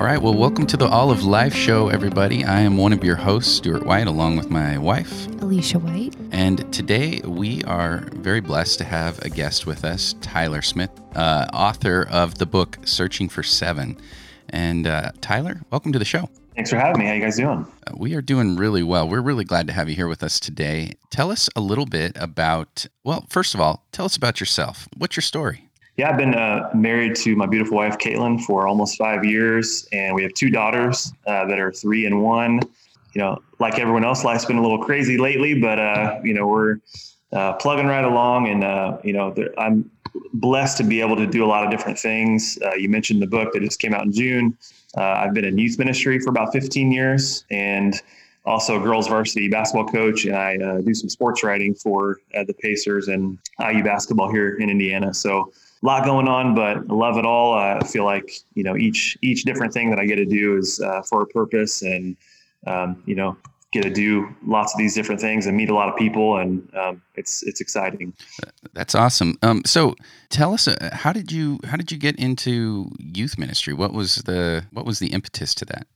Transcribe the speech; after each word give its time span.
All 0.00 0.06
right, 0.06 0.22
well, 0.22 0.32
welcome 0.32 0.66
to 0.68 0.78
the 0.78 0.88
All 0.88 1.10
of 1.10 1.24
Life 1.24 1.54
Show, 1.54 1.90
everybody. 1.90 2.42
I 2.42 2.60
am 2.60 2.78
one 2.78 2.94
of 2.94 3.04
your 3.04 3.16
hosts, 3.16 3.54
Stuart 3.54 3.84
White, 3.84 4.06
along 4.06 4.38
with 4.38 4.48
my 4.48 4.78
wife, 4.78 5.26
Alicia 5.42 5.78
White. 5.78 6.16
And 6.32 6.72
today 6.72 7.20
we 7.22 7.62
are 7.64 8.08
very 8.14 8.40
blessed 8.40 8.78
to 8.78 8.84
have 8.84 9.18
a 9.18 9.28
guest 9.28 9.66
with 9.66 9.84
us, 9.84 10.14
Tyler 10.22 10.62
Smith, 10.62 10.90
uh, 11.14 11.48
author 11.52 12.08
of 12.10 12.38
the 12.38 12.46
book 12.46 12.78
Searching 12.86 13.28
for 13.28 13.42
Seven. 13.42 13.98
And 14.48 14.86
uh, 14.86 15.12
Tyler, 15.20 15.60
welcome 15.70 15.92
to 15.92 15.98
the 15.98 16.06
show. 16.06 16.30
Thanks 16.54 16.70
for 16.70 16.76
having 16.76 16.98
me. 16.98 17.06
How 17.06 17.12
you 17.12 17.20
guys 17.20 17.36
doing? 17.36 17.66
Uh, 17.86 17.92
we 17.94 18.14
are 18.14 18.22
doing 18.22 18.56
really 18.56 18.82
well. 18.82 19.06
We're 19.06 19.20
really 19.20 19.44
glad 19.44 19.66
to 19.66 19.74
have 19.74 19.90
you 19.90 19.96
here 19.96 20.08
with 20.08 20.22
us 20.22 20.40
today. 20.40 20.94
Tell 21.10 21.30
us 21.30 21.50
a 21.54 21.60
little 21.60 21.84
bit 21.84 22.16
about, 22.18 22.86
well, 23.04 23.26
first 23.28 23.52
of 23.52 23.60
all, 23.60 23.84
tell 23.92 24.06
us 24.06 24.16
about 24.16 24.40
yourself. 24.40 24.88
What's 24.96 25.16
your 25.16 25.22
story? 25.22 25.69
Yeah, 26.00 26.08
I've 26.08 26.16
been 26.16 26.34
uh, 26.34 26.70
married 26.72 27.14
to 27.16 27.36
my 27.36 27.44
beautiful 27.44 27.76
wife, 27.76 27.98
Caitlin, 27.98 28.40
for 28.40 28.66
almost 28.66 28.96
five 28.96 29.22
years, 29.22 29.86
and 29.92 30.14
we 30.14 30.22
have 30.22 30.32
two 30.32 30.48
daughters 30.48 31.12
uh, 31.26 31.44
that 31.44 31.60
are 31.60 31.70
three 31.70 32.06
and 32.06 32.22
one. 32.22 32.62
You 33.12 33.20
know, 33.20 33.42
like 33.58 33.78
everyone 33.78 34.02
else, 34.02 34.24
life's 34.24 34.46
been 34.46 34.56
a 34.56 34.62
little 34.62 34.82
crazy 34.82 35.18
lately, 35.18 35.60
but 35.60 35.78
uh, 35.78 36.18
you 36.24 36.32
know 36.32 36.46
we're 36.46 36.78
uh, 37.34 37.52
plugging 37.52 37.84
right 37.84 38.02
along, 38.02 38.48
and 38.48 38.64
uh, 38.64 38.96
you 39.04 39.12
know 39.12 39.34
I'm 39.58 39.90
blessed 40.32 40.78
to 40.78 40.84
be 40.84 41.02
able 41.02 41.16
to 41.16 41.26
do 41.26 41.44
a 41.44 41.48
lot 41.48 41.66
of 41.66 41.70
different 41.70 41.98
things. 41.98 42.58
Uh, 42.64 42.76
you 42.76 42.88
mentioned 42.88 43.20
the 43.20 43.26
book 43.26 43.52
that 43.52 43.60
just 43.60 43.78
came 43.78 43.92
out 43.92 44.04
in 44.04 44.10
June. 44.10 44.56
I've 44.96 45.34
been 45.34 45.44
in 45.44 45.58
youth 45.58 45.78
ministry 45.78 46.18
for 46.18 46.30
about 46.30 46.50
15 46.54 46.92
years, 46.92 47.44
and 47.50 48.00
also 48.46 48.80
a 48.80 48.82
girls 48.82 49.06
varsity 49.06 49.50
basketball 49.50 49.86
coach, 49.86 50.24
and 50.24 50.34
I 50.34 50.80
do 50.80 50.94
some 50.94 51.10
sports 51.10 51.44
writing 51.44 51.74
for 51.74 52.20
the 52.32 52.54
Pacers 52.54 53.08
and 53.08 53.36
IU 53.58 53.84
basketball 53.84 54.30
here 54.30 54.56
in 54.56 54.70
Indiana. 54.70 55.12
So 55.12 55.52
a 55.82 55.86
lot 55.86 56.04
going 56.04 56.28
on, 56.28 56.54
but 56.54 56.78
I 56.78 56.94
love 56.94 57.16
it 57.16 57.24
all. 57.24 57.54
I 57.54 57.80
feel 57.80 58.04
like 58.04 58.32
you 58.54 58.62
know 58.62 58.76
each 58.76 59.16
each 59.22 59.44
different 59.44 59.72
thing 59.72 59.90
that 59.90 59.98
I 59.98 60.06
get 60.06 60.16
to 60.16 60.26
do 60.26 60.56
is 60.56 60.80
uh, 60.80 61.02
for 61.02 61.22
a 61.22 61.26
purpose, 61.26 61.82
and 61.82 62.16
um, 62.66 63.02
you 63.06 63.14
know 63.14 63.36
get 63.72 63.82
to 63.84 63.90
do 63.90 64.28
lots 64.44 64.74
of 64.74 64.78
these 64.78 64.94
different 64.94 65.20
things 65.20 65.46
and 65.46 65.56
meet 65.56 65.70
a 65.70 65.74
lot 65.74 65.88
of 65.88 65.96
people, 65.96 66.38
and 66.38 66.68
um, 66.74 67.02
it's 67.14 67.42
it's 67.44 67.60
exciting. 67.60 68.12
That's 68.72 68.94
awesome. 68.94 69.38
Um, 69.42 69.62
so 69.64 69.94
tell 70.28 70.52
us, 70.52 70.66
uh, 70.68 70.90
how 70.92 71.12
did 71.12 71.30
you 71.32 71.58
how 71.64 71.76
did 71.76 71.90
you 71.90 71.98
get 71.98 72.16
into 72.16 72.90
youth 72.98 73.38
ministry? 73.38 73.72
What 73.72 73.92
was 73.92 74.16
the 74.16 74.66
what 74.72 74.84
was 74.84 74.98
the 74.98 75.08
impetus 75.08 75.54
to 75.56 75.64
that? 75.66 75.86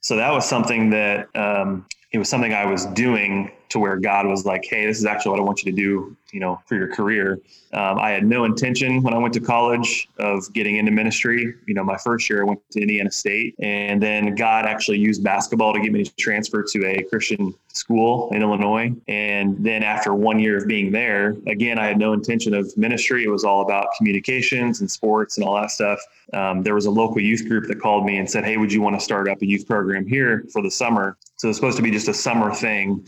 So 0.00 0.16
that 0.16 0.30
was 0.30 0.48
something 0.48 0.90
that 0.90 1.28
um, 1.34 1.84
it 2.16 2.18
was 2.18 2.30
something 2.30 2.54
I 2.54 2.64
was 2.64 2.86
doing 2.86 3.50
to 3.68 3.78
where 3.78 3.96
God 3.96 4.26
was 4.26 4.46
like, 4.46 4.64
"Hey, 4.64 4.86
this 4.86 4.98
is 4.98 5.04
actually 5.04 5.32
what 5.32 5.40
I 5.40 5.42
want 5.42 5.62
you 5.62 5.70
to 5.70 5.76
do, 5.76 6.16
you 6.32 6.40
know, 6.40 6.58
for 6.66 6.76
your 6.76 6.88
career." 6.88 7.40
Um, 7.74 7.98
I 7.98 8.10
had 8.10 8.24
no 8.24 8.44
intention 8.44 9.02
when 9.02 9.12
I 9.12 9.18
went 9.18 9.34
to 9.34 9.40
college 9.40 10.08
of 10.18 10.50
getting 10.54 10.76
into 10.76 10.92
ministry. 10.92 11.52
You 11.66 11.74
know, 11.74 11.84
my 11.84 11.98
first 11.98 12.30
year 12.30 12.40
I 12.40 12.44
went 12.44 12.60
to 12.70 12.80
Indiana 12.80 13.10
State, 13.10 13.54
and 13.58 14.02
then 14.02 14.34
God 14.34 14.64
actually 14.64 14.98
used 14.98 15.22
basketball 15.22 15.74
to 15.74 15.80
get 15.80 15.92
me 15.92 16.04
to 16.04 16.16
transfer 16.16 16.62
to 16.62 16.86
a 16.86 17.02
Christian 17.02 17.52
school 17.68 18.30
in 18.32 18.40
Illinois. 18.40 18.94
And 19.08 19.62
then 19.62 19.82
after 19.82 20.14
one 20.14 20.38
year 20.38 20.56
of 20.56 20.66
being 20.66 20.90
there, 20.90 21.36
again, 21.46 21.78
I 21.78 21.86
had 21.86 21.98
no 21.98 22.14
intention 22.14 22.54
of 22.54 22.74
ministry. 22.78 23.24
It 23.24 23.30
was 23.30 23.44
all 23.44 23.60
about 23.60 23.88
communications 23.98 24.80
and 24.80 24.90
sports 24.90 25.36
and 25.36 25.46
all 25.46 25.56
that 25.56 25.70
stuff. 25.70 26.00
Um, 26.32 26.62
there 26.62 26.74
was 26.74 26.86
a 26.86 26.90
local 26.90 27.20
youth 27.20 27.46
group 27.46 27.66
that 27.66 27.78
called 27.78 28.06
me 28.06 28.16
and 28.16 28.30
said, 28.30 28.44
"Hey, 28.44 28.56
would 28.56 28.72
you 28.72 28.80
want 28.80 28.96
to 28.98 29.04
start 29.04 29.28
up 29.28 29.42
a 29.42 29.46
youth 29.46 29.66
program 29.66 30.06
here 30.06 30.44
for 30.50 30.62
the 30.62 30.70
summer?" 30.70 31.18
So 31.36 31.48
it's 31.48 31.58
supposed 31.58 31.76
to 31.76 31.82
be 31.82 31.90
just 31.90 32.08
a 32.08 32.14
summer 32.14 32.54
thing 32.54 33.06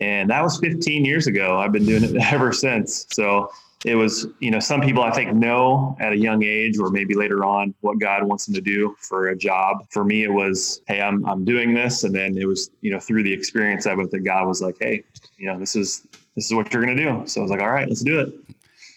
and 0.00 0.30
that 0.30 0.42
was 0.42 0.58
15 0.58 1.04
years 1.04 1.26
ago. 1.26 1.58
I've 1.58 1.72
been 1.72 1.86
doing 1.86 2.04
it 2.04 2.16
ever 2.32 2.52
since. 2.52 3.06
So 3.10 3.50
it 3.84 3.94
was, 3.94 4.26
you 4.40 4.50
know, 4.50 4.58
some 4.58 4.80
people 4.80 5.02
I 5.02 5.10
think 5.12 5.34
know 5.34 5.96
at 6.00 6.12
a 6.12 6.16
young 6.16 6.42
age 6.42 6.78
or 6.78 6.90
maybe 6.90 7.14
later 7.14 7.44
on 7.44 7.74
what 7.80 7.98
God 7.98 8.24
wants 8.24 8.46
them 8.46 8.54
to 8.54 8.60
do 8.60 8.96
for 9.00 9.28
a 9.28 9.36
job. 9.36 9.86
For 9.90 10.04
me, 10.04 10.24
it 10.24 10.32
was, 10.32 10.82
hey, 10.88 11.00
I'm 11.00 11.24
I'm 11.26 11.44
doing 11.44 11.74
this, 11.74 12.02
and 12.02 12.12
then 12.14 12.36
it 12.36 12.46
was, 12.46 12.70
you 12.80 12.90
know, 12.90 12.98
through 12.98 13.22
the 13.22 13.32
experience 13.32 13.86
of 13.86 14.00
it 14.00 14.10
that 14.10 14.20
God 14.20 14.46
was 14.48 14.60
like, 14.60 14.76
hey, 14.80 15.04
you 15.36 15.46
know, 15.46 15.58
this 15.58 15.76
is 15.76 16.06
this 16.34 16.46
is 16.46 16.54
what 16.54 16.72
you're 16.72 16.82
gonna 16.82 16.96
do. 16.96 17.22
So 17.26 17.40
I 17.40 17.42
was 17.42 17.50
like, 17.50 17.60
all 17.60 17.70
right, 17.70 17.88
let's 17.88 18.02
do 18.02 18.18
it. 18.18 18.34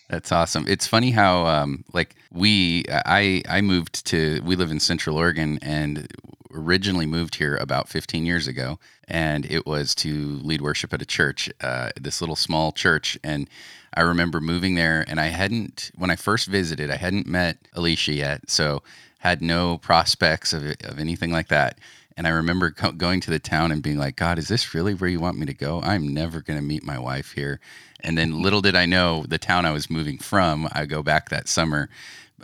That's 0.09 0.31
awesome. 0.31 0.65
It's 0.67 0.87
funny 0.87 1.11
how, 1.11 1.45
um, 1.45 1.85
like 1.93 2.17
we, 2.33 2.83
I, 2.89 3.43
I 3.47 3.61
moved 3.61 4.05
to, 4.07 4.41
we 4.43 4.57
live 4.57 4.69
in 4.69 4.81
Central 4.81 5.15
Oregon, 5.15 5.57
and 5.61 6.05
originally 6.53 7.05
moved 7.05 7.35
here 7.35 7.55
about 7.57 7.89
15 7.89 8.25
years 8.25 8.47
ago, 8.47 8.79
and 9.07 9.45
it 9.45 9.65
was 9.65 9.95
to 9.95 10.39
lead 10.43 10.61
worship 10.61 10.93
at 10.93 11.01
a 11.01 11.05
church, 11.05 11.49
uh, 11.61 11.89
this 11.99 12.21
little 12.21 12.35
small 12.35 12.71
church. 12.71 13.17
And 13.23 13.49
I 13.93 14.01
remember 14.01 14.39
moving 14.39 14.75
there, 14.75 15.03
and 15.07 15.19
I 15.19 15.27
hadn't, 15.27 15.91
when 15.95 16.09
I 16.09 16.15
first 16.15 16.47
visited, 16.47 16.89
I 16.89 16.95
hadn't 16.95 17.27
met 17.27 17.57
Alicia 17.73 18.13
yet, 18.13 18.49
so 18.49 18.83
had 19.19 19.41
no 19.41 19.77
prospects 19.77 20.53
of, 20.53 20.63
of 20.83 20.97
anything 20.97 21.31
like 21.31 21.49
that. 21.49 21.77
And 22.17 22.27
I 22.27 22.31
remember 22.31 22.71
co- 22.71 22.91
going 22.91 23.21
to 23.21 23.31
the 23.31 23.39
town 23.39 23.71
and 23.71 23.81
being 23.81 23.97
like, 23.97 24.15
God, 24.15 24.37
is 24.37 24.47
this 24.47 24.73
really 24.73 24.93
where 24.93 25.09
you 25.09 25.19
want 25.19 25.37
me 25.37 25.45
to 25.45 25.53
go? 25.53 25.81
I'm 25.81 26.13
never 26.13 26.41
going 26.41 26.59
to 26.59 26.65
meet 26.65 26.83
my 26.83 26.99
wife 26.99 27.33
here. 27.33 27.59
And 28.01 28.17
then 28.17 28.41
little 28.41 28.61
did 28.61 28.75
I 28.75 28.85
know 28.85 29.23
the 29.27 29.37
town 29.37 29.65
I 29.65 29.71
was 29.71 29.89
moving 29.89 30.17
from, 30.17 30.67
I 30.71 30.85
go 30.85 31.03
back 31.03 31.29
that 31.29 31.47
summer 31.47 31.89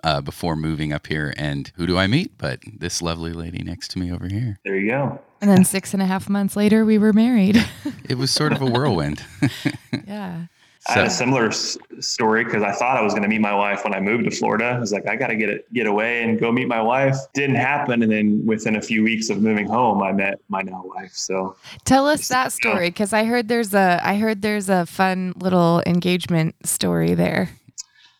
uh, 0.04 0.22
before 0.22 0.56
moving 0.56 0.94
up 0.94 1.08
here. 1.08 1.34
And 1.38 1.72
who 1.76 1.88
do 1.88 1.98
I 1.98 2.08
meet? 2.08 2.38
But 2.38 2.60
this 2.66 3.02
lovely 3.02 3.34
lady 3.34 3.64
next 3.64 3.90
to 3.92 4.00
me 4.00 4.12
over 4.12 4.28
here. 4.28 4.60
There 4.64 4.78
you 4.78 4.90
go. 4.90 5.20
And 5.42 5.50
then 5.50 5.66
six 5.66 5.94
and 5.94 6.02
a 6.02 6.06
half 6.06 6.30
months 6.30 6.56
later, 6.56 6.84
we 6.86 6.98
were 6.98 7.14
married. 7.14 7.64
it 8.10 8.18
was 8.18 8.32
sort 8.32 8.52
of 8.54 8.62
a 8.62 8.66
whirlwind. 8.66 9.24
yeah. 10.08 10.46
I 10.90 10.94
had 10.94 11.06
a 11.06 11.10
similar 11.10 11.48
s- 11.48 11.78
story 12.00 12.46
because 12.46 12.64
I 12.64 12.72
thought 12.72 12.98
I 12.98 13.02
was 13.02 13.14
going 13.14 13.24
to 13.24 13.28
meet 13.28 13.42
my 13.42 13.54
wife 13.54 13.84
when 13.84 13.94
I 13.94 14.00
moved 14.00 14.24
to 14.24 14.32
Florida. 14.32 14.66
I 14.66 14.80
was 14.80 14.94
like, 14.94 15.06
I 15.08 15.18
got 15.18 15.28
to 15.28 15.36
get 15.36 15.50
it, 15.50 15.72
get 15.74 15.86
away 15.86 16.24
and 16.24 16.40
go 16.40 16.52
meet 16.52 16.68
my 16.68 16.82
wife. 16.82 17.16
Didn't 17.34 17.58
happen, 17.58 18.02
and 18.02 18.12
then 18.12 18.46
within 18.46 18.78
a 18.78 18.82
few 18.82 19.04
weeks 19.04 19.30
of 19.30 19.42
moving 19.42 19.68
home, 19.68 20.02
I 20.02 20.14
met 20.14 20.40
my 20.48 20.62
now 20.62 20.84
wife. 20.86 21.12
So 21.14 21.58
tell 21.84 22.08
us 22.08 22.30
that 22.30 22.54
story 22.54 22.90
because 22.90 23.12
I 23.12 23.26
heard 23.26 23.50
there's 23.50 23.74
a 23.74 24.00
I 24.02 24.16
heard 24.18 24.42
there's 24.42 24.70
a 24.70 24.86
fun 24.86 25.34
little 25.36 25.84
engagement 25.86 26.56
story 26.66 27.16
there. 27.16 27.50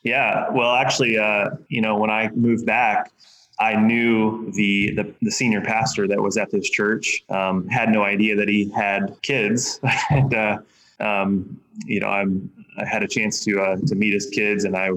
Yeah, 0.08 0.50
well, 0.52 0.74
actually, 0.74 1.18
uh, 1.18 1.50
you 1.68 1.82
know, 1.82 1.98
when 1.98 2.10
I 2.10 2.30
moved 2.30 2.66
back, 2.66 3.12
I 3.60 3.76
knew 3.76 4.50
the, 4.54 4.94
the, 4.96 5.14
the 5.22 5.32
senior 5.32 5.60
pastor 5.60 6.08
that 6.08 6.22
was 6.22 6.38
at 6.38 6.50
this 6.50 6.70
church. 6.70 7.26
Um, 7.28 7.68
had 7.68 7.90
no 7.90 8.04
idea 8.04 8.34
that 8.38 8.48
he 8.48 8.72
had 8.72 9.18
kids, 9.22 9.82
and 10.10 10.34
uh, 10.34 10.60
um, 11.02 11.60
you 11.86 12.00
know, 12.00 12.08
I'm 12.08 12.50
I 12.78 12.86
had 12.86 13.04
a 13.04 13.08
chance 13.08 13.44
to 13.44 13.60
uh, 13.60 13.76
to 13.86 13.96
meet 13.96 14.14
his 14.14 14.28
kids, 14.28 14.64
and 14.64 14.78
I 14.78 14.92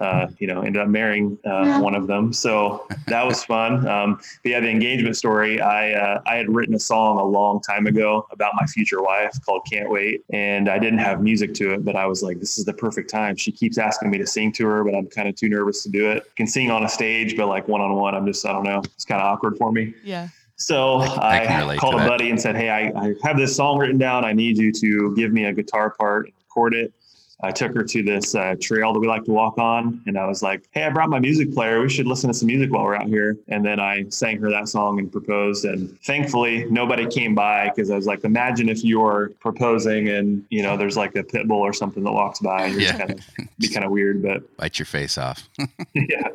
uh, 0.00 0.28
you 0.38 0.46
know, 0.46 0.62
ended 0.62 0.80
up 0.82 0.88
marrying 0.88 1.38
uh, 1.44 1.80
one 1.80 1.94
of 1.94 2.06
them. 2.06 2.32
So 2.32 2.86
that 3.06 3.26
was 3.26 3.44
fun. 3.44 3.86
Um, 3.86 4.20
but 4.42 4.50
yeah, 4.50 4.60
the 4.60 4.68
engagement 4.68 5.16
story, 5.16 5.60
I, 5.60 5.92
uh, 5.92 6.22
I 6.26 6.36
had 6.36 6.48
written 6.48 6.74
a 6.74 6.80
song 6.80 7.18
a 7.18 7.24
long 7.24 7.60
time 7.60 7.86
ago 7.86 8.26
about 8.30 8.52
my 8.54 8.66
future 8.66 9.02
wife 9.02 9.32
called 9.44 9.66
Can't 9.70 9.90
Wait. 9.90 10.24
And 10.32 10.68
I 10.68 10.78
didn't 10.78 10.98
have 10.98 11.20
music 11.20 11.54
to 11.54 11.74
it, 11.74 11.84
but 11.84 11.96
I 11.96 12.06
was 12.06 12.22
like, 12.22 12.40
this 12.40 12.58
is 12.58 12.64
the 12.64 12.74
perfect 12.74 13.10
time. 13.10 13.36
She 13.36 13.52
keeps 13.52 13.78
asking 13.78 14.10
me 14.10 14.18
to 14.18 14.26
sing 14.26 14.52
to 14.52 14.66
her, 14.66 14.84
but 14.84 14.94
I'm 14.94 15.06
kind 15.06 15.28
of 15.28 15.34
too 15.34 15.48
nervous 15.48 15.82
to 15.82 15.88
do 15.88 16.10
it. 16.10 16.24
can 16.36 16.46
sing 16.46 16.70
on 16.70 16.84
a 16.84 16.88
stage, 16.88 17.36
but 17.36 17.48
like 17.48 17.68
one 17.68 17.80
on 17.80 17.94
one, 17.94 18.14
I'm 18.14 18.26
just, 18.26 18.44
I 18.46 18.52
don't 18.52 18.64
know. 18.64 18.80
It's 18.94 19.04
kind 19.04 19.20
of 19.20 19.26
awkward 19.26 19.56
for 19.56 19.72
me. 19.72 19.94
Yeah. 20.02 20.28
So 20.56 20.98
I, 20.98 21.72
I 21.72 21.76
called 21.76 21.94
a 21.94 21.98
buddy 21.98 22.30
and 22.30 22.40
said, 22.40 22.56
Hey, 22.56 22.68
I, 22.68 22.88
I 23.00 23.14
have 23.22 23.36
this 23.36 23.54
song 23.54 23.78
written 23.78 23.96
down. 23.96 24.24
I 24.24 24.32
need 24.32 24.58
you 24.58 24.72
to 24.72 25.14
give 25.14 25.32
me 25.32 25.44
a 25.44 25.52
guitar 25.52 25.90
part 25.90 26.26
and 26.26 26.34
record 26.40 26.74
it. 26.74 26.92
I 27.40 27.52
took 27.52 27.72
her 27.74 27.84
to 27.84 28.02
this 28.02 28.34
uh, 28.34 28.56
trail 28.60 28.92
that 28.92 28.98
we 28.98 29.06
like 29.06 29.24
to 29.24 29.30
walk 29.30 29.58
on, 29.58 30.02
and 30.06 30.18
I 30.18 30.26
was 30.26 30.42
like, 30.42 30.68
"Hey, 30.72 30.82
I 30.82 30.90
brought 30.90 31.08
my 31.08 31.20
music 31.20 31.54
player. 31.54 31.80
We 31.80 31.88
should 31.88 32.06
listen 32.06 32.28
to 32.28 32.34
some 32.34 32.48
music 32.48 32.72
while 32.72 32.82
we're 32.84 32.96
out 32.96 33.06
here." 33.06 33.36
And 33.46 33.64
then 33.64 33.78
I 33.78 34.08
sang 34.08 34.40
her 34.40 34.50
that 34.50 34.68
song 34.68 34.98
and 34.98 35.10
proposed. 35.10 35.64
And 35.64 36.00
thankfully, 36.02 36.66
nobody 36.68 37.06
came 37.06 37.36
by 37.36 37.68
because 37.68 37.90
I 37.90 37.96
was 37.96 38.06
like, 38.06 38.24
"Imagine 38.24 38.68
if 38.68 38.82
you're 38.82 39.30
proposing 39.38 40.08
and 40.08 40.44
you 40.50 40.62
know 40.62 40.76
there's 40.76 40.96
like 40.96 41.14
a 41.14 41.22
pit 41.22 41.46
bull 41.46 41.60
or 41.60 41.72
something 41.72 42.02
that 42.02 42.12
walks 42.12 42.40
by. 42.40 42.66
And 42.66 42.80
yeah. 42.80 42.98
kind 42.98 43.10
of 43.12 43.20
be 43.58 43.68
kind 43.68 43.84
of 43.84 43.92
weird, 43.92 44.20
but 44.20 44.56
bite 44.56 44.78
your 44.78 44.86
face 44.86 45.16
off." 45.16 45.48
yeah. 45.94 46.28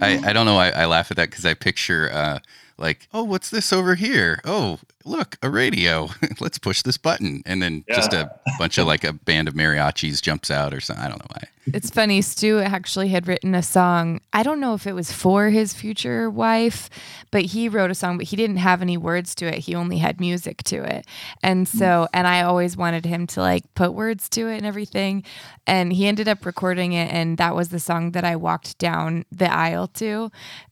I, 0.00 0.18
I 0.30 0.32
don't 0.32 0.46
know. 0.46 0.58
I, 0.58 0.68
I 0.70 0.86
laugh 0.86 1.10
at 1.10 1.16
that 1.16 1.30
because 1.30 1.44
I 1.44 1.54
picture 1.54 2.10
uh, 2.12 2.38
like, 2.78 3.08
oh, 3.12 3.24
what's 3.24 3.50
this 3.50 3.72
over 3.72 3.94
here? 3.94 4.40
Oh, 4.44 4.78
look, 5.04 5.36
a 5.42 5.50
radio. 5.50 6.10
Let's 6.40 6.58
push 6.58 6.82
this 6.82 6.96
button. 6.96 7.42
And 7.44 7.62
then 7.62 7.84
yeah. 7.88 7.96
just 7.96 8.12
a 8.12 8.30
bunch 8.58 8.78
of 8.78 8.86
like 8.86 9.04
a 9.04 9.12
band 9.12 9.48
of 9.48 9.54
mariachis 9.54 10.22
jumps 10.22 10.50
out 10.50 10.72
or 10.72 10.80
something. 10.80 11.04
I 11.04 11.08
don't 11.08 11.18
know 11.18 11.34
why. 11.34 11.48
It's 11.74 11.90
funny. 11.90 12.22
Stu 12.22 12.60
actually 12.60 13.08
had 13.08 13.28
written 13.28 13.54
a 13.54 13.62
song. 13.62 14.20
I 14.32 14.42
don't 14.42 14.60
know 14.60 14.74
if 14.74 14.86
it 14.86 14.94
was 14.94 15.12
for 15.12 15.50
his 15.50 15.74
future 15.74 16.30
wife, 16.30 16.88
but 17.30 17.42
he 17.42 17.68
wrote 17.68 17.90
a 17.90 17.94
song, 17.94 18.16
but 18.16 18.26
he 18.26 18.36
didn't 18.36 18.56
have 18.56 18.80
any 18.80 18.96
words 18.96 19.34
to 19.36 19.46
it. 19.46 19.58
He 19.58 19.74
only 19.74 19.98
had 19.98 20.20
music 20.20 20.62
to 20.64 20.82
it. 20.82 21.06
And 21.42 21.68
so, 21.68 22.06
hmm. 22.10 22.16
and 22.16 22.26
I 22.26 22.42
always 22.42 22.76
wanted 22.76 23.04
him 23.04 23.26
to 23.28 23.40
like 23.40 23.74
put 23.74 23.92
words 23.92 24.28
to 24.30 24.48
it 24.48 24.56
and 24.56 24.66
everything. 24.66 25.24
And 25.66 25.92
he 25.92 26.06
ended 26.06 26.28
up 26.28 26.46
recording 26.46 26.92
it. 26.92 27.12
And 27.12 27.36
that 27.36 27.54
was 27.54 27.68
the 27.68 27.80
song 27.80 28.12
that 28.12 28.24
I 28.24 28.36
walked 28.36 28.78
down 28.78 29.26
the 29.30 29.52
aisle 29.52 29.88
to 29.88 30.30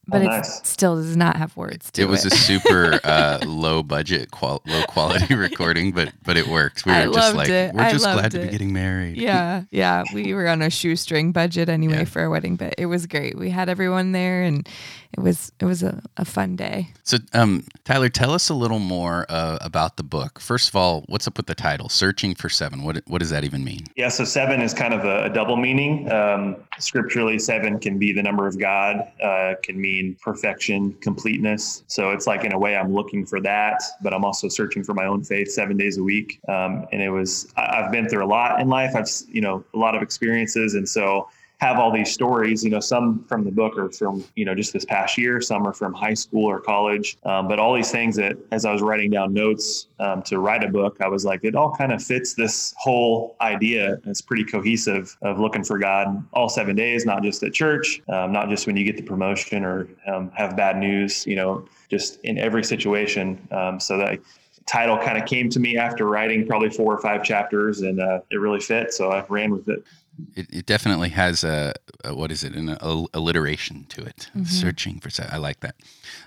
but 0.08 0.22
oh, 0.22 0.24
nice. 0.24 0.60
it 0.60 0.66
still 0.66 0.96
does 0.96 1.16
not 1.16 1.36
have 1.36 1.56
words 1.56 1.90
to 1.92 2.02
it. 2.02 2.04
It 2.04 2.08
was 2.08 2.24
a 2.24 2.30
super 2.30 3.00
uh, 3.04 3.40
low 3.44 3.82
budget, 3.82 4.30
qual- 4.30 4.62
low 4.66 4.82
quality 4.84 5.34
recording, 5.36 5.92
but 5.92 6.12
but 6.24 6.36
it 6.36 6.46
worked. 6.46 6.86
We 6.86 6.92
were 6.92 6.98
I 6.98 7.06
just 7.06 7.34
like, 7.34 7.48
it. 7.48 7.74
we're 7.74 7.90
just 7.90 8.04
glad 8.04 8.26
it. 8.26 8.38
to 8.38 8.46
be 8.46 8.48
getting 8.48 8.72
married. 8.72 9.16
Yeah, 9.16 9.64
yeah. 9.70 10.04
We 10.14 10.32
were 10.32 10.46
on 10.46 10.62
a 10.62 10.70
shoestring 10.70 11.32
budget 11.32 11.68
anyway 11.68 11.98
yeah. 11.98 12.04
for 12.04 12.20
our 12.20 12.30
wedding, 12.30 12.56
but 12.56 12.74
it 12.78 12.86
was 12.86 13.06
great. 13.06 13.36
We 13.36 13.50
had 13.50 13.68
everyone 13.68 14.12
there, 14.12 14.42
and 14.44 14.68
it 15.12 15.20
was 15.20 15.50
it 15.58 15.64
was 15.64 15.82
a, 15.82 16.00
a 16.16 16.24
fun 16.24 16.54
day. 16.54 16.90
So, 17.02 17.18
um, 17.32 17.64
Tyler, 17.84 18.08
tell 18.08 18.32
us 18.32 18.48
a 18.48 18.54
little 18.54 18.78
more 18.78 19.26
uh, 19.28 19.58
about 19.60 19.96
the 19.96 20.04
book. 20.04 20.38
First 20.38 20.68
of 20.68 20.76
all, 20.76 21.04
what's 21.08 21.26
up 21.26 21.36
with 21.36 21.46
the 21.46 21.54
title, 21.56 21.88
"Searching 21.88 22.36
for 22.36 22.48
Seven? 22.48 22.84
What 22.84 23.02
what 23.08 23.18
does 23.18 23.30
that 23.30 23.42
even 23.42 23.64
mean? 23.64 23.86
Yeah, 23.96 24.08
so 24.08 24.24
seven 24.24 24.60
is 24.60 24.72
kind 24.72 24.94
of 24.94 25.04
a, 25.04 25.24
a 25.24 25.30
double 25.30 25.56
meaning. 25.56 26.10
Um, 26.12 26.56
scripturally, 26.78 27.40
seven 27.40 27.80
can 27.80 27.98
be 27.98 28.12
the 28.12 28.22
number 28.22 28.46
of 28.46 28.58
God, 28.58 28.96
uh, 29.20 29.54
can 29.62 29.80
mean 29.80 29.95
perfection, 30.20 30.92
completeness. 31.00 31.84
So 31.86 32.10
it's 32.10 32.26
like 32.26 32.44
in 32.44 32.52
a 32.52 32.58
way, 32.58 32.76
I'm 32.76 32.92
looking 32.92 33.24
for 33.24 33.40
that, 33.40 33.82
but 34.02 34.12
I'm 34.12 34.24
also 34.24 34.48
searching 34.48 34.82
for 34.82 34.94
my 34.94 35.06
own 35.06 35.22
faith 35.22 35.50
seven 35.50 35.76
days 35.76 35.98
a 35.98 36.02
week. 36.02 36.40
Um, 36.48 36.86
and 36.92 37.02
it 37.02 37.10
was 37.10 37.52
I've 37.56 37.90
been 37.90 38.08
through 38.08 38.24
a 38.24 38.26
lot 38.28 38.60
in 38.60 38.68
life. 38.68 38.94
I've 38.94 39.08
you 39.28 39.40
know 39.40 39.64
a 39.74 39.78
lot 39.78 39.94
of 39.94 40.02
experiences, 40.02 40.74
and 40.74 40.88
so 40.88 41.28
have 41.58 41.78
all 41.78 41.90
these 41.90 42.12
stories. 42.12 42.62
You 42.62 42.70
know, 42.70 42.80
some 42.80 43.24
from 43.24 43.44
the 43.44 43.50
book 43.50 43.78
or 43.78 43.90
from 43.90 44.24
you 44.34 44.44
know 44.44 44.54
just 44.54 44.72
this 44.72 44.84
past 44.84 45.16
year. 45.16 45.40
Some 45.40 45.66
are 45.66 45.72
from 45.72 45.94
high 45.94 46.14
school 46.14 46.44
or 46.44 46.60
college. 46.60 47.16
Um, 47.24 47.48
but 47.48 47.58
all 47.58 47.74
these 47.74 47.90
things 47.90 48.16
that, 48.16 48.36
as 48.52 48.64
I 48.64 48.72
was 48.72 48.82
writing 48.82 49.10
down 49.10 49.32
notes 49.32 49.88
um, 49.98 50.22
to 50.24 50.38
write 50.38 50.62
a 50.64 50.68
book, 50.68 50.98
I 51.00 51.08
was 51.08 51.24
like, 51.24 51.44
it 51.44 51.54
all 51.54 51.74
kind 51.74 51.92
of 51.92 52.02
fits 52.02 52.34
this 52.34 52.74
whole 52.78 53.36
idea. 53.40 53.98
It's 54.04 54.20
pretty 54.20 54.44
cohesive 54.44 55.16
of 55.22 55.40
looking 55.40 55.64
for 55.64 55.78
God 55.78 56.24
all 56.32 56.48
seven 56.48 56.76
days, 56.76 57.06
not 57.06 57.22
just 57.22 57.42
at 57.42 57.52
church, 57.52 58.00
um, 58.08 58.32
not 58.32 58.48
just 58.48 58.66
when 58.66 58.76
you 58.76 58.84
get 58.84 58.96
the 58.96 59.02
promotion 59.02 59.64
or 59.64 59.88
um, 60.06 60.30
have 60.34 60.56
bad 60.56 60.76
news. 60.76 61.26
You 61.26 61.36
know, 61.36 61.66
just 61.88 62.20
in 62.24 62.38
every 62.38 62.64
situation. 62.64 63.46
Um, 63.50 63.80
so 63.80 63.96
that 63.98 64.18
title 64.66 64.98
kind 64.98 65.16
of 65.16 65.26
came 65.26 65.48
to 65.48 65.60
me 65.60 65.78
after 65.78 66.06
writing 66.06 66.46
probably 66.46 66.68
four 66.68 66.92
or 66.92 67.00
five 67.00 67.22
chapters 67.22 67.80
and 67.82 68.00
uh, 68.00 68.20
it 68.30 68.36
really 68.36 68.58
fit 68.58 68.92
so 68.92 69.12
i 69.12 69.24
ran 69.28 69.52
with 69.52 69.68
it 69.68 69.84
it, 70.34 70.46
it 70.50 70.66
definitely 70.66 71.10
has 71.10 71.44
a, 71.44 71.74
a, 72.04 72.14
what 72.14 72.30
is 72.30 72.44
it 72.44 72.54
an 72.54 72.70
a, 72.80 73.04
alliteration 73.14 73.86
to 73.90 74.02
it. 74.04 74.30
Mm-hmm. 74.30 74.44
searching 74.44 75.00
for 75.00 75.10
i 75.30 75.36
like 75.36 75.60
that. 75.60 75.76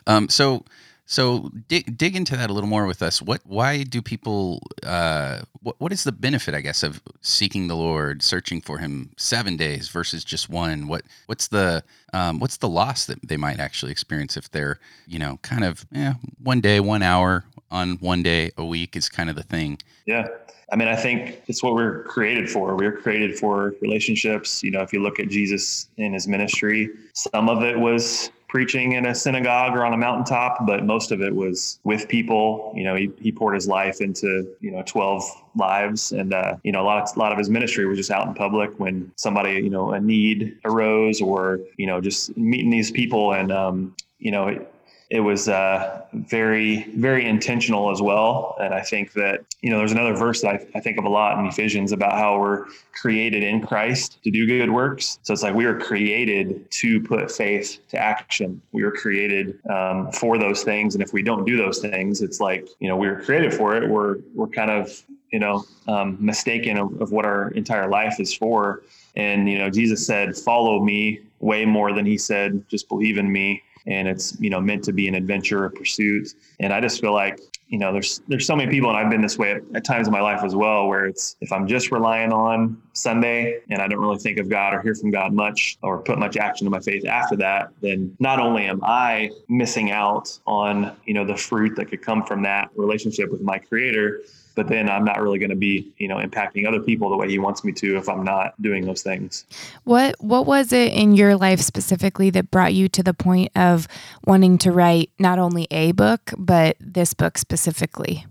Um, 0.08 0.30
so 0.30 0.66
so 1.10 1.50
dig, 1.68 1.98
dig 1.98 2.16
into 2.16 2.38
that 2.38 2.52
a 2.52 2.54
little 2.54 2.70
more 2.70 2.86
with 2.86 3.02
us. 3.02 3.20
What 3.20 3.42
why 3.44 3.82
do 3.82 4.00
people 4.00 4.62
uh, 4.84 5.40
what, 5.64 5.76
what 5.80 5.92
is 5.92 6.04
the 6.04 6.12
benefit 6.12 6.54
i 6.54 6.62
guess 6.62 6.84
of 6.84 7.02
seeking 7.22 7.68
the 7.68 7.76
lord 7.76 8.22
searching 8.22 8.62
for 8.62 8.78
him 8.78 9.10
seven 9.18 9.58
days 9.58 9.90
versus 9.90 10.24
just 10.24 10.50
one? 10.50 10.88
What 10.88 11.02
what's 11.26 11.48
the 11.48 11.84
um, 12.14 12.40
what's 12.40 12.58
the 12.58 12.70
loss 12.70 13.08
that 13.08 13.28
they 13.28 13.38
might 13.38 13.60
actually 13.60 13.92
experience 13.92 14.38
if 14.38 14.52
they're 14.52 14.80
you 15.08 15.18
know 15.18 15.40
kind 15.42 15.64
of 15.64 15.84
yeah 15.92 16.14
one 16.44 16.62
day 16.62 16.80
one 16.80 17.02
hour 17.02 17.44
on 17.72 17.98
one 17.98 18.24
day 18.24 18.52
a 18.58 18.66
week 18.66 18.96
is 18.96 19.10
kind 19.10 19.30
of 19.30 19.36
the 19.36 19.44
thing 19.44 19.78
yeah 20.06 20.28
I 20.72 20.76
mean, 20.76 20.88
I 20.88 20.96
think 20.96 21.42
it's 21.48 21.64
what 21.64 21.74
we're 21.74 22.04
created 22.04 22.50
for. 22.50 22.76
We're 22.76 22.98
created 22.98 23.38
for 23.38 23.74
relationships. 23.82 24.64
You 24.64 24.72
know, 24.72 24.82
if 24.82 24.94
you 24.94 25.02
look 25.02 25.20
at 25.20 25.30
Jesus 25.30 25.90
in 25.98 26.14
his 26.14 26.28
ministry, 26.28 26.90
some 27.14 27.50
of 27.50 27.64
it 27.64 27.80
was 27.80 28.30
preaching 28.48 28.94
in 28.94 29.06
a 29.06 29.16
synagogue 29.16 29.76
or 29.76 29.86
on 29.86 29.94
a 29.94 29.98
mountaintop, 29.98 30.66
but 30.66 30.84
most 30.84 31.12
of 31.12 31.22
it 31.22 31.34
was 31.34 31.80
with 31.84 32.08
people. 32.08 32.74
You 32.76 32.84
know, 32.84 32.96
he, 32.96 33.12
he 33.20 33.32
poured 33.32 33.56
his 33.56 33.68
life 33.68 34.02
into, 34.02 34.48
you 34.60 34.72
know, 34.72 34.84
12 34.86 35.24
lives. 35.56 36.12
And, 36.12 36.34
uh, 36.34 36.58
you 36.64 36.72
know, 36.72 36.82
a 36.82 36.86
lot 36.86 37.02
of, 37.02 37.16
a 37.16 37.20
lot 37.20 37.32
of 37.32 37.38
his 37.38 37.50
ministry 37.50 37.86
was 37.86 37.98
just 37.98 38.12
out 38.12 38.28
in 38.28 38.34
public 38.34 38.80
when 38.80 39.12
somebody, 39.16 39.54
you 39.54 39.70
know, 39.70 39.92
a 39.92 40.00
need 40.00 40.58
arose 40.66 41.22
or, 41.22 41.60
you 41.78 41.86
know, 41.86 42.02
just 42.02 42.36
meeting 42.38 42.72
these 42.72 42.92
people. 42.92 43.34
And, 43.34 43.52
um, 43.52 43.96
you 44.18 44.32
know, 44.32 44.66
it, 45.10 45.20
was 45.20 45.50
uh, 45.50 46.02
very, 46.14 46.84
very 46.96 47.26
intentional 47.26 47.92
as 47.92 48.02
well. 48.02 48.56
And 48.60 48.74
I 48.74 48.82
think 48.82 49.14
that, 49.14 49.44
you 49.62 49.70
know, 49.70 49.78
there's 49.78 49.92
another 49.92 50.16
verse 50.16 50.42
that 50.42 50.50
I, 50.50 50.68
I, 50.76 50.80
think 50.80 50.98
of 50.98 51.06
a 51.06 51.10
lot 51.10 51.40
in 51.40 51.46
Ephesians 51.46 51.92
about 51.92 52.14
how 52.14 52.40
we're 52.40 52.66
created 52.94 53.44
in 53.44 53.66
Christ 53.66 54.22
to 54.24 54.32
do 54.32 54.46
good 54.46 54.70
works. 54.70 55.20
So 55.24 55.34
it's 55.34 55.44
like 55.44 55.56
we 55.56 55.66
were 55.66 55.80
created 55.80 56.70
to 56.72 57.02
put 57.02 57.32
faith 57.32 57.80
to 57.90 57.98
action. 57.98 58.62
We 58.72 58.84
were 58.84 58.92
created 58.92 59.60
um, 59.70 60.12
for 60.12 60.38
those 60.38 60.64
things. 60.64 60.96
And 60.96 61.04
if 61.04 61.14
we 61.14 61.24
don't 61.24 61.46
do 61.46 61.58
those 61.58 61.80
things, 61.80 62.22
it's 62.22 62.40
like, 62.40 62.68
you 62.80 62.88
know, 62.88 62.96
we 62.96 63.08
were 63.08 63.22
created 63.22 63.54
for 63.54 63.76
it. 63.76 63.90
We're, 63.90 64.18
we're 64.36 64.48
kind 64.48 64.72
of, 64.72 65.04
you 65.32 65.40
know, 65.40 65.64
um, 65.88 66.18
mistaken 66.20 66.78
of, 66.78 67.02
of 67.02 67.12
what 67.12 67.26
our 67.26 67.50
entire 67.52 67.90
life 67.90 68.20
is 68.20 68.34
for. 68.34 68.84
And, 69.16 69.50
you 69.50 69.58
know, 69.58 69.70
Jesus 69.70 70.06
said, 70.06 70.36
follow 70.36 70.84
me 70.84 71.22
way 71.40 71.66
more 71.66 71.94
than 71.94 72.06
he 72.06 72.18
said, 72.18 72.64
just 72.70 72.90
believe 72.90 73.18
in 73.18 73.32
me 73.32 73.62
and 73.90 74.08
it's 74.08 74.40
you 74.40 74.50
know 74.50 74.62
meant 74.62 74.84
to 74.86 74.94
be 74.94 75.08
an 75.08 75.16
adventure, 75.16 75.66
a 75.66 75.72
pursuit. 75.72 76.34
And 76.60 76.72
I 76.72 76.80
just 76.80 77.02
feel 77.02 77.14
like 77.14 77.40
you 77.68 77.80
know 77.80 77.92
there's 77.92 78.22
there's 78.28 78.46
so 78.46 78.56
many 78.56 78.72
people, 78.72 78.90
and 78.90 78.98
I've 78.98 79.10
been 79.10 79.22
this 79.22 79.38
way 79.38 79.52
at, 79.52 79.62
at 79.76 79.84
times 79.84 80.08
in 80.08 80.14
my 80.14 80.22
life 80.22 80.44
as 80.44 80.56
well, 80.56 80.88
where 80.88 81.06
it's 81.06 81.36
if 81.42 81.52
I'm 81.52 81.68
just 81.68 81.92
relying 81.92 82.32
on 82.32 82.82
Sunday 82.94 83.60
and 83.70 83.82
I 83.82 83.88
don't 83.88 84.00
really 84.00 84.20
think 84.20 84.38
of 84.38 84.48
God 84.48 84.74
or 84.74 84.82
hear 84.82 84.96
from 84.96 85.12
God 85.12 85.34
much 85.34 85.78
or 85.82 86.00
put 86.00 86.20
much 86.20 86.38
action 86.38 86.66
to 86.66 86.72
my 86.72 86.80
faith 86.80 87.06
after 87.06 87.36
that, 87.38 87.72
then 87.82 88.16
not 88.20 88.40
only 88.40 88.66
am 88.66 88.80
I 88.84 89.32
missing 89.50 89.92
out 89.92 90.40
on 90.46 90.96
you 91.06 91.14
know 91.14 91.26
the 91.26 91.36
fruit 91.36 91.76
that 91.76 91.90
could 91.90 92.02
come 92.02 92.24
from 92.24 92.44
that 92.44 92.70
relationship 92.76 93.32
with 93.32 93.42
my 93.42 93.58
Creator 93.58 94.22
but 94.60 94.68
then 94.68 94.90
I'm 94.90 95.06
not 95.06 95.22
really 95.22 95.40
going 95.40 95.52
to 95.52 95.56
be, 95.56 95.90
you 96.00 96.10
know, 96.10 96.18
impacting 96.18 96.68
other 96.68 96.82
people 96.82 97.10
the 97.10 97.16
way 97.16 97.30
he 97.30 97.40
wants 97.40 97.64
me 97.64 97.72
to 97.72 97.96
if 97.96 98.10
I'm 98.10 98.26
not 98.26 98.62
doing 98.62 98.86
those 98.86 99.02
things. 99.02 99.46
What 99.86 100.16
what 100.20 100.46
was 100.46 100.74
it 100.74 100.92
in 100.92 101.16
your 101.16 101.38
life 101.38 101.62
specifically 101.62 102.30
that 102.32 102.52
brought 102.52 102.74
you 102.74 102.90
to 102.90 103.02
the 103.02 103.14
point 103.14 103.54
of 103.56 103.88
wanting 104.26 104.58
to 104.58 104.74
write 104.74 105.12
not 105.18 105.40
only 105.40 105.66
a 105.72 105.94
book 105.94 106.34
but 106.38 106.76
this 106.82 107.14
book 107.14 107.38
specifically? 107.38 108.26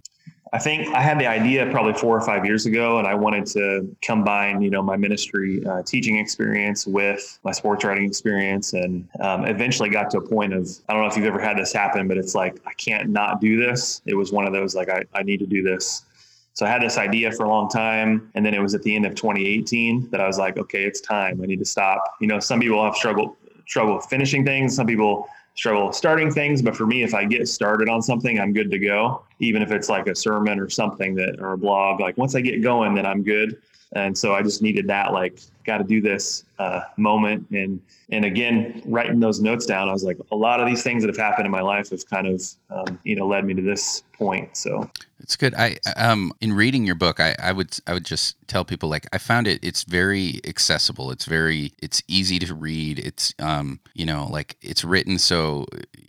I 0.53 0.59
think 0.59 0.95
I 0.95 1.01
had 1.01 1.19
the 1.19 1.27
idea 1.27 1.71
probably 1.71 1.95
four 1.95 2.17
or 2.17 2.21
five 2.21 2.45
years 2.45 2.67
ago, 2.67 2.99
and 2.99 3.07
I 3.07 3.15
wanted 3.15 3.47
to 3.47 3.97
combine, 4.03 4.63
you 4.63 4.71
know, 4.71 4.83
my 4.83 4.97
ministry 4.97 5.65
uh, 5.67 5.83
teaching 5.83 6.19
experience 6.19 6.87
with 6.87 7.39
my 7.45 7.53
sports 7.53 7.85
writing 7.85 8.05
experience, 8.05 8.73
and 8.73 9.09
um, 9.21 9.45
eventually 9.45 9.91
got 9.91 10.11
to 10.11 10.19
a 10.19 10.27
point 10.27 10.53
of 10.53 10.69
I 10.89 10.93
don't 10.93 11.03
know 11.03 11.09
if 11.09 11.17
you've 11.17 11.27
ever 11.27 11.41
had 11.41 11.59
this 11.59 11.73
happen, 11.73 12.09
but 12.09 12.17
it's 12.17 12.35
like 12.35 12.61
I 12.67 12.73
can't 12.75 13.11
not 13.11 13.41
do 13.41 13.59
this. 13.59 14.01
It 14.07 14.15
was 14.15 14.33
one 14.33 14.47
of 14.47 14.53
those 14.53 14.75
like 14.75 14.89
I, 14.89 15.05
I 15.15 15.23
need 15.23 15.39
to 15.39 15.47
do 15.47 15.63
this. 15.63 16.05
So 16.59 16.67
I 16.67 16.71
had 16.71 16.83
this 16.83 16.99
idea 16.99 17.31
for 17.31 17.45
a 17.45 17.49
long 17.49 17.69
time. 17.69 18.33
And 18.35 18.45
then 18.45 18.53
it 18.53 18.59
was 18.61 18.75
at 18.75 18.83
the 18.83 18.97
end 18.97 19.07
of 19.07 19.15
2018 19.15 20.11
that 20.11 20.21
I 20.21 20.27
was 20.27 20.39
like, 20.39 20.59
okay, 20.59 20.83
it's 20.83 21.01
time. 21.01 21.41
I 21.41 21.47
need 21.47 21.61
to 21.61 21.65
stop. 21.65 22.03
You 22.21 22.27
know, 22.27 22.41
some 22.41 22.59
people 22.59 22.83
have 22.83 22.97
struggled 22.97 23.37
struggle 23.69 24.01
finishing 24.01 24.45
things. 24.45 24.75
Some 24.75 24.89
people 24.89 25.29
struggle 25.55 25.93
starting 25.93 26.33
things. 26.33 26.61
But 26.61 26.77
for 26.77 26.85
me, 26.85 27.05
if 27.05 27.15
I 27.15 27.27
get 27.27 27.47
started 27.47 27.89
on 27.89 28.03
something, 28.03 28.41
I'm 28.41 28.53
good 28.53 28.73
to 28.73 28.79
go. 28.81 29.23
Even 29.39 29.63
if 29.63 29.71
it's 29.71 29.89
like 29.89 30.09
a 30.09 30.17
sermon 30.17 30.59
or 30.59 30.69
something 30.69 31.15
that 31.15 31.37
or 31.39 31.53
a 31.53 31.59
blog, 31.59 32.01
like 32.01 32.19
once 32.19 32.35
I 32.35 32.41
get 32.41 32.61
going, 32.61 32.93
then 32.93 33.07
I'm 33.07 33.23
good. 33.23 33.63
And 33.93 34.19
so 34.19 34.35
I 34.35 34.43
just 34.43 34.61
needed 34.61 34.89
that, 34.89 35.13
like, 35.13 35.39
got 35.69 35.79
to 35.79 35.85
do 35.85 36.01
this 36.01 36.45
uh, 36.59 36.81
moment. 36.97 37.47
And 37.51 37.81
and 38.11 38.25
again, 38.25 38.83
writing 38.87 39.21
those 39.21 39.41
notes 39.41 39.67
down, 39.67 39.89
I 39.89 39.93
was 39.93 40.03
like, 40.03 40.19
a 40.33 40.37
lot 40.37 40.61
of 40.61 40.67
these 40.67 40.83
things 40.83 41.03
that 41.03 41.09
have 41.09 41.17
happened 41.19 41.45
in 41.45 41.53
my 41.53 41.61
life 41.61 41.91
have 41.91 42.09
kind 42.09 42.27
of, 42.27 42.43
um, 42.71 42.99
you 43.05 43.15
know, 43.15 43.29
led 43.29 43.45
me 43.45 43.53
to 43.53 43.61
this 43.61 44.03
point. 44.15 44.57
So 44.57 44.91
it's 45.21 45.37
good. 45.37 45.55
I 45.55 45.77
um 45.97 46.33
in 46.41 46.55
reading 46.55 46.87
your 46.87 46.95
book, 46.95 47.21
I, 47.21 47.37
I 47.39 47.53
would 47.53 47.79
I 47.87 47.93
would 47.93 48.07
just 48.07 48.37
tell 48.49 48.65
people 48.65 48.89
like 48.89 49.07
I 49.13 49.19
found 49.19 49.47
it. 49.47 49.63
It's 49.63 49.85
very 49.85 50.41
accessible. 50.45 51.11
It's 51.11 51.27
very 51.27 51.73
it's 51.83 52.03
easy 52.09 52.39
to 52.41 52.55
read. 52.55 52.99
It's 52.99 53.35
um 53.39 53.79
you 53.95 54.07
know 54.07 54.27
like 54.31 54.57
it's 54.63 54.85
written 54.85 55.19
so 55.19 55.67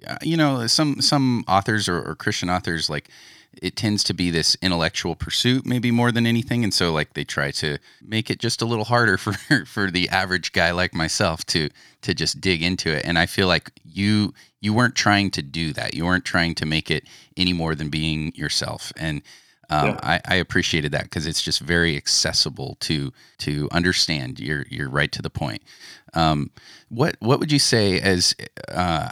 uh, 0.08 0.18
you 0.24 0.38
know 0.38 0.66
some 0.68 1.02
some 1.02 1.44
authors 1.48 1.90
or, 1.90 2.02
or 2.02 2.16
Christian 2.16 2.50
authors 2.50 2.90
like 2.90 3.10
it 3.62 3.76
tends 3.76 4.04
to 4.04 4.14
be 4.14 4.30
this 4.30 4.56
intellectual 4.62 5.16
pursuit 5.16 5.66
maybe 5.66 5.92
more 5.92 6.12
than 6.12 6.26
anything 6.26 6.64
and 6.64 6.74
so 6.74 6.92
like 6.92 7.14
they 7.14 7.24
try 7.24 7.52
to 7.52 7.78
make 8.02 8.30
it 8.30 8.40
just 8.40 8.62
a 8.62 8.66
little 8.66 8.86
harder 8.86 9.18
for 9.18 9.34
for 9.66 9.90
the 9.92 10.08
average 10.10 10.52
guy 10.52 10.72
like 10.72 10.94
myself 10.94 11.46
to 11.46 11.70
to 12.02 12.14
just 12.14 12.40
dig 12.40 12.62
into 12.62 12.90
it 12.90 13.04
and 13.06 13.18
i 13.18 13.26
feel 13.26 13.48
like 13.48 13.72
you 13.84 14.34
you 14.62 14.74
weren't 14.74 14.96
trying 14.96 15.30
to 15.30 15.42
do 15.42 15.74
that 15.74 15.94
you 15.94 16.06
weren't 16.06 16.26
trying 16.26 16.56
to 16.56 16.66
make 16.66 16.90
it 16.92 17.04
any 17.38 17.54
more 17.54 17.76
than 17.76 17.90
being 17.90 18.34
yourself 18.36 18.92
and 18.98 19.22
um, 19.72 19.90
yeah. 19.90 20.00
I, 20.02 20.22
I, 20.26 20.36
appreciated 20.36 20.92
that 20.94 21.04
because 21.04 21.28
it's 21.28 21.44
just 21.44 21.60
very 21.60 21.96
accessible 21.96 22.78
to 22.80 23.14
to 23.40 23.70
understand. 23.72 24.40
You're 24.40 24.66
you're 24.70 24.90
right 24.90 25.12
to 25.12 25.22
the 25.22 25.30
point. 25.30 25.62
Um, 26.14 26.52
what 26.90 27.16
what 27.20 27.40
would 27.40 27.52
you 27.52 27.60
say 27.60 28.00
as 28.00 28.36
uh, 28.68 29.10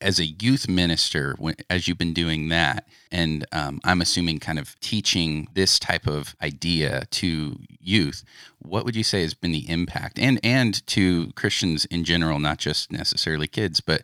as 0.00 0.18
a 0.18 0.26
youth 0.26 0.68
minister 0.68 1.36
as 1.70 1.86
you've 1.86 1.98
been 1.98 2.14
doing 2.14 2.48
that, 2.48 2.86
and 3.10 3.46
um, 3.52 3.80
I'm 3.84 4.00
assuming 4.00 4.38
kind 4.38 4.58
of 4.58 4.78
teaching 4.80 5.48
this 5.54 5.78
type 5.78 6.06
of 6.06 6.34
idea 6.42 7.04
to 7.10 7.58
youth? 7.80 8.24
What 8.58 8.84
would 8.84 8.96
you 8.96 9.04
say 9.04 9.22
has 9.22 9.34
been 9.34 9.52
the 9.52 9.68
impact, 9.68 10.18
and 10.18 10.40
and 10.42 10.84
to 10.88 11.32
Christians 11.32 11.84
in 11.86 12.04
general, 12.04 12.38
not 12.38 12.58
just 12.58 12.90
necessarily 12.90 13.46
kids, 13.46 13.80
but 13.80 14.02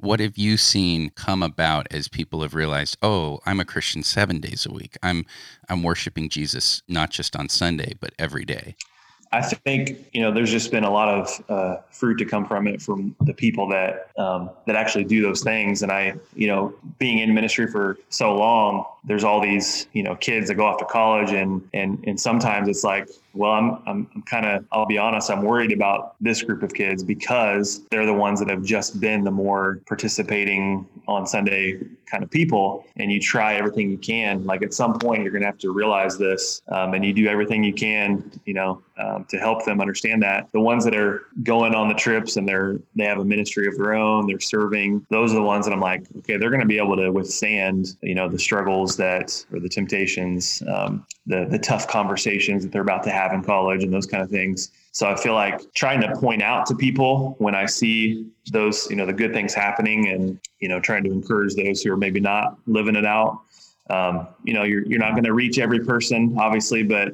what 0.00 0.20
have 0.20 0.38
you 0.38 0.56
seen 0.56 1.10
come 1.10 1.42
about 1.42 1.88
as 1.90 2.06
people 2.06 2.42
have 2.42 2.54
realized, 2.54 2.96
oh, 3.02 3.40
I'm 3.44 3.58
a 3.58 3.64
Christian 3.64 4.04
seven 4.04 4.38
days 4.40 4.64
a 4.64 4.72
week. 4.72 4.96
I'm 5.02 5.26
I'm 5.68 5.82
worshiping 5.82 6.28
Jesus 6.28 6.82
not 6.86 7.10
just 7.10 7.34
on 7.34 7.48
Sunday, 7.48 7.94
but 7.98 8.12
every 8.18 8.44
day. 8.44 8.76
I 9.30 9.42
think 9.42 10.08
you 10.12 10.22
know 10.22 10.32
there's 10.32 10.50
just 10.50 10.70
been 10.70 10.84
a 10.84 10.90
lot 10.90 11.08
of 11.08 11.44
uh, 11.50 11.76
fruit 11.90 12.16
to 12.16 12.24
come 12.24 12.46
from 12.46 12.66
it 12.66 12.80
from 12.80 13.14
the 13.20 13.34
people 13.34 13.68
that 13.68 14.10
um, 14.16 14.50
that 14.66 14.74
actually 14.74 15.04
do 15.04 15.20
those 15.20 15.42
things. 15.42 15.82
And 15.82 15.92
I, 15.92 16.14
you 16.34 16.46
know, 16.46 16.74
being 16.98 17.18
in 17.18 17.34
ministry 17.34 17.66
for 17.66 17.98
so 18.08 18.34
long, 18.34 18.86
there's 19.08 19.24
all 19.24 19.40
these 19.40 19.88
you 19.92 20.02
know 20.02 20.14
kids 20.16 20.48
that 20.48 20.54
go 20.54 20.66
off 20.66 20.78
to 20.78 20.84
college 20.84 21.32
and 21.32 21.66
and 21.74 22.02
and 22.06 22.20
sometimes 22.20 22.68
it's 22.68 22.84
like 22.84 23.08
well 23.34 23.52
i'm 23.52 23.82
i'm, 23.86 24.08
I'm 24.14 24.22
kind 24.22 24.46
of 24.46 24.64
i'll 24.70 24.86
be 24.86 24.98
honest 24.98 25.30
i'm 25.30 25.42
worried 25.42 25.72
about 25.72 26.14
this 26.20 26.42
group 26.42 26.62
of 26.62 26.72
kids 26.74 27.02
because 27.02 27.86
they're 27.90 28.06
the 28.06 28.14
ones 28.14 28.38
that 28.40 28.50
have 28.50 28.62
just 28.62 29.00
been 29.00 29.24
the 29.24 29.30
more 29.30 29.80
participating 29.86 30.86
on 31.08 31.26
sunday 31.26 31.80
kind 32.08 32.24
of 32.24 32.30
people. 32.30 32.84
And 32.96 33.12
you 33.12 33.20
try 33.20 33.54
everything 33.54 33.90
you 33.90 33.98
can. 33.98 34.44
Like 34.44 34.62
at 34.62 34.72
some 34.72 34.98
point 34.98 35.22
you're 35.22 35.32
going 35.32 35.42
to 35.42 35.46
have 35.46 35.58
to 35.58 35.70
realize 35.70 36.18
this 36.18 36.62
um, 36.68 36.94
and 36.94 37.04
you 37.04 37.12
do 37.12 37.26
everything 37.26 37.62
you 37.62 37.74
can 37.74 38.30
you 38.44 38.54
know 38.54 38.82
um, 38.98 39.24
to 39.28 39.38
help 39.38 39.64
them 39.64 39.80
understand 39.80 40.22
that. 40.22 40.48
The 40.52 40.60
ones 40.60 40.84
that 40.84 40.94
are 40.94 41.26
going 41.42 41.74
on 41.74 41.88
the 41.88 41.94
trips 41.94 42.36
and 42.36 42.48
they're 42.48 42.78
they 42.96 43.04
have 43.04 43.18
a 43.18 43.24
ministry 43.24 43.68
of 43.68 43.76
their 43.76 43.94
own 43.94 44.26
they're 44.26 44.40
serving 44.40 45.04
those 45.10 45.32
are 45.32 45.36
the 45.36 45.42
ones 45.42 45.64
that 45.64 45.72
i'm 45.72 45.80
like 45.80 46.04
okay 46.18 46.36
they're 46.36 46.50
going 46.50 46.60
to 46.60 46.66
be 46.66 46.78
able 46.78 46.96
to 46.96 47.10
withstand 47.10 47.96
you 48.02 48.14
know 48.14 48.28
the 48.28 48.38
struggles 48.38 48.96
that 48.98 49.44
or 49.52 49.58
the 49.58 49.68
temptations 49.68 50.62
um, 50.68 51.06
the 51.26 51.46
the 51.50 51.58
tough 51.58 51.88
conversations 51.88 52.62
that 52.62 52.70
they're 52.70 52.82
about 52.82 53.02
to 53.02 53.10
have 53.10 53.32
in 53.32 53.42
college 53.42 53.82
and 53.82 53.92
those 53.92 54.06
kind 54.06 54.22
of 54.22 54.28
things 54.28 54.70
so 54.98 55.06
I 55.06 55.14
feel 55.14 55.34
like 55.34 55.72
trying 55.74 56.00
to 56.00 56.12
point 56.16 56.42
out 56.42 56.66
to 56.66 56.74
people 56.74 57.36
when 57.38 57.54
I 57.54 57.66
see 57.66 58.26
those, 58.50 58.90
you 58.90 58.96
know, 58.96 59.06
the 59.06 59.12
good 59.12 59.32
things 59.32 59.54
happening 59.54 60.08
and, 60.08 60.40
you 60.58 60.68
know, 60.68 60.80
trying 60.80 61.04
to 61.04 61.12
encourage 61.12 61.54
those 61.54 61.82
who 61.82 61.92
are 61.92 61.96
maybe 61.96 62.18
not 62.18 62.58
living 62.66 62.96
it 62.96 63.06
out. 63.06 63.42
Um, 63.90 64.26
you 64.42 64.54
know, 64.54 64.64
you're, 64.64 64.84
you're 64.86 64.98
not 64.98 65.12
going 65.12 65.22
to 65.22 65.34
reach 65.34 65.60
every 65.60 65.78
person, 65.78 66.36
obviously, 66.36 66.82
but, 66.82 67.12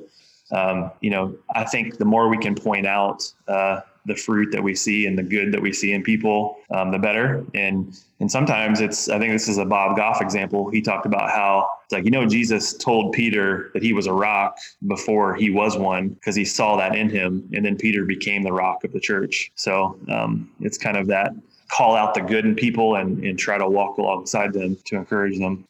um, 0.51 0.93
you 1.03 1.11
know, 1.11 1.37
I 1.55 1.65
think 1.65 1.99
the 1.99 2.07
more 2.07 2.31
we 2.31 2.39
can 2.39 2.55
point 2.55 2.87
out 2.87 3.31
uh, 3.49 3.81
the 4.07 4.15
fruit 4.15 4.51
that 4.53 4.63
we 4.63 4.75
see 4.75 5.07
and 5.07 5.17
the 5.17 5.23
good 5.23 5.53
that 5.53 5.61
we 5.61 5.73
see 5.73 5.93
in 5.93 6.03
people, 6.03 6.57
um, 6.71 6.91
the 6.91 6.99
better. 6.99 7.45
And 7.55 7.97
and 8.21 8.31
sometimes 8.31 8.81
it's 8.81 9.09
I 9.09 9.19
think 9.19 9.33
this 9.33 9.49
is 9.49 9.59
a 9.59 9.65
Bob 9.65 9.97
Goff 9.97 10.21
example. 10.21 10.71
He 10.71 10.81
talked 10.81 11.07
about 11.07 11.31
how 11.31 11.69
it's 11.85 11.93
like 11.93 12.05
you 12.05 12.11
know 12.11 12.27
Jesus 12.27 12.75
told 12.75 13.13
Peter 13.13 13.71
that 13.75 13.83
he 13.83 13.93
was 13.93 14.07
a 14.07 14.13
rock 14.13 14.57
before 14.87 15.35
he 15.35 15.51
was 15.51 15.77
one 15.77 16.11
because 16.11 16.35
he 16.35 16.45
saw 16.45 16.77
that 16.77 16.95
in 16.95 17.09
him, 17.09 17.49
and 17.53 17.65
then 17.65 17.77
Peter 17.77 18.05
became 18.05 18.43
the 18.43 18.53
rock 18.53 18.85
of 18.85 18.93
the 18.93 19.01
church. 19.01 19.53
So 19.55 19.99
um, 20.09 20.51
it's 20.61 20.79
kind 20.79 20.97
of 20.97 21.07
that 21.09 21.33
call 21.69 21.97
out 21.97 22.15
the 22.15 22.21
good 22.21 22.45
in 22.45 22.55
people 22.55 22.97
and 22.97 23.25
and 23.25 23.39
try 23.39 23.59
to 23.59 23.69
walk 23.69 23.99
alongside 23.99 24.53
them 24.53 24.77
to 24.87 24.97
encourage 24.97 25.39
them. 25.39 25.67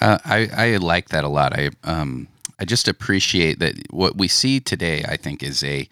Uh, 0.00 0.18
I 0.24 0.48
I 0.54 0.76
like 0.76 1.10
that 1.10 1.24
a 1.24 1.28
lot. 1.28 1.58
I 1.58 1.70
um 1.84 2.28
I 2.58 2.64
just 2.64 2.88
appreciate 2.88 3.58
that 3.60 3.74
what 3.90 4.16
we 4.16 4.28
see 4.28 4.60
today. 4.60 5.04
I 5.08 5.16
think 5.16 5.42
is 5.42 5.62
a 5.64 5.88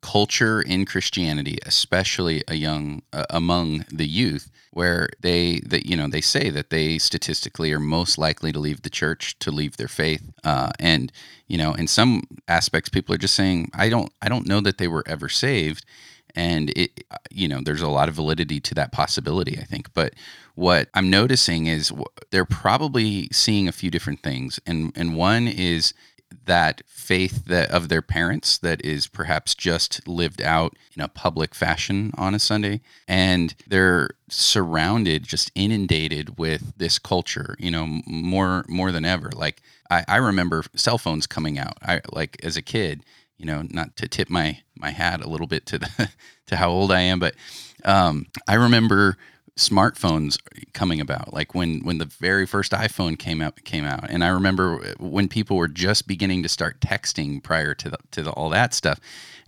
culture 0.00 0.60
in 0.62 0.84
Christianity, 0.84 1.58
especially 1.66 2.42
a 2.48 2.54
young 2.54 3.02
uh, 3.12 3.24
among 3.30 3.84
the 3.92 4.06
youth, 4.06 4.50
where 4.72 5.08
they 5.20 5.60
that 5.66 5.86
you 5.86 5.96
know 5.96 6.08
they 6.08 6.20
say 6.20 6.50
that 6.50 6.70
they 6.70 6.98
statistically 6.98 7.72
are 7.72 7.80
most 7.80 8.18
likely 8.18 8.52
to 8.52 8.58
leave 8.58 8.82
the 8.82 8.90
church 8.90 9.38
to 9.40 9.50
leave 9.50 9.76
their 9.76 9.88
faith, 9.88 10.22
uh, 10.44 10.70
and 10.78 11.12
you 11.46 11.58
know 11.58 11.74
in 11.74 11.86
some 11.86 12.22
aspects 12.46 12.88
people 12.88 13.14
are 13.14 13.18
just 13.18 13.34
saying 13.34 13.70
I 13.74 13.88
don't 13.88 14.12
I 14.22 14.28
don't 14.28 14.46
know 14.46 14.60
that 14.60 14.78
they 14.78 14.88
were 14.88 15.04
ever 15.06 15.28
saved, 15.28 15.84
and 16.34 16.70
it 16.76 17.04
you 17.30 17.48
know 17.48 17.60
there's 17.62 17.82
a 17.82 17.88
lot 17.88 18.08
of 18.08 18.14
validity 18.14 18.60
to 18.60 18.74
that 18.74 18.92
possibility 18.92 19.58
I 19.58 19.64
think, 19.64 19.92
but 19.94 20.14
what 20.54 20.88
I'm 20.94 21.08
noticing 21.08 21.66
is 21.66 21.92
they're 22.30 22.44
probably 22.44 23.28
seeing 23.30 23.68
a 23.68 23.72
few 23.72 23.90
different 23.90 24.22
things, 24.22 24.60
and 24.66 24.92
and 24.96 25.16
one 25.16 25.48
is 25.48 25.94
that 26.44 26.82
faith 26.86 27.44
that 27.46 27.70
of 27.70 27.88
their 27.88 28.02
parents 28.02 28.58
that 28.58 28.84
is 28.84 29.06
perhaps 29.06 29.54
just 29.54 30.06
lived 30.06 30.40
out 30.42 30.76
in 30.96 31.02
a 31.02 31.08
public 31.08 31.54
fashion 31.54 32.12
on 32.16 32.34
a 32.34 32.38
Sunday. 32.38 32.80
And 33.06 33.54
they're 33.66 34.10
surrounded 34.28 35.24
just 35.24 35.50
inundated 35.54 36.38
with 36.38 36.76
this 36.76 36.98
culture 36.98 37.56
you 37.58 37.70
know 37.70 38.00
more 38.06 38.64
more 38.68 38.92
than 38.92 39.04
ever. 39.04 39.30
Like 39.34 39.62
I, 39.90 40.04
I 40.08 40.16
remember 40.16 40.64
cell 40.74 40.98
phones 40.98 41.26
coming 41.26 41.58
out. 41.58 41.78
I 41.82 42.00
like 42.12 42.42
as 42.44 42.56
a 42.56 42.62
kid 42.62 43.04
you 43.38 43.46
know 43.46 43.62
not 43.70 43.96
to 43.96 44.08
tip 44.08 44.28
my 44.28 44.60
my 44.76 44.90
hat 44.90 45.24
a 45.24 45.28
little 45.28 45.46
bit 45.46 45.64
to 45.66 45.78
the 45.78 46.10
to 46.46 46.56
how 46.56 46.70
old 46.70 46.92
I 46.92 47.00
am 47.00 47.18
but 47.18 47.34
um, 47.84 48.26
I 48.46 48.54
remember 48.54 49.16
smartphones 49.58 50.38
coming 50.72 51.00
about 51.00 51.34
like 51.34 51.52
when 51.52 51.80
when 51.80 51.98
the 51.98 52.04
very 52.04 52.46
first 52.46 52.70
iphone 52.72 53.18
came 53.18 53.42
out 53.42 53.62
came 53.64 53.84
out. 53.84 54.08
And 54.08 54.22
i 54.22 54.28
remember 54.28 54.94
when 54.98 55.28
people 55.28 55.56
were 55.56 55.68
just 55.68 56.06
beginning 56.06 56.42
to 56.44 56.48
start 56.48 56.80
texting 56.80 57.42
prior 57.42 57.74
to 57.74 57.90
the, 57.90 57.98
to 58.12 58.22
the, 58.22 58.30
all 58.30 58.48
that 58.50 58.72
stuff. 58.72 59.00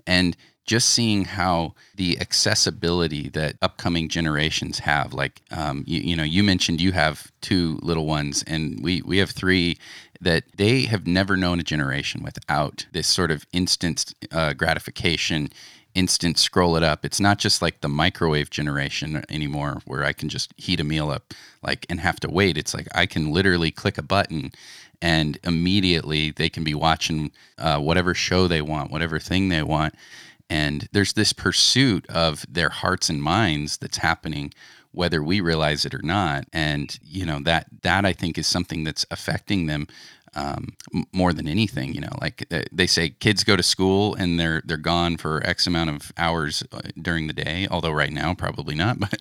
And 0.06 0.36
just 0.66 0.90
seeing 0.90 1.24
how 1.24 1.74
the 1.94 2.20
accessibility 2.20 3.28
that 3.30 3.56
upcoming 3.62 4.08
generations 4.08 4.80
have 4.80 5.14
like 5.14 5.42
um, 5.50 5.84
you, 5.86 6.00
you 6.00 6.16
know 6.16 6.24
you 6.24 6.42
mentioned 6.42 6.80
you 6.80 6.92
have 6.92 7.30
two 7.40 7.78
little 7.82 8.06
ones 8.06 8.44
and 8.46 8.82
we 8.82 9.02
we 9.02 9.18
have 9.18 9.30
three 9.30 9.78
that 10.20 10.44
they 10.56 10.82
have 10.82 11.06
never 11.06 11.36
known 11.36 11.60
a 11.60 11.62
generation 11.62 12.22
without 12.22 12.86
this 12.92 13.06
sort 13.06 13.30
of 13.30 13.46
instant 13.52 14.12
uh, 14.32 14.52
gratification 14.52 15.48
instant 15.94 16.38
scroll 16.38 16.76
it 16.76 16.82
up. 16.82 17.04
It's 17.04 17.20
not 17.20 17.38
just 17.38 17.62
like 17.62 17.80
the 17.80 17.88
microwave 17.88 18.50
generation 18.50 19.24
anymore 19.28 19.80
where 19.84 20.04
I 20.04 20.12
can 20.12 20.28
just 20.28 20.54
heat 20.56 20.80
a 20.80 20.84
meal 20.84 21.10
up 21.10 21.34
like 21.62 21.86
and 21.88 22.00
have 22.00 22.20
to 22.20 22.30
wait. 22.30 22.56
It's 22.56 22.74
like 22.74 22.88
I 22.94 23.06
can 23.06 23.32
literally 23.32 23.70
click 23.70 23.98
a 23.98 24.02
button 24.02 24.52
and 25.02 25.38
immediately 25.44 26.30
they 26.30 26.48
can 26.48 26.64
be 26.64 26.74
watching 26.74 27.32
uh, 27.58 27.78
whatever 27.78 28.14
show 28.14 28.46
they 28.46 28.62
want, 28.62 28.90
whatever 28.90 29.18
thing 29.18 29.48
they 29.48 29.62
want. 29.62 29.94
And 30.48 30.88
there's 30.92 31.12
this 31.12 31.32
pursuit 31.32 32.08
of 32.10 32.44
their 32.48 32.70
hearts 32.70 33.08
and 33.08 33.22
minds 33.22 33.78
that's 33.78 33.98
happening 33.98 34.52
whether 34.92 35.22
we 35.22 35.40
realize 35.40 35.84
it 35.84 35.94
or 35.94 36.02
not. 36.02 36.44
And 36.52 36.98
you 37.02 37.24
know 37.24 37.40
that 37.44 37.66
that 37.82 38.04
I 38.04 38.12
think 38.12 38.36
is 38.36 38.46
something 38.46 38.84
that's 38.84 39.06
affecting 39.10 39.66
them 39.66 39.86
um, 40.34 40.76
more 41.12 41.32
than 41.32 41.48
anything. 41.48 41.94
You 41.94 42.02
know, 42.02 42.16
like 42.20 42.46
they 42.72 42.86
say, 42.86 43.10
kids 43.10 43.44
go 43.44 43.56
to 43.56 43.62
school 43.62 44.14
and 44.14 44.38
they're 44.38 44.62
they're 44.64 44.76
gone 44.76 45.16
for 45.16 45.44
X 45.46 45.66
amount 45.66 45.90
of 45.90 46.12
hours 46.16 46.62
uh, 46.72 46.80
during 47.00 47.26
the 47.26 47.32
day. 47.32 47.66
Although 47.70 47.92
right 47.92 48.12
now 48.12 48.34
probably 48.34 48.74
not, 48.74 48.98
but 49.00 49.20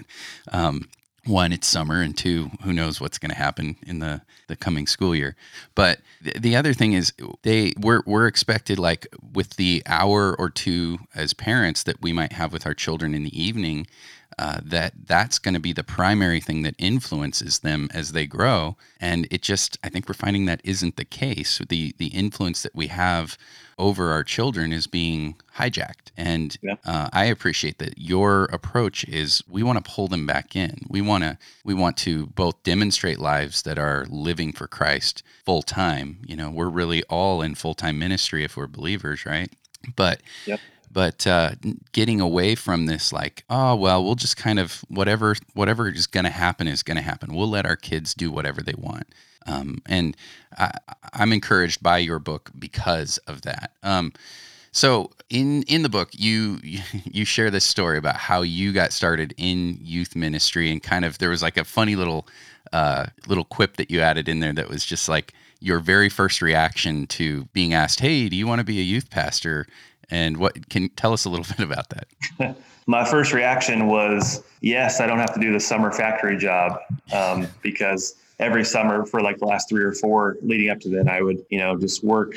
um, 0.51 0.89
one, 1.25 1.51
it's 1.51 1.67
summer, 1.67 2.01
and 2.01 2.17
two, 2.17 2.49
who 2.63 2.73
knows 2.73 2.99
what's 2.99 3.17
going 3.17 3.29
to 3.29 3.37
happen 3.37 3.77
in 3.85 3.99
the 3.99 4.21
the 4.47 4.55
coming 4.55 4.87
school 4.87 5.15
year. 5.15 5.35
But 5.75 5.99
th- 6.23 6.37
the 6.37 6.55
other 6.55 6.73
thing 6.73 6.93
is, 6.93 7.13
they 7.43 7.73
we're 7.77 8.01
we're 8.05 8.27
expected 8.27 8.79
like 8.79 9.07
with 9.33 9.51
the 9.51 9.83
hour 9.85 10.35
or 10.37 10.49
two 10.49 10.99
as 11.13 11.33
parents 11.33 11.83
that 11.83 12.01
we 12.01 12.13
might 12.13 12.33
have 12.33 12.53
with 12.53 12.65
our 12.65 12.73
children 12.73 13.13
in 13.13 13.23
the 13.23 13.41
evening 13.41 13.87
uh, 14.39 14.61
that 14.63 14.93
that's 15.05 15.37
going 15.37 15.53
to 15.53 15.59
be 15.59 15.73
the 15.73 15.83
primary 15.83 16.39
thing 16.39 16.61
that 16.61 16.73
influences 16.77 17.59
them 17.59 17.89
as 17.93 18.13
they 18.13 18.25
grow. 18.25 18.77
And 19.01 19.27
it 19.29 19.41
just, 19.41 19.77
I 19.83 19.89
think 19.89 20.07
we're 20.07 20.13
finding 20.13 20.45
that 20.45 20.61
isn't 20.63 20.95
the 20.95 21.03
case. 21.03 21.59
The 21.67 21.93
the 21.97 22.07
influence 22.07 22.63
that 22.63 22.73
we 22.73 22.87
have 22.87 23.37
over 23.77 24.11
our 24.11 24.23
children 24.23 24.71
is 24.71 24.87
being 24.87 25.35
hijacked. 25.57 26.11
And 26.15 26.57
yeah. 26.61 26.75
uh, 26.85 27.09
I 27.11 27.25
appreciate 27.25 27.79
that 27.79 27.97
your 27.97 28.45
approach 28.45 29.03
is 29.09 29.43
we 29.49 29.61
want 29.61 29.83
to 29.83 29.91
pull 29.91 30.07
them 30.07 30.25
back 30.25 30.55
in. 30.55 30.85
We 30.87 31.01
want 31.01 31.25
to 31.25 31.37
we 31.65 31.73
want 31.73 31.97
to 31.97 32.27
both 32.27 32.63
demonstrate 32.63 33.19
lives 33.19 33.63
that 33.63 33.77
are 33.77 34.05
living 34.09 34.53
for 34.53 34.67
Christ 34.67 35.21
full 35.45 35.63
time. 35.63 36.19
You 36.25 36.37
know, 36.37 36.49
we're 36.49 36.69
really 36.69 37.03
all 37.09 37.41
in 37.41 37.55
full 37.55 37.73
time 37.73 37.99
ministry 37.99 38.45
if 38.45 38.55
we're 38.55 38.67
believers, 38.67 39.25
right? 39.25 39.51
But 39.97 40.21
yep 40.45 40.61
but 40.91 41.25
uh, 41.27 41.51
getting 41.91 42.19
away 42.21 42.55
from 42.55 42.85
this 42.85 43.13
like 43.13 43.43
oh 43.49 43.75
well 43.75 44.03
we'll 44.03 44.15
just 44.15 44.37
kind 44.37 44.59
of 44.59 44.83
whatever 44.87 45.35
whatever 45.53 45.89
is 45.89 46.07
going 46.07 46.23
to 46.23 46.29
happen 46.29 46.67
is 46.67 46.83
going 46.83 46.97
to 46.97 47.03
happen. 47.03 47.33
We'll 47.33 47.49
let 47.49 47.65
our 47.65 47.75
kids 47.75 48.13
do 48.13 48.31
whatever 48.31 48.61
they 48.61 48.75
want. 48.77 49.07
Um, 49.45 49.81
and 49.85 50.15
I, 50.57 50.71
am 51.13 51.33
encouraged 51.33 51.81
by 51.81 51.99
your 51.99 52.19
book 52.19 52.51
because 52.57 53.17
of 53.19 53.41
that. 53.43 53.71
Um, 53.83 54.13
so 54.71 55.11
in 55.29 55.63
in 55.63 55.81
the 55.81 55.89
book 55.89 56.09
you 56.13 56.59
you 57.03 57.25
share 57.25 57.51
this 57.51 57.65
story 57.65 57.97
about 57.97 58.15
how 58.15 58.41
you 58.41 58.71
got 58.73 58.93
started 58.93 59.33
in 59.37 59.77
youth 59.81 60.15
ministry 60.15 60.71
and 60.71 60.81
kind 60.81 61.05
of 61.05 61.17
there 61.17 61.29
was 61.29 61.41
like 61.41 61.57
a 61.57 61.63
funny 61.63 61.95
little 61.95 62.27
uh, 62.73 63.07
little 63.27 63.45
quip 63.45 63.77
that 63.77 63.89
you 63.89 63.99
added 64.01 64.29
in 64.29 64.39
there 64.39 64.53
that 64.53 64.69
was 64.69 64.85
just 64.85 65.09
like 65.09 65.33
your 65.59 65.79
very 65.79 66.07
first 66.07 66.41
reaction 66.41 67.05
to 67.07 67.45
being 67.45 67.73
asked, 67.73 67.99
"Hey, 67.99 68.29
do 68.29 68.35
you 68.35 68.47
want 68.47 68.59
to 68.59 68.65
be 68.65 68.79
a 68.79 68.83
youth 68.83 69.09
pastor?" 69.09 69.67
And 70.11 70.37
what 70.37 70.69
can 70.69 70.89
tell 70.89 71.13
us 71.13 71.25
a 71.25 71.29
little 71.29 71.45
bit 71.57 71.65
about 71.65 71.89
that? 71.89 72.57
My 72.87 73.05
first 73.05 73.33
reaction 73.33 73.87
was, 73.87 74.43
yes, 74.61 74.99
I 74.99 75.07
don't 75.07 75.19
have 75.19 75.33
to 75.35 75.39
do 75.39 75.53
the 75.53 75.59
summer 75.59 75.91
factory 75.91 76.37
job 76.37 76.79
um, 77.13 77.47
because 77.61 78.15
every 78.39 78.63
summer 78.63 79.05
for 79.05 79.21
like 79.21 79.37
the 79.37 79.45
last 79.45 79.69
three 79.69 79.83
or 79.83 79.91
four 79.91 80.37
leading 80.41 80.69
up 80.69 80.79
to 80.81 80.89
then, 80.89 81.07
I 81.07 81.21
would, 81.21 81.45
you 81.49 81.59
know, 81.59 81.77
just 81.77 82.03
work 82.03 82.33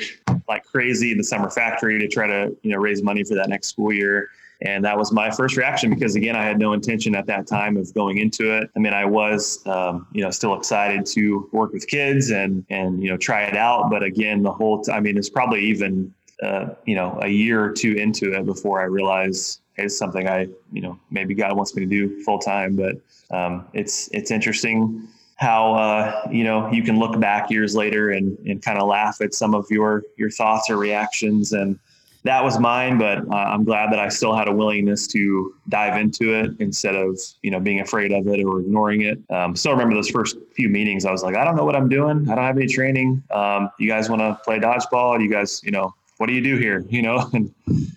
like 0.47 0.65
crazy 0.65 1.11
in 1.11 1.17
the 1.17 1.23
summer 1.23 1.49
factory 1.49 1.97
to 1.99 2.07
try 2.07 2.27
to, 2.27 2.55
you 2.61 2.71
know, 2.71 2.77
raise 2.77 3.01
money 3.01 3.23
for 3.23 3.35
that 3.35 3.49
next 3.49 3.69
school 3.69 3.91
year. 3.91 4.29
And 4.61 4.85
that 4.85 4.97
was 4.97 5.11
my 5.11 5.29
first 5.29 5.57
reaction 5.57 5.89
because 5.89 6.15
again, 6.15 6.35
I 6.35 6.43
had 6.43 6.57
no 6.57 6.73
intention 6.73 7.15
at 7.15 7.25
that 7.25 7.47
time 7.47 7.75
of 7.75 7.93
going 7.93 8.17
into 8.17 8.55
it. 8.55 8.69
I 8.75 8.79
mean, 8.79 8.93
I 8.93 9.05
was, 9.05 9.65
um, 9.67 10.07
you 10.13 10.23
know, 10.23 10.29
still 10.29 10.55
excited 10.55 11.05
to 11.07 11.49
work 11.51 11.73
with 11.73 11.87
kids 11.87 12.29
and, 12.29 12.65
and, 12.69 13.01
you 13.03 13.09
know, 13.09 13.17
try 13.17 13.43
it 13.43 13.57
out. 13.57 13.89
But 13.89 14.03
again, 14.03 14.41
the 14.41 14.51
whole, 14.51 14.81
t- 14.81 14.91
I 14.91 14.99
mean, 14.99 15.17
it's 15.17 15.29
probably 15.29 15.61
even 15.65 16.13
uh, 16.43 16.75
you 16.85 16.95
know, 16.95 17.19
a 17.21 17.27
year 17.27 17.63
or 17.63 17.71
two 17.71 17.93
into 17.93 18.33
it 18.33 18.45
before 18.45 18.81
I 18.81 18.85
realized 18.85 19.61
it's 19.77 19.97
something 19.97 20.27
I, 20.27 20.47
you 20.71 20.81
know, 20.81 20.99
maybe 21.09 21.33
God 21.33 21.55
wants 21.55 21.75
me 21.75 21.83
to 21.83 21.89
do 21.89 22.21
full 22.23 22.39
time. 22.39 22.75
But 22.75 22.97
um, 23.35 23.67
it's 23.73 24.09
it's 24.11 24.31
interesting 24.31 25.07
how 25.37 25.73
uh, 25.73 26.27
you 26.31 26.43
know 26.43 26.71
you 26.71 26.83
can 26.83 26.97
look 26.99 27.19
back 27.19 27.49
years 27.49 27.75
later 27.75 28.11
and, 28.11 28.37
and 28.47 28.61
kind 28.61 28.79
of 28.79 28.87
laugh 28.87 29.21
at 29.21 29.33
some 29.33 29.53
of 29.53 29.65
your 29.69 30.03
your 30.17 30.29
thoughts 30.29 30.69
or 30.69 30.77
reactions 30.77 31.51
and 31.53 31.77
that 32.23 32.41
was 32.41 32.57
mine 32.57 32.97
but 32.97 33.17
uh, 33.29 33.35
i'm 33.35 33.65
glad 33.65 33.91
that 33.91 33.99
i 33.99 34.07
still 34.07 34.33
had 34.33 34.47
a 34.47 34.51
willingness 34.51 35.07
to 35.07 35.53
dive 35.67 35.99
into 35.99 36.33
it 36.33 36.51
instead 36.59 36.95
of 36.95 37.19
you 37.41 37.51
know 37.51 37.59
being 37.59 37.81
afraid 37.81 38.13
of 38.13 38.27
it 38.27 38.41
or 38.43 38.61
ignoring 38.61 39.01
it. 39.01 39.19
Um, 39.29 39.55
still 39.55 39.73
remember 39.73 39.95
those 39.95 40.09
first 40.09 40.37
few 40.55 40.69
meetings 40.69 41.03
i 41.05 41.11
was 41.11 41.23
like 41.23 41.35
i 41.35 41.43
don't 41.43 41.55
know 41.55 41.65
what 41.65 41.75
i'm 41.75 41.89
doing. 41.89 42.29
I 42.29 42.35
don't 42.35 42.45
have 42.45 42.57
any 42.57 42.67
training. 42.67 43.21
Um, 43.31 43.69
you 43.79 43.89
guys 43.89 44.09
want 44.09 44.21
to 44.21 44.39
play 44.45 44.59
dodgeball? 44.59 45.21
You 45.21 45.29
guys 45.29 45.61
you 45.63 45.71
know 45.71 45.93
what 46.23 46.29
do 46.29 46.35
you 46.35 46.41
do 46.41 46.55
here 46.55 46.85
you 46.89 47.01
know 47.01 47.29
and 47.33 47.53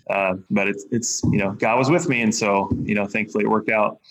uh, 0.09 0.33
but 0.49 0.67
it's 0.67 0.85
it's 0.91 1.23
you 1.31 1.37
know 1.37 1.51
god 1.53 1.77
was 1.77 1.89
with 1.89 2.09
me 2.09 2.21
and 2.21 2.35
so 2.35 2.69
you 2.83 2.93
know 2.93 3.05
thankfully 3.05 3.45
it 3.45 3.47
worked 3.47 3.69
out 3.69 4.01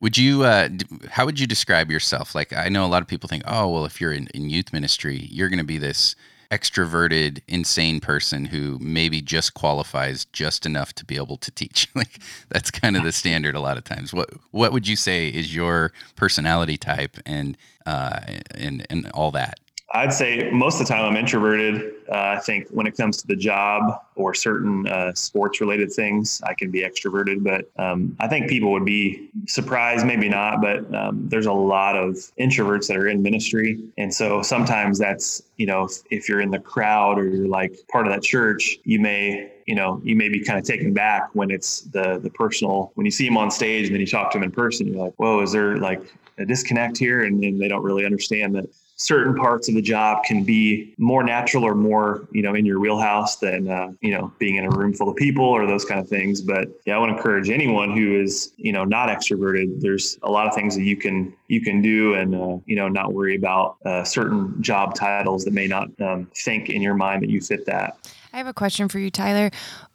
would 0.00 0.18
you, 0.18 0.42
uh, 0.42 0.68
how 1.10 1.26
would 1.26 1.38
you 1.38 1.46
describe 1.46 1.88
yourself? 1.88 2.34
Like, 2.34 2.52
I 2.52 2.68
know 2.68 2.84
a 2.84 2.88
lot 2.88 3.02
of 3.02 3.08
people 3.08 3.28
think, 3.28 3.44
oh, 3.46 3.68
well, 3.68 3.84
if 3.84 4.00
you're 4.00 4.12
in, 4.12 4.26
in 4.34 4.50
youth 4.50 4.72
ministry, 4.72 5.28
you're 5.30 5.48
going 5.48 5.60
to 5.60 5.64
be 5.64 5.78
this 5.78 6.16
extroverted, 6.50 7.40
insane 7.46 8.00
person 8.00 8.46
who 8.46 8.80
maybe 8.80 9.22
just 9.22 9.54
qualifies 9.54 10.24
just 10.24 10.66
enough 10.66 10.92
to 10.94 11.04
be 11.04 11.14
able 11.14 11.36
to 11.36 11.52
teach. 11.52 11.88
like, 11.94 12.18
that's 12.48 12.68
kind 12.68 12.96
of 12.96 13.04
the 13.04 13.12
standard 13.12 13.54
a 13.54 13.60
lot 13.60 13.78
of 13.78 13.84
times. 13.84 14.12
What, 14.12 14.30
what 14.50 14.72
would 14.72 14.88
you 14.88 14.96
say 14.96 15.28
is 15.28 15.54
your 15.54 15.92
personality 16.16 16.76
type 16.76 17.18
and, 17.24 17.56
uh, 17.86 18.18
and, 18.56 18.84
and 18.90 19.08
all 19.14 19.30
that? 19.30 19.60
I'd 19.94 20.12
say 20.12 20.50
most 20.50 20.80
of 20.80 20.86
the 20.86 20.92
time 20.92 21.04
I'm 21.04 21.16
introverted. 21.16 21.94
Uh, 22.10 22.36
I 22.36 22.38
think 22.38 22.68
when 22.70 22.86
it 22.86 22.96
comes 22.96 23.18
to 23.18 23.26
the 23.26 23.36
job 23.36 24.02
or 24.16 24.32
certain 24.32 24.88
uh, 24.88 25.12
sports 25.14 25.60
related 25.60 25.92
things, 25.92 26.40
I 26.44 26.54
can 26.54 26.70
be 26.70 26.80
extroverted. 26.80 27.44
But 27.44 27.70
um, 27.82 28.16
I 28.18 28.26
think 28.26 28.48
people 28.48 28.72
would 28.72 28.86
be 28.86 29.28
surprised, 29.46 30.06
maybe 30.06 30.30
not, 30.30 30.62
but 30.62 30.92
um, 30.94 31.28
there's 31.28 31.46
a 31.46 31.52
lot 31.52 31.96
of 31.96 32.14
introverts 32.40 32.88
that 32.88 32.96
are 32.96 33.08
in 33.08 33.22
ministry. 33.22 33.82
And 33.98 34.12
so 34.12 34.40
sometimes 34.40 34.98
that's, 34.98 35.42
you 35.56 35.66
know, 35.66 35.84
if, 35.84 35.92
if 36.10 36.28
you're 36.28 36.40
in 36.40 36.50
the 36.50 36.58
crowd 36.58 37.18
or 37.18 37.28
you're 37.28 37.48
like 37.48 37.76
part 37.90 38.06
of 38.06 38.12
that 38.12 38.22
church, 38.22 38.78
you 38.84 38.98
may 38.98 39.52
you 39.66 39.76
know 39.76 40.00
you 40.02 40.16
may 40.16 40.28
be 40.28 40.42
kind 40.42 40.58
of 40.58 40.64
taken 40.64 40.92
back 40.92 41.28
when 41.34 41.48
it's 41.48 41.82
the 41.82 42.18
the 42.18 42.30
personal 42.30 42.90
when 42.94 43.04
you 43.04 43.12
see 43.12 43.24
him 43.24 43.36
on 43.36 43.48
stage 43.48 43.86
and 43.86 43.94
then 43.94 44.00
you 44.00 44.06
talk 44.08 44.32
to 44.32 44.38
him 44.38 44.42
in 44.42 44.50
person 44.50 44.88
you're 44.88 44.96
like 44.96 45.14
whoa 45.18 45.40
is 45.40 45.52
there 45.52 45.76
like 45.76 46.02
a 46.38 46.44
disconnect 46.44 46.98
here 46.98 47.22
and, 47.22 47.44
and 47.44 47.60
they 47.60 47.68
don't 47.68 47.84
really 47.84 48.04
understand 48.04 48.56
that 48.56 48.68
certain 49.02 49.34
parts 49.34 49.68
of 49.68 49.74
the 49.74 49.82
job 49.82 50.22
can 50.22 50.44
be 50.44 50.94
more 50.96 51.24
natural 51.24 51.64
or 51.64 51.74
more 51.74 52.28
you 52.30 52.40
know 52.40 52.54
in 52.54 52.64
your 52.64 52.78
wheelhouse 52.78 53.36
than 53.36 53.68
uh, 53.68 53.90
you 54.00 54.12
know 54.12 54.32
being 54.38 54.56
in 54.56 54.64
a 54.64 54.70
room 54.70 54.94
full 54.94 55.08
of 55.08 55.16
people 55.16 55.44
or 55.44 55.66
those 55.66 55.84
kind 55.84 56.00
of 56.00 56.08
things. 56.08 56.40
But 56.40 56.68
yeah 56.86 56.94
i 56.94 56.98
want 56.98 57.10
to 57.10 57.16
encourage 57.16 57.50
anyone 57.50 57.96
who 57.96 58.20
is 58.20 58.52
you 58.56 58.72
know 58.72 58.84
not 58.84 59.08
extroverted. 59.08 59.80
There's 59.80 60.18
a 60.22 60.30
lot 60.30 60.46
of 60.46 60.54
things 60.54 60.76
that 60.76 60.84
you 60.84 60.96
can 60.96 61.34
you 61.48 61.60
can 61.60 61.82
do 61.82 62.14
and 62.14 62.34
uh, 62.34 62.58
you 62.64 62.76
know 62.76 62.88
not 62.88 63.12
worry 63.12 63.34
about 63.36 63.76
uh, 63.84 64.04
certain 64.04 64.62
job 64.62 64.94
titles 64.94 65.44
that 65.44 65.52
may 65.52 65.66
not 65.66 65.88
um, 66.00 66.30
think 66.36 66.70
in 66.70 66.80
your 66.80 66.94
mind 66.94 67.22
that 67.22 67.28
you 67.28 67.40
fit 67.40 67.66
that. 67.66 67.96
I 68.32 68.38
have 68.38 68.46
a 68.46 68.54
question 68.54 68.88
for 68.88 68.98
you 68.98 69.10
tyler. 69.10 69.50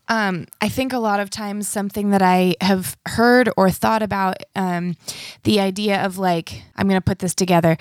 Um, 0.10 0.48
I 0.62 0.70
think 0.70 0.94
a 0.94 1.00
lot 1.00 1.20
of 1.20 1.30
times 1.30 1.68
something 1.68 2.12
that 2.12 2.22
I 2.22 2.56
have 2.62 2.96
heard 3.06 3.50
or 3.58 3.70
thought 3.70 4.02
about 4.02 4.38
um, 4.56 4.96
the 5.44 5.60
idea 5.60 6.06
of 6.06 6.18
like, 6.18 6.64
I'm 6.78 6.88
going 6.88 7.00
to 7.00 7.04
put 7.04 7.20
this 7.20 7.36
together 7.36 7.78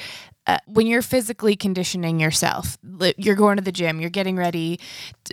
uh, 0.47 0.59
when 0.67 0.87
you're 0.87 1.03
physically 1.03 1.57
conditioning 1.57 2.21
yourself, 2.21 2.79
you're 3.17 3.35
going 3.35 3.57
to 3.57 3.63
the 3.63 3.73
gym, 3.73 4.01
you're 4.01 4.11
getting 4.11 4.37
ready 4.37 4.79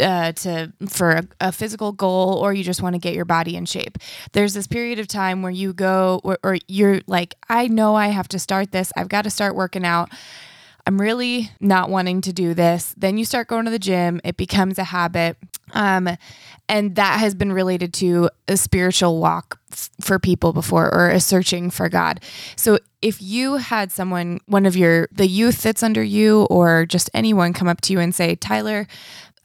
uh, 0.02 0.32
to 0.32 0.74
for 0.90 1.12
a, 1.12 1.24
a, 1.40 1.52
physical 1.52 1.92
goal, 1.92 2.40
or 2.40 2.54
you 2.54 2.64
just 2.64 2.82
want 2.82 2.96
to 2.96 3.00
get 3.00 3.14
your 3.14 3.26
body 3.26 3.56
in 3.56 3.66
shape. 3.66 3.98
There's 4.32 4.54
this 4.54 4.68
period 4.68 5.00
of 5.00 5.08
time 5.08 5.42
where 5.42 5.52
you 5.52 5.74
go, 5.74 6.20
or, 6.24 6.40
or 6.44 6.58
you're 6.68 7.02
like, 7.06 7.36
I 7.48 7.68
know 7.68 7.96
I 7.96 8.08
have 8.08 8.28
to 8.30 8.40
start 8.40 8.72
this. 8.72 8.92
I've 8.96 9.10
got 9.10 9.24
to 9.24 9.30
start 9.30 9.56
working 9.56 9.86
out. 9.86 10.10
I'm 10.86 11.00
really 11.00 11.52
not 11.60 11.90
wanting 11.90 12.22
to 12.22 12.34
do 12.34 12.54
this. 12.54 12.94
Then 12.98 13.18
you 13.18 13.26
start 13.26 13.48
going 13.48 13.66
to 13.66 13.72
the 13.72 13.80
gym, 13.80 14.20
it 14.24 14.36
becomes 14.36 14.78
a 14.78 14.84
habit. 14.84 15.38
Um, 15.74 16.10
and 16.70 16.96
that 16.96 17.20
has 17.20 17.36
been 17.36 17.52
related 17.52 17.94
to 17.96 18.30
a 18.48 18.58
spiritual 18.58 19.20
walk 19.20 19.60
f- 19.72 19.90
for 20.02 20.20
people 20.20 20.54
before 20.54 20.94
or 20.94 21.10
a 21.10 21.20
searching 21.20 21.70
for 21.70 21.90
God. 21.90 22.20
So 22.56 22.80
if 23.02 23.22
you 23.22 23.56
had 23.58 23.92
someone, 23.92 24.40
one 24.46 24.66
of 24.66 24.76
your, 24.76 25.08
the 25.12 25.28
youth 25.28 25.62
that's 25.62 25.84
under 25.84 26.04
you 26.04 26.44
or 26.44 26.86
just 26.86 27.10
anyone 27.14 27.54
come 27.54 27.68
up 27.68 27.82
to 27.82 27.94
you 27.94 28.00
and 28.00 28.14
say, 28.14 28.36
Tyler, 28.36 28.88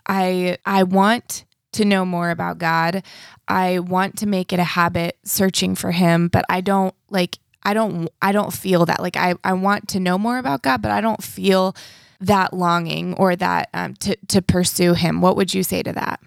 I, 0.07 0.59
I 0.67 0.83
want 0.83 1.45
to 1.73 1.85
know 1.85 2.05
more 2.05 2.31
about 2.31 2.59
God. 2.59 3.03
I 3.47 3.79
want 3.79 4.19
to 4.19 4.27
make 4.27 4.53
it 4.53 4.59
a 4.59 4.65
habit 4.65 5.19
searching 5.25 5.75
for 5.75 5.93
him, 5.93 6.29
but 6.29 6.45
I 6.49 6.61
don't 6.61 6.95
like 7.11 7.39
I 7.63 7.75
don't 7.75 8.09
I 8.23 8.33
don't 8.33 8.53
feel 8.53 8.87
that 8.87 9.01
like 9.01 9.17
I 9.17 9.35
I 9.45 9.53
want 9.53 9.89
to 9.89 10.01
know 10.01 10.19
more 10.19 10.39
about 10.39 10.63
God, 10.63 10.83
but 10.83 10.91
I 10.91 11.01
don't 11.01 11.23
feel 11.23 11.75
that 12.21 12.53
longing 12.53 13.15
or 13.15 13.37
that 13.37 13.69
um, 13.75 13.95
to 13.97 14.17
to 14.29 14.43
pursue 14.43 14.95
Him. 14.95 15.21
What 15.21 15.37
would 15.37 15.55
you 15.55 15.63
say 15.63 15.83
to 15.83 15.93
that? 15.93 16.21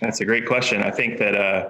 That's 0.00 0.20
a 0.20 0.24
great 0.24 0.46
question. 0.46 0.82
I 0.82 0.90
think 0.90 1.18
that 1.18 1.34
uh, 1.34 1.68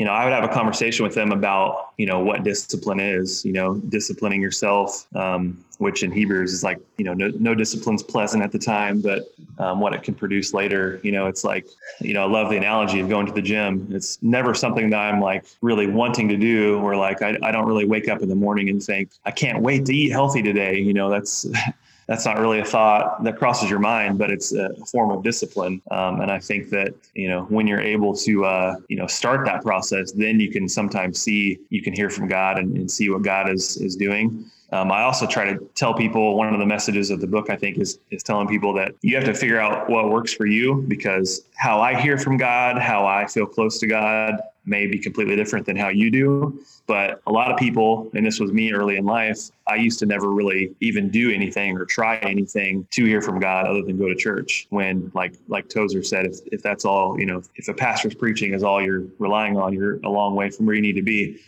you 0.00 0.06
know 0.06 0.12
I 0.12 0.24
would 0.24 0.32
have 0.32 0.44
a 0.44 0.48
conversation 0.48 1.04
with 1.04 1.14
them 1.14 1.30
about 1.30 1.90
you 1.98 2.06
know 2.06 2.20
what 2.20 2.42
discipline 2.42 3.00
is. 3.00 3.44
You 3.44 3.52
know, 3.52 3.74
disciplining 3.74 4.40
yourself, 4.40 5.06
um, 5.14 5.62
which 5.76 6.02
in 6.02 6.10
Hebrews 6.10 6.54
is 6.54 6.64
like 6.64 6.80
you 6.96 7.04
know 7.04 7.12
no, 7.12 7.30
no 7.38 7.54
discipline's 7.54 8.02
pleasant 8.02 8.42
at 8.42 8.50
the 8.50 8.58
time, 8.58 9.02
but 9.02 9.24
um, 9.58 9.78
what 9.78 9.92
it 9.92 10.02
can 10.02 10.14
produce 10.14 10.54
later. 10.54 11.00
You 11.02 11.12
know, 11.12 11.26
it's 11.26 11.44
like 11.44 11.66
you 12.00 12.14
know 12.14 12.22
I 12.22 12.30
love 12.30 12.48
the 12.48 12.56
analogy 12.56 13.00
of 13.00 13.10
going 13.10 13.26
to 13.26 13.32
the 13.32 13.42
gym. 13.42 13.88
It's 13.90 14.22
never 14.22 14.54
something 14.54 14.88
that 14.88 14.96
I'm 14.98 15.20
like 15.20 15.44
really 15.60 15.86
wanting 15.86 16.30
to 16.30 16.36
do, 16.38 16.78
or 16.78 16.96
like 16.96 17.20
I, 17.20 17.36
I 17.42 17.52
don't 17.52 17.66
really 17.66 17.84
wake 17.84 18.08
up 18.08 18.22
in 18.22 18.30
the 18.30 18.34
morning 18.34 18.70
and 18.70 18.82
think 18.82 19.10
I 19.26 19.30
can't 19.30 19.60
wait 19.60 19.84
to 19.84 19.94
eat 19.94 20.12
healthy 20.12 20.40
today. 20.40 20.78
You 20.78 20.94
know, 20.94 21.10
that's 21.10 21.44
that's 22.10 22.24
not 22.24 22.40
really 22.40 22.58
a 22.58 22.64
thought 22.64 23.22
that 23.22 23.38
crosses 23.38 23.70
your 23.70 23.78
mind, 23.78 24.18
but 24.18 24.32
it's 24.32 24.52
a 24.52 24.74
form 24.90 25.12
of 25.12 25.22
discipline. 25.22 25.80
Um, 25.92 26.20
and 26.20 26.28
I 26.28 26.40
think 26.40 26.68
that 26.70 26.92
you 27.14 27.28
know 27.28 27.42
when 27.44 27.68
you're 27.68 27.80
able 27.80 28.16
to 28.16 28.44
uh, 28.44 28.74
you 28.88 28.96
know 28.96 29.06
start 29.06 29.46
that 29.46 29.62
process, 29.62 30.10
then 30.10 30.40
you 30.40 30.50
can 30.50 30.68
sometimes 30.68 31.22
see 31.22 31.60
you 31.68 31.82
can 31.82 31.94
hear 31.94 32.10
from 32.10 32.26
God 32.26 32.58
and, 32.58 32.76
and 32.76 32.90
see 32.90 33.10
what 33.10 33.22
God 33.22 33.48
is 33.48 33.76
is 33.76 33.94
doing. 33.94 34.44
Um, 34.72 34.90
I 34.90 35.02
also 35.02 35.24
try 35.24 35.52
to 35.52 35.58
tell 35.76 35.94
people 35.94 36.36
one 36.36 36.52
of 36.52 36.58
the 36.58 36.66
messages 36.66 37.10
of 37.10 37.20
the 37.20 37.26
book, 37.28 37.48
I 37.48 37.56
think, 37.56 37.78
is, 37.78 37.98
is 38.10 38.22
telling 38.22 38.46
people 38.46 38.72
that 38.74 38.94
you 39.02 39.16
have 39.16 39.24
to 39.24 39.34
figure 39.34 39.58
out 39.58 39.88
what 39.90 40.10
works 40.10 40.32
for 40.32 40.46
you 40.46 40.84
because 40.86 41.42
how 41.56 41.80
I 41.80 42.00
hear 42.00 42.18
from 42.18 42.36
God, 42.36 42.78
how 42.78 43.04
I 43.04 43.26
feel 43.26 43.46
close 43.46 43.78
to 43.80 43.88
God 43.88 44.40
may 44.64 44.86
be 44.86 44.98
completely 44.98 45.36
different 45.36 45.66
than 45.66 45.76
how 45.76 45.88
you 45.88 46.10
do. 46.10 46.62
But 46.86 47.22
a 47.26 47.32
lot 47.32 47.50
of 47.50 47.58
people, 47.58 48.10
and 48.14 48.26
this 48.26 48.40
was 48.40 48.52
me 48.52 48.72
early 48.72 48.96
in 48.96 49.04
life, 49.04 49.50
I 49.66 49.76
used 49.76 49.98
to 50.00 50.06
never 50.06 50.30
really 50.30 50.74
even 50.80 51.08
do 51.10 51.30
anything 51.30 51.76
or 51.76 51.84
try 51.84 52.16
anything 52.18 52.86
to 52.90 53.04
hear 53.04 53.22
from 53.22 53.38
God 53.38 53.66
other 53.66 53.82
than 53.82 53.96
go 53.98 54.08
to 54.08 54.14
church. 54.14 54.66
When, 54.70 55.10
like 55.14 55.34
like 55.48 55.68
Tozer 55.68 56.02
said, 56.02 56.26
if, 56.26 56.38
if 56.46 56.62
that's 56.62 56.84
all, 56.84 57.18
you 57.18 57.26
know, 57.26 57.42
if 57.56 57.68
a 57.68 57.74
pastor's 57.74 58.14
preaching 58.14 58.54
is 58.54 58.62
all 58.62 58.82
you're 58.82 59.04
relying 59.18 59.56
on, 59.56 59.72
you're 59.72 60.00
a 60.00 60.10
long 60.10 60.34
way 60.34 60.50
from 60.50 60.66
where 60.66 60.74
you 60.74 60.82
need 60.82 60.96
to 60.96 61.02
be. 61.02 61.40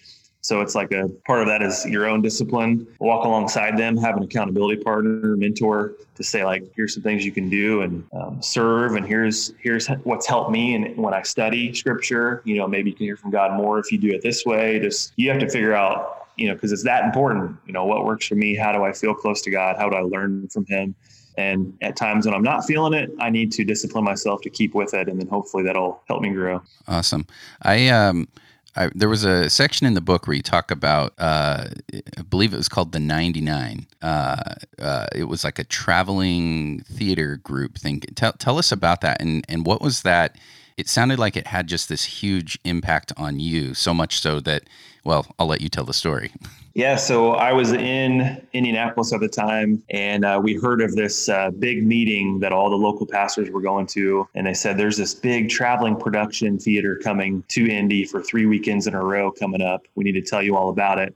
So 0.42 0.61
it's 0.61 0.74
like 0.74 0.90
a 0.90 1.09
part 1.24 1.40
of 1.40 1.46
that 1.46 1.62
is 1.62 1.87
your 1.87 2.07
own 2.07 2.20
discipline. 2.20 2.85
Walk 2.98 3.24
alongside 3.24 3.78
them, 3.78 3.96
have 3.96 4.16
an 4.16 4.24
accountability 4.24 4.83
partner, 4.83 5.37
mentor 5.37 5.94
to 6.16 6.24
say 6.24 6.44
like, 6.44 6.64
here's 6.74 6.94
some 6.94 7.02
things 7.05 7.24
you 7.24 7.31
can 7.31 7.48
do 7.48 7.83
and 7.83 8.05
um, 8.12 8.42
serve, 8.42 8.96
and 8.96 9.07
here's 9.07 9.52
here's 9.61 9.87
what's 10.02 10.26
helped 10.26 10.50
me. 10.50 10.74
And 10.74 10.96
when 10.96 11.14
I 11.14 11.22
study 11.22 11.72
scripture, 11.72 12.42
you 12.44 12.57
know, 12.57 12.66
maybe 12.66 12.90
you 12.90 12.96
can 12.96 13.07
hear 13.07 13.16
from 13.16 13.31
God 13.31 13.57
more 13.57 13.78
if 13.78 13.92
you 13.92 13.98
do 13.98 14.11
it 14.11 14.20
this 14.20 14.44
way. 14.44 14.81
Just 14.81 15.12
you 15.14 15.31
have 15.31 15.38
to 15.38 15.48
figure 15.48 15.74
out, 15.74 16.26
you 16.37 16.48
know, 16.48 16.55
because 16.55 16.72
it's 16.72 16.83
that 16.83 17.05
important. 17.05 17.57
You 17.64 17.72
know, 17.72 17.85
what 17.85 18.05
works 18.05 18.26
for 18.26 18.35
me? 18.35 18.57
How 18.57 18.72
do 18.72 18.83
I 18.83 18.92
feel 18.92 19.14
close 19.14 19.42
to 19.42 19.50
God? 19.50 19.76
How 19.76 19.88
do 19.88 19.94
I 19.94 20.00
learn 20.00 20.48
from 20.48 20.66
Him? 20.66 20.96
And 21.38 21.72
at 21.81 21.96
times 21.96 22.26
when 22.26 22.35
I'm 22.35 22.42
not 22.42 22.66
feeling 22.66 22.92
it, 22.94 23.11
I 23.20 23.31
need 23.31 23.52
to 23.52 23.64
discipline 23.64 24.05
myself 24.05 24.42
to 24.42 24.50
keep 24.50 24.74
with 24.74 24.92
it, 24.92 25.09
and 25.09 25.20
then 25.20 25.28
hopefully 25.28 25.62
that'll 25.62 26.02
help 26.09 26.20
me 26.20 26.31
grow. 26.31 26.62
Awesome. 26.88 27.28
I 27.62 27.88
um 27.88 28.26
I, 28.74 28.90
there 28.94 29.08
was 29.08 29.24
a 29.24 29.50
section 29.50 29.87
in 29.87 29.94
the 29.94 30.00
book 30.00 30.26
where 30.26 30.37
you 30.37 30.42
talk 30.42 30.70
about, 30.70 31.12
uh, 31.18 31.68
I 32.16 32.22
believe 32.22 32.54
it 32.54 32.56
was 32.56 32.68
called 32.68 32.92
the 32.92 33.00
99. 33.00 33.87
Uh, 34.00 34.54
uh, 34.78 35.06
it 35.14 35.24
was 35.24 35.44
like 35.44 35.58
a 35.58 35.64
traveling 35.64 36.80
theater 36.80 37.37
group 37.37 37.76
thing. 37.76 38.00
Tell, 38.14 38.32
tell 38.32 38.58
us 38.58 38.72
about 38.72 39.02
that 39.02 39.20
and, 39.20 39.44
and 39.48 39.66
what 39.66 39.82
was 39.82 40.02
that? 40.02 40.37
It 40.78 40.88
sounded 40.88 41.18
like 41.18 41.37
it 41.37 41.48
had 41.48 41.66
just 41.66 41.88
this 41.90 42.04
huge 42.04 42.58
impact 42.64 43.12
on 43.18 43.38
you, 43.38 43.74
so 43.74 43.92
much 43.92 44.20
so 44.20 44.40
that, 44.40 44.64
well, 45.04 45.26
I'll 45.38 45.46
let 45.46 45.61
you 45.61 45.68
tell 45.68 45.85
the 45.85 45.92
story. 45.92 46.32
Yeah, 46.74 46.96
so 46.96 47.32
I 47.32 47.52
was 47.52 47.72
in 47.72 48.40
Indianapolis 48.54 49.12
at 49.12 49.20
the 49.20 49.28
time, 49.28 49.82
and 49.90 50.24
uh, 50.24 50.40
we 50.42 50.54
heard 50.54 50.80
of 50.80 50.94
this 50.96 51.28
uh, 51.28 51.50
big 51.50 51.87
meeting 51.87 52.38
that 52.40 52.52
all 52.52 52.70
the 52.70 52.76
local 52.76 53.06
pastors 53.06 53.50
were 53.50 53.61
going 53.61 53.87
to. 53.88 54.26
And 54.35 54.46
they 54.46 54.54
said, 54.54 54.78
There's 54.78 54.96
this 54.96 55.14
big 55.14 55.50
traveling 55.50 55.96
production 55.96 56.58
theater 56.58 56.98
coming 57.02 57.44
to 57.48 57.68
Indy 57.70 58.04
for 58.06 58.22
three 58.22 58.46
weekends 58.46 58.87
in 58.87 58.94
a 58.94 59.04
row 59.04 59.30
coming 59.30 59.61
up. 59.61 59.82
We 59.96 60.04
need 60.04 60.12
to 60.12 60.22
tell 60.22 60.42
you 60.42 60.56
all 60.56 60.70
about 60.70 60.98
it. 60.98 61.14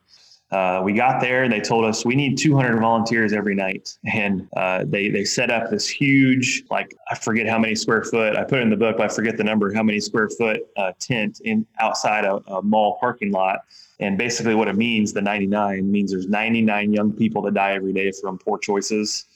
uh, 0.53 0.81
we 0.85 0.93
got 0.93 1.21
there 1.21 1.43
and 1.45 1.53
they 1.53 1.61
told 1.61 1.85
us 1.85 2.05
we 2.05 2.15
need 2.15 2.39
200 2.39 2.79
volunteers 2.81 3.33
every 3.33 3.55
night 3.55 3.99
and 4.13 4.49
uh, 4.57 4.85
they 4.87 5.11
they 5.11 5.25
set 5.25 5.51
up 5.51 5.71
this 5.71 5.89
huge 5.89 6.63
like 6.71 6.95
i 7.11 7.17
forget 7.17 7.49
how 7.49 7.59
many 7.59 7.75
square 7.75 8.05
foot 8.05 8.37
i 8.37 8.45
put 8.45 8.61
it 8.61 8.63
in 8.63 8.71
the 8.71 8.77
book 8.77 8.97
but 8.97 9.11
i 9.11 9.15
forget 9.15 9.37
the 9.37 9.43
number 9.45 9.73
how 9.75 9.83
many 9.83 9.99
square 10.01 10.29
foot 10.31 10.61
uh, 10.77 10.93
tent 11.01 11.41
in 11.45 11.67
outside 11.81 12.25
a, 12.25 12.37
a 12.53 12.63
mall 12.63 12.97
parking 13.01 13.33
lot 13.33 13.61
and 14.01 14.19
basically 14.19 14.55
what 14.55 14.69
it 14.69 14.77
means 14.77 15.13
the 15.13 15.23
99 15.23 15.91
means 15.91 16.11
there's 16.11 16.29
99 16.29 16.93
young 16.93 17.13
people 17.13 17.43
that 17.43 17.55
die 17.55 17.73
every 17.73 17.93
day 17.93 18.13
from 18.13 18.39
poor 18.39 18.59
choices 18.59 19.27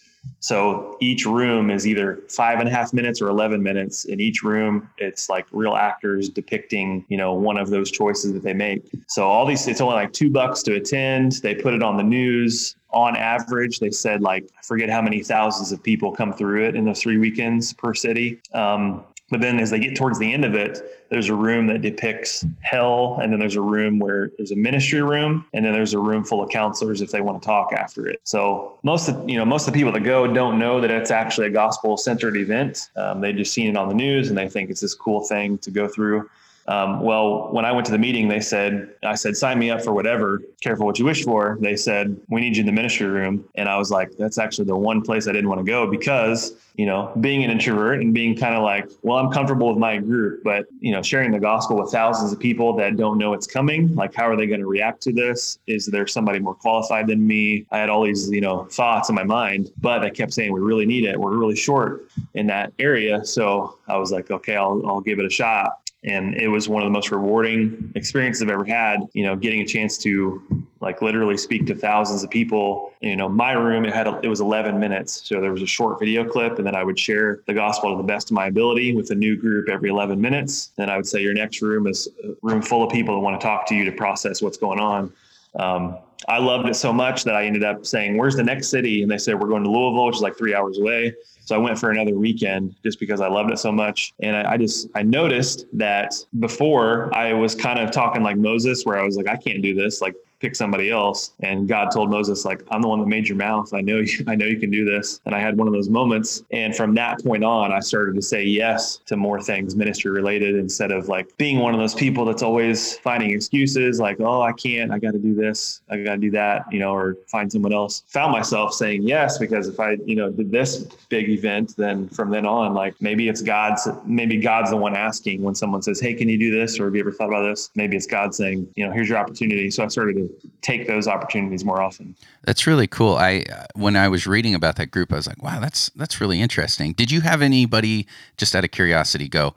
so 0.40 0.96
each 1.00 1.26
room 1.26 1.70
is 1.70 1.86
either 1.86 2.22
five 2.28 2.60
and 2.60 2.68
a 2.68 2.72
half 2.72 2.92
minutes 2.92 3.20
or 3.20 3.28
11 3.28 3.62
minutes. 3.62 4.06
In 4.06 4.20
each 4.20 4.42
room, 4.42 4.88
it's 4.98 5.28
like 5.28 5.46
real 5.52 5.74
actors 5.74 6.28
depicting, 6.28 7.04
you 7.08 7.16
know, 7.16 7.34
one 7.34 7.56
of 7.56 7.70
those 7.70 7.90
choices 7.90 8.32
that 8.32 8.42
they 8.42 8.54
make. 8.54 8.82
So 9.08 9.26
all 9.26 9.46
these, 9.46 9.66
it's 9.68 9.80
only 9.80 9.94
like 9.94 10.12
two 10.12 10.30
bucks 10.30 10.62
to 10.64 10.74
attend. 10.74 11.32
They 11.42 11.54
put 11.54 11.74
it 11.74 11.82
on 11.82 11.96
the 11.96 12.02
news. 12.02 12.76
On 12.92 13.16
average, 13.16 13.78
they 13.78 13.90
said 13.90 14.20
like, 14.22 14.50
I 14.58 14.62
forget 14.62 14.90
how 14.90 15.00
many 15.00 15.22
thousands 15.22 15.72
of 15.72 15.82
people 15.82 16.12
come 16.12 16.32
through 16.32 16.66
it 16.66 16.74
in 16.74 16.84
the 16.84 16.94
three 16.94 17.18
weekends 17.18 17.72
per 17.72 17.94
city. 17.94 18.40
Um, 18.52 19.04
but 19.30 19.40
then 19.40 19.60
as 19.60 19.70
they 19.70 19.78
get 19.78 19.96
towards 19.96 20.18
the 20.18 20.32
end 20.32 20.44
of 20.44 20.54
it, 20.54 21.06
there's 21.08 21.28
a 21.28 21.34
room 21.34 21.66
that 21.68 21.82
depicts 21.82 22.44
hell. 22.60 23.18
And 23.22 23.32
then 23.32 23.38
there's 23.38 23.56
a 23.56 23.60
room 23.60 23.98
where 23.98 24.32
there's 24.36 24.50
a 24.50 24.56
ministry 24.56 25.02
room. 25.02 25.46
And 25.54 25.64
then 25.64 25.72
there's 25.72 25.94
a 25.94 25.98
room 25.98 26.24
full 26.24 26.42
of 26.42 26.50
counselors 26.50 27.00
if 27.00 27.10
they 27.10 27.20
want 27.20 27.40
to 27.40 27.46
talk 27.46 27.72
after 27.72 28.06
it. 28.06 28.20
So 28.24 28.78
most 28.82 29.08
of, 29.08 29.28
you 29.28 29.38
know, 29.38 29.44
most 29.44 29.68
of 29.68 29.72
the 29.72 29.78
people 29.78 29.92
that 29.92 30.00
go 30.00 30.26
don't 30.26 30.58
know 30.58 30.80
that 30.80 30.90
it's 30.90 31.10
actually 31.10 31.46
a 31.46 31.50
gospel 31.50 31.96
centered 31.96 32.36
event. 32.36 32.90
Um, 32.96 33.20
they 33.20 33.32
just 33.32 33.54
seen 33.54 33.68
it 33.70 33.76
on 33.76 33.88
the 33.88 33.94
news 33.94 34.28
and 34.28 34.36
they 34.36 34.48
think 34.48 34.68
it's 34.68 34.80
this 34.80 34.94
cool 34.94 35.22
thing 35.22 35.58
to 35.58 35.70
go 35.70 35.86
through. 35.86 36.28
Um, 36.70 37.00
well, 37.00 37.48
when 37.50 37.64
I 37.64 37.72
went 37.72 37.84
to 37.86 37.92
the 37.92 37.98
meeting, 37.98 38.28
they 38.28 38.38
said, 38.38 38.90
I 39.02 39.16
said, 39.16 39.36
sign 39.36 39.58
me 39.58 39.70
up 39.70 39.82
for 39.82 39.92
whatever, 39.92 40.40
careful 40.60 40.86
what 40.86 41.00
you 41.00 41.04
wish 41.04 41.24
for. 41.24 41.58
They 41.60 41.74
said, 41.74 42.16
we 42.28 42.40
need 42.40 42.56
you 42.56 42.60
in 42.60 42.66
the 42.66 42.72
ministry 42.72 43.08
room. 43.08 43.44
And 43.56 43.68
I 43.68 43.76
was 43.76 43.90
like, 43.90 44.12
that's 44.16 44.38
actually 44.38 44.66
the 44.66 44.76
one 44.76 45.02
place 45.02 45.26
I 45.26 45.32
didn't 45.32 45.48
want 45.48 45.58
to 45.58 45.64
go 45.64 45.90
because, 45.90 46.54
you 46.76 46.86
know, 46.86 47.12
being 47.20 47.42
an 47.42 47.50
introvert 47.50 48.00
and 48.00 48.14
being 48.14 48.36
kind 48.36 48.54
of 48.54 48.62
like, 48.62 48.88
well, 49.02 49.18
I'm 49.18 49.32
comfortable 49.32 49.68
with 49.68 49.78
my 49.78 49.98
group, 49.98 50.44
but, 50.44 50.66
you 50.78 50.92
know, 50.92 51.02
sharing 51.02 51.32
the 51.32 51.40
gospel 51.40 51.76
with 51.76 51.90
thousands 51.90 52.32
of 52.32 52.38
people 52.38 52.76
that 52.76 52.96
don't 52.96 53.18
know 53.18 53.32
it's 53.32 53.48
coming, 53.48 53.92
like, 53.96 54.14
how 54.14 54.28
are 54.28 54.36
they 54.36 54.46
going 54.46 54.60
to 54.60 54.68
react 54.68 55.02
to 55.02 55.12
this? 55.12 55.58
Is 55.66 55.86
there 55.86 56.06
somebody 56.06 56.38
more 56.38 56.54
qualified 56.54 57.08
than 57.08 57.26
me? 57.26 57.66
I 57.72 57.78
had 57.78 57.90
all 57.90 58.04
these, 58.04 58.30
you 58.30 58.40
know, 58.40 58.66
thoughts 58.66 59.08
in 59.08 59.16
my 59.16 59.24
mind, 59.24 59.72
but 59.80 60.02
I 60.02 60.10
kept 60.10 60.32
saying, 60.32 60.52
we 60.52 60.60
really 60.60 60.86
need 60.86 61.04
it. 61.04 61.18
We're 61.18 61.36
really 61.36 61.56
short 61.56 62.06
in 62.34 62.46
that 62.46 62.72
area. 62.78 63.24
So 63.24 63.76
I 63.88 63.96
was 63.96 64.12
like, 64.12 64.30
okay, 64.30 64.54
I'll, 64.54 64.80
I'll 64.86 65.00
give 65.00 65.18
it 65.18 65.24
a 65.24 65.30
shot 65.30 65.79
and 66.02 66.34
it 66.34 66.48
was 66.48 66.68
one 66.68 66.82
of 66.82 66.86
the 66.86 66.92
most 66.92 67.10
rewarding 67.10 67.92
experiences 67.94 68.42
I've 68.42 68.48
ever 68.48 68.64
had. 68.64 69.00
You 69.12 69.24
know, 69.24 69.36
getting 69.36 69.60
a 69.60 69.66
chance 69.66 69.98
to 69.98 70.66
like 70.80 71.02
literally 71.02 71.36
speak 71.36 71.66
to 71.66 71.74
thousands 71.74 72.24
of 72.24 72.30
people. 72.30 72.92
You 73.00 73.16
know, 73.16 73.28
my 73.28 73.52
room 73.52 73.84
it 73.84 73.92
had 73.92 74.06
a, 74.06 74.18
it 74.22 74.28
was 74.28 74.40
11 74.40 74.78
minutes, 74.78 75.28
so 75.28 75.40
there 75.40 75.52
was 75.52 75.62
a 75.62 75.66
short 75.66 75.98
video 76.00 76.24
clip, 76.24 76.56
and 76.56 76.66
then 76.66 76.74
I 76.74 76.84
would 76.84 76.98
share 76.98 77.42
the 77.46 77.54
gospel 77.54 77.90
to 77.90 77.96
the 77.98 78.06
best 78.06 78.30
of 78.30 78.34
my 78.34 78.46
ability 78.46 78.94
with 78.94 79.10
a 79.10 79.14
new 79.14 79.36
group 79.36 79.68
every 79.68 79.90
11 79.90 80.20
minutes. 80.20 80.72
Then 80.76 80.88
I 80.88 80.96
would 80.96 81.06
say 81.06 81.20
your 81.20 81.34
next 81.34 81.60
room 81.60 81.86
is 81.86 82.08
a 82.24 82.32
room 82.42 82.62
full 82.62 82.82
of 82.82 82.90
people 82.90 83.14
that 83.14 83.20
want 83.20 83.38
to 83.38 83.46
talk 83.46 83.66
to 83.66 83.74
you 83.74 83.84
to 83.84 83.92
process 83.92 84.40
what's 84.40 84.58
going 84.58 84.80
on. 84.80 85.12
Um, 85.54 85.98
I 86.28 86.38
loved 86.38 86.68
it 86.68 86.74
so 86.74 86.92
much 86.92 87.24
that 87.24 87.34
I 87.34 87.44
ended 87.44 87.64
up 87.64 87.86
saying, 87.86 88.16
"Where's 88.16 88.36
the 88.36 88.44
next 88.44 88.68
city?" 88.68 89.02
And 89.02 89.10
they 89.10 89.18
said, 89.18 89.40
"We're 89.40 89.48
going 89.48 89.64
to 89.64 89.70
Louisville, 89.70 90.06
which 90.06 90.16
is 90.16 90.22
like 90.22 90.36
three 90.36 90.54
hours 90.54 90.78
away." 90.78 91.14
So 91.50 91.56
I 91.56 91.58
went 91.58 91.78
for 91.80 91.90
another 91.90 92.16
weekend 92.16 92.76
just 92.84 93.00
because 93.00 93.20
I 93.20 93.28
loved 93.28 93.50
it 93.50 93.58
so 93.58 93.72
much. 93.72 94.12
And 94.22 94.36
I, 94.36 94.52
I, 94.52 94.56
just, 94.56 94.88
I 94.94 95.02
noticed 95.02 95.66
that 95.72 96.14
before 96.38 97.12
I 97.12 97.32
was 97.32 97.56
kind 97.56 97.80
of 97.80 97.90
talking 97.90 98.22
like 98.22 98.36
Moses, 98.36 98.84
where 98.84 98.96
I 98.96 99.04
was 99.04 99.16
like, 99.16 99.26
I 99.26 99.36
can't 99.36 99.60
do 99.60 99.74
this. 99.74 100.00
Like, 100.00 100.14
pick 100.40 100.56
somebody 100.56 100.90
else. 100.90 101.32
And 101.40 101.68
God 101.68 101.90
told 101.90 102.10
Moses, 102.10 102.44
like, 102.44 102.62
I'm 102.70 102.82
the 102.82 102.88
one 102.88 102.98
that 103.00 103.06
made 103.06 103.28
your 103.28 103.36
mouth. 103.36 103.72
I 103.72 103.82
know 103.82 103.98
you, 103.98 104.24
I 104.26 104.34
know 104.34 104.46
you 104.46 104.58
can 104.58 104.70
do 104.70 104.84
this. 104.84 105.20
And 105.26 105.34
I 105.34 105.40
had 105.40 105.56
one 105.56 105.68
of 105.68 105.74
those 105.74 105.88
moments. 105.88 106.42
And 106.50 106.74
from 106.74 106.94
that 106.94 107.22
point 107.22 107.44
on, 107.44 107.72
I 107.72 107.80
started 107.80 108.14
to 108.16 108.22
say 108.22 108.44
yes 108.44 108.98
to 109.06 109.16
more 109.16 109.40
things 109.40 109.76
ministry 109.76 110.10
related 110.10 110.56
instead 110.56 110.90
of 110.90 111.08
like 111.08 111.36
being 111.36 111.58
one 111.58 111.74
of 111.74 111.80
those 111.80 111.94
people 111.94 112.24
that's 112.24 112.42
always 112.42 112.96
finding 112.98 113.30
excuses 113.30 114.00
like, 114.00 114.18
oh, 114.20 114.42
I 114.42 114.52
can't, 114.52 114.90
I 114.90 114.98
got 114.98 115.12
to 115.12 115.18
do 115.18 115.34
this, 115.34 115.82
I 115.90 115.98
got 115.98 116.14
to 116.14 116.20
do 116.20 116.30
that, 116.32 116.64
you 116.72 116.78
know, 116.78 116.94
or 116.94 117.16
find 117.26 117.52
someone 117.52 117.72
else. 117.72 118.02
Found 118.08 118.32
myself 118.32 118.72
saying 118.74 119.02
yes 119.02 119.38
because 119.38 119.68
if 119.68 119.78
I, 119.78 119.98
you 120.04 120.16
know, 120.16 120.30
did 120.30 120.50
this 120.50 120.84
big 121.08 121.28
event, 121.28 121.76
then 121.76 122.08
from 122.08 122.30
then 122.30 122.46
on, 122.46 122.74
like 122.74 122.94
maybe 123.00 123.28
it's 123.28 123.42
God's, 123.42 123.86
maybe 124.06 124.38
God's 124.38 124.70
the 124.70 124.76
one 124.76 124.96
asking 124.96 125.42
when 125.42 125.54
someone 125.54 125.82
says, 125.82 126.00
hey, 126.00 126.14
can 126.14 126.28
you 126.28 126.38
do 126.38 126.50
this? 126.50 126.80
Or 126.80 126.86
have 126.86 126.94
you 126.94 127.00
ever 127.00 127.12
thought 127.12 127.28
about 127.28 127.42
this? 127.42 127.70
Maybe 127.74 127.96
it's 127.96 128.06
God 128.06 128.34
saying, 128.34 128.68
you 128.76 128.86
know, 128.86 128.92
here's 128.92 129.08
your 129.08 129.18
opportunity. 129.18 129.70
So 129.70 129.84
I 129.84 129.88
started 129.88 130.16
to 130.16 130.29
take 130.62 130.86
those 130.86 131.06
opportunities 131.06 131.64
more 131.64 131.80
often. 131.80 132.16
That's 132.44 132.66
really 132.66 132.86
cool. 132.86 133.14
I 133.16 133.44
uh, 133.52 133.66
when 133.74 133.96
I 133.96 134.08
was 134.08 134.26
reading 134.26 134.54
about 134.54 134.76
that 134.76 134.90
group, 134.90 135.12
I 135.12 135.16
was 135.16 135.26
like, 135.26 135.42
wow, 135.42 135.60
that's 135.60 135.90
that's 135.90 136.20
really 136.20 136.40
interesting. 136.40 136.92
Did 136.92 137.10
you 137.10 137.20
have 137.20 137.42
anybody 137.42 138.06
just 138.36 138.54
out 138.54 138.64
of 138.64 138.70
curiosity 138.70 139.28
go? 139.28 139.54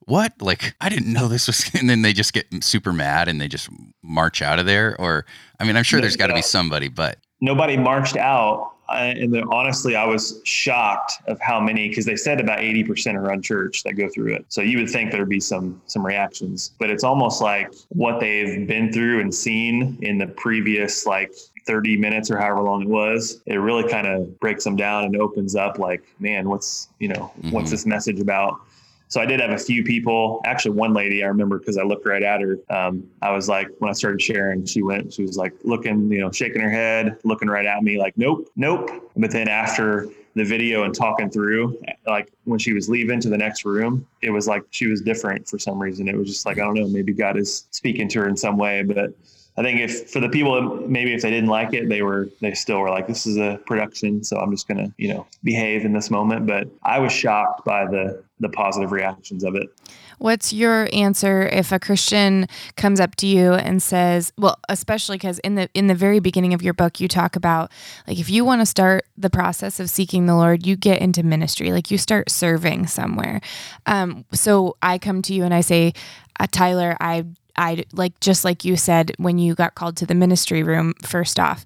What? 0.00 0.40
Like, 0.40 0.74
I 0.80 0.88
didn't 0.88 1.12
know 1.12 1.26
this 1.26 1.48
was, 1.48 1.68
and 1.78 1.90
then 1.90 2.02
they 2.02 2.12
just 2.12 2.32
get 2.32 2.46
super 2.62 2.92
mad 2.92 3.28
and 3.28 3.40
they 3.40 3.48
just 3.48 3.68
march 4.02 4.40
out 4.40 4.58
of 4.58 4.66
there. 4.66 4.94
Or, 5.00 5.26
I 5.58 5.64
mean, 5.64 5.76
I'm 5.76 5.82
sure 5.82 6.00
there's 6.00 6.16
got 6.16 6.28
to 6.28 6.34
be 6.34 6.42
somebody, 6.42 6.88
but 6.88 7.18
nobody 7.40 7.76
marched 7.76 8.16
out 8.16 8.75
and 8.88 9.32
then 9.32 9.44
honestly, 9.50 9.96
I 9.96 10.06
was 10.06 10.40
shocked 10.44 11.14
of 11.26 11.38
how 11.40 11.60
many 11.60 11.88
because 11.88 12.04
they 12.04 12.16
said 12.16 12.40
about 12.40 12.60
eighty 12.60 12.84
percent 12.84 13.16
are 13.16 13.30
unchurched 13.30 13.84
that 13.84 13.94
go 13.94 14.08
through 14.08 14.34
it. 14.34 14.44
So 14.48 14.60
you 14.62 14.78
would 14.78 14.90
think 14.90 15.10
there'd 15.10 15.28
be 15.28 15.40
some 15.40 15.80
some 15.86 16.04
reactions, 16.04 16.72
but 16.78 16.90
it's 16.90 17.04
almost 17.04 17.42
like 17.42 17.72
what 17.88 18.20
they've 18.20 18.66
been 18.66 18.92
through 18.92 19.20
and 19.20 19.34
seen 19.34 19.98
in 20.02 20.18
the 20.18 20.28
previous 20.28 21.06
like 21.06 21.32
30 21.66 21.96
minutes 21.96 22.30
or 22.30 22.38
however 22.38 22.62
long 22.62 22.82
it 22.82 22.88
was, 22.88 23.42
it 23.46 23.56
really 23.56 23.88
kind 23.90 24.06
of 24.06 24.38
breaks 24.40 24.64
them 24.64 24.76
down 24.76 25.04
and 25.04 25.16
opens 25.16 25.56
up 25.56 25.78
like, 25.78 26.02
man, 26.20 26.48
what's, 26.48 26.88
you 27.00 27.08
know, 27.08 27.32
mm-hmm. 27.40 27.50
what's 27.50 27.70
this 27.70 27.84
message 27.84 28.20
about? 28.20 28.60
So 29.08 29.20
I 29.20 29.26
did 29.26 29.40
have 29.40 29.50
a 29.50 29.58
few 29.58 29.84
people. 29.84 30.40
Actually, 30.44 30.72
one 30.72 30.92
lady 30.92 31.22
I 31.22 31.28
remember 31.28 31.58
because 31.58 31.78
I 31.78 31.82
looked 31.82 32.06
right 32.06 32.22
at 32.22 32.40
her. 32.40 32.58
Um, 32.70 33.08
I 33.22 33.30
was 33.30 33.48
like, 33.48 33.68
when 33.78 33.88
I 33.88 33.92
started 33.92 34.20
sharing, 34.20 34.64
she 34.64 34.82
went, 34.82 35.12
she 35.12 35.22
was 35.22 35.36
like 35.36 35.52
looking, 35.62 36.10
you 36.10 36.20
know, 36.20 36.30
shaking 36.32 36.60
her 36.60 36.70
head, 36.70 37.16
looking 37.24 37.48
right 37.48 37.66
at 37.66 37.82
me, 37.82 37.98
like, 37.98 38.18
nope, 38.18 38.48
nope. 38.56 38.90
But 39.16 39.30
then 39.30 39.48
after 39.48 40.08
the 40.34 40.44
video 40.44 40.82
and 40.82 40.94
talking 40.94 41.30
through, 41.30 41.80
like 42.06 42.30
when 42.44 42.58
she 42.58 42.72
was 42.72 42.88
leaving 42.88 43.20
to 43.20 43.30
the 43.30 43.38
next 43.38 43.64
room, 43.64 44.06
it 44.22 44.30
was 44.30 44.46
like 44.46 44.64
she 44.70 44.86
was 44.86 45.00
different 45.00 45.48
for 45.48 45.58
some 45.58 45.78
reason. 45.78 46.08
It 46.08 46.16
was 46.16 46.28
just 46.28 46.44
like, 46.44 46.58
I 46.58 46.62
don't 46.62 46.74
know, 46.74 46.88
maybe 46.88 47.12
God 47.12 47.36
is 47.38 47.66
speaking 47.70 48.08
to 48.08 48.20
her 48.20 48.28
in 48.28 48.36
some 48.36 48.58
way. 48.58 48.82
But 48.82 49.12
I 49.58 49.62
think 49.62 49.80
if 49.80 50.10
for 50.10 50.20
the 50.20 50.28
people 50.28 50.86
maybe 50.86 51.14
if 51.14 51.22
they 51.22 51.30
didn't 51.30 51.48
like 51.48 51.72
it, 51.72 51.88
they 51.88 52.02
were 52.02 52.28
they 52.40 52.52
still 52.54 52.80
were 52.80 52.90
like, 52.90 53.06
this 53.06 53.26
is 53.26 53.36
a 53.36 53.58
production, 53.66 54.22
so 54.22 54.36
I'm 54.36 54.50
just 54.50 54.68
gonna 54.68 54.92
you 54.98 55.08
know 55.08 55.26
behave 55.42 55.84
in 55.84 55.92
this 55.92 56.10
moment. 56.10 56.46
But 56.46 56.68
I 56.82 56.98
was 56.98 57.12
shocked 57.12 57.64
by 57.64 57.86
the 57.86 58.22
the 58.40 58.50
positive 58.50 58.92
reactions 58.92 59.44
of 59.44 59.54
it. 59.54 59.68
What's 60.18 60.52
your 60.52 60.88
answer 60.92 61.42
if 61.42 61.72
a 61.72 61.78
Christian 61.78 62.48
comes 62.76 63.00
up 63.00 63.16
to 63.16 63.26
you 63.26 63.52
and 63.52 63.82
says, 63.82 64.32
well, 64.38 64.58
especially 64.68 65.16
because 65.16 65.38
in 65.40 65.54
the 65.54 65.68
in 65.74 65.86
the 65.86 65.94
very 65.94 66.20
beginning 66.20 66.54
of 66.54 66.62
your 66.62 66.74
book 66.74 67.00
you 67.00 67.08
talk 67.08 67.36
about 67.36 67.70
like 68.06 68.18
if 68.18 68.30
you 68.30 68.44
want 68.44 68.60
to 68.60 68.66
start 68.66 69.06
the 69.16 69.30
process 69.30 69.80
of 69.80 69.88
seeking 69.88 70.26
the 70.26 70.36
Lord, 70.36 70.66
you 70.66 70.76
get 70.76 71.00
into 71.00 71.22
ministry, 71.22 71.72
like 71.72 71.90
you 71.90 71.98
start 71.98 72.30
serving 72.30 72.86
somewhere. 72.86 73.40
Um, 73.86 74.24
so 74.32 74.76
I 74.82 74.98
come 74.98 75.22
to 75.22 75.34
you 75.34 75.44
and 75.44 75.54
I 75.54 75.60
say, 75.60 75.92
uh, 76.38 76.46
Tyler, 76.50 76.96
I 77.00 77.24
I 77.58 77.84
like 77.92 78.18
just 78.20 78.44
like 78.44 78.64
you 78.64 78.76
said 78.76 79.12
when 79.18 79.38
you 79.38 79.54
got 79.54 79.74
called 79.74 79.96
to 79.98 80.06
the 80.06 80.14
ministry 80.14 80.62
room 80.62 80.94
first 81.02 81.40
off, 81.40 81.64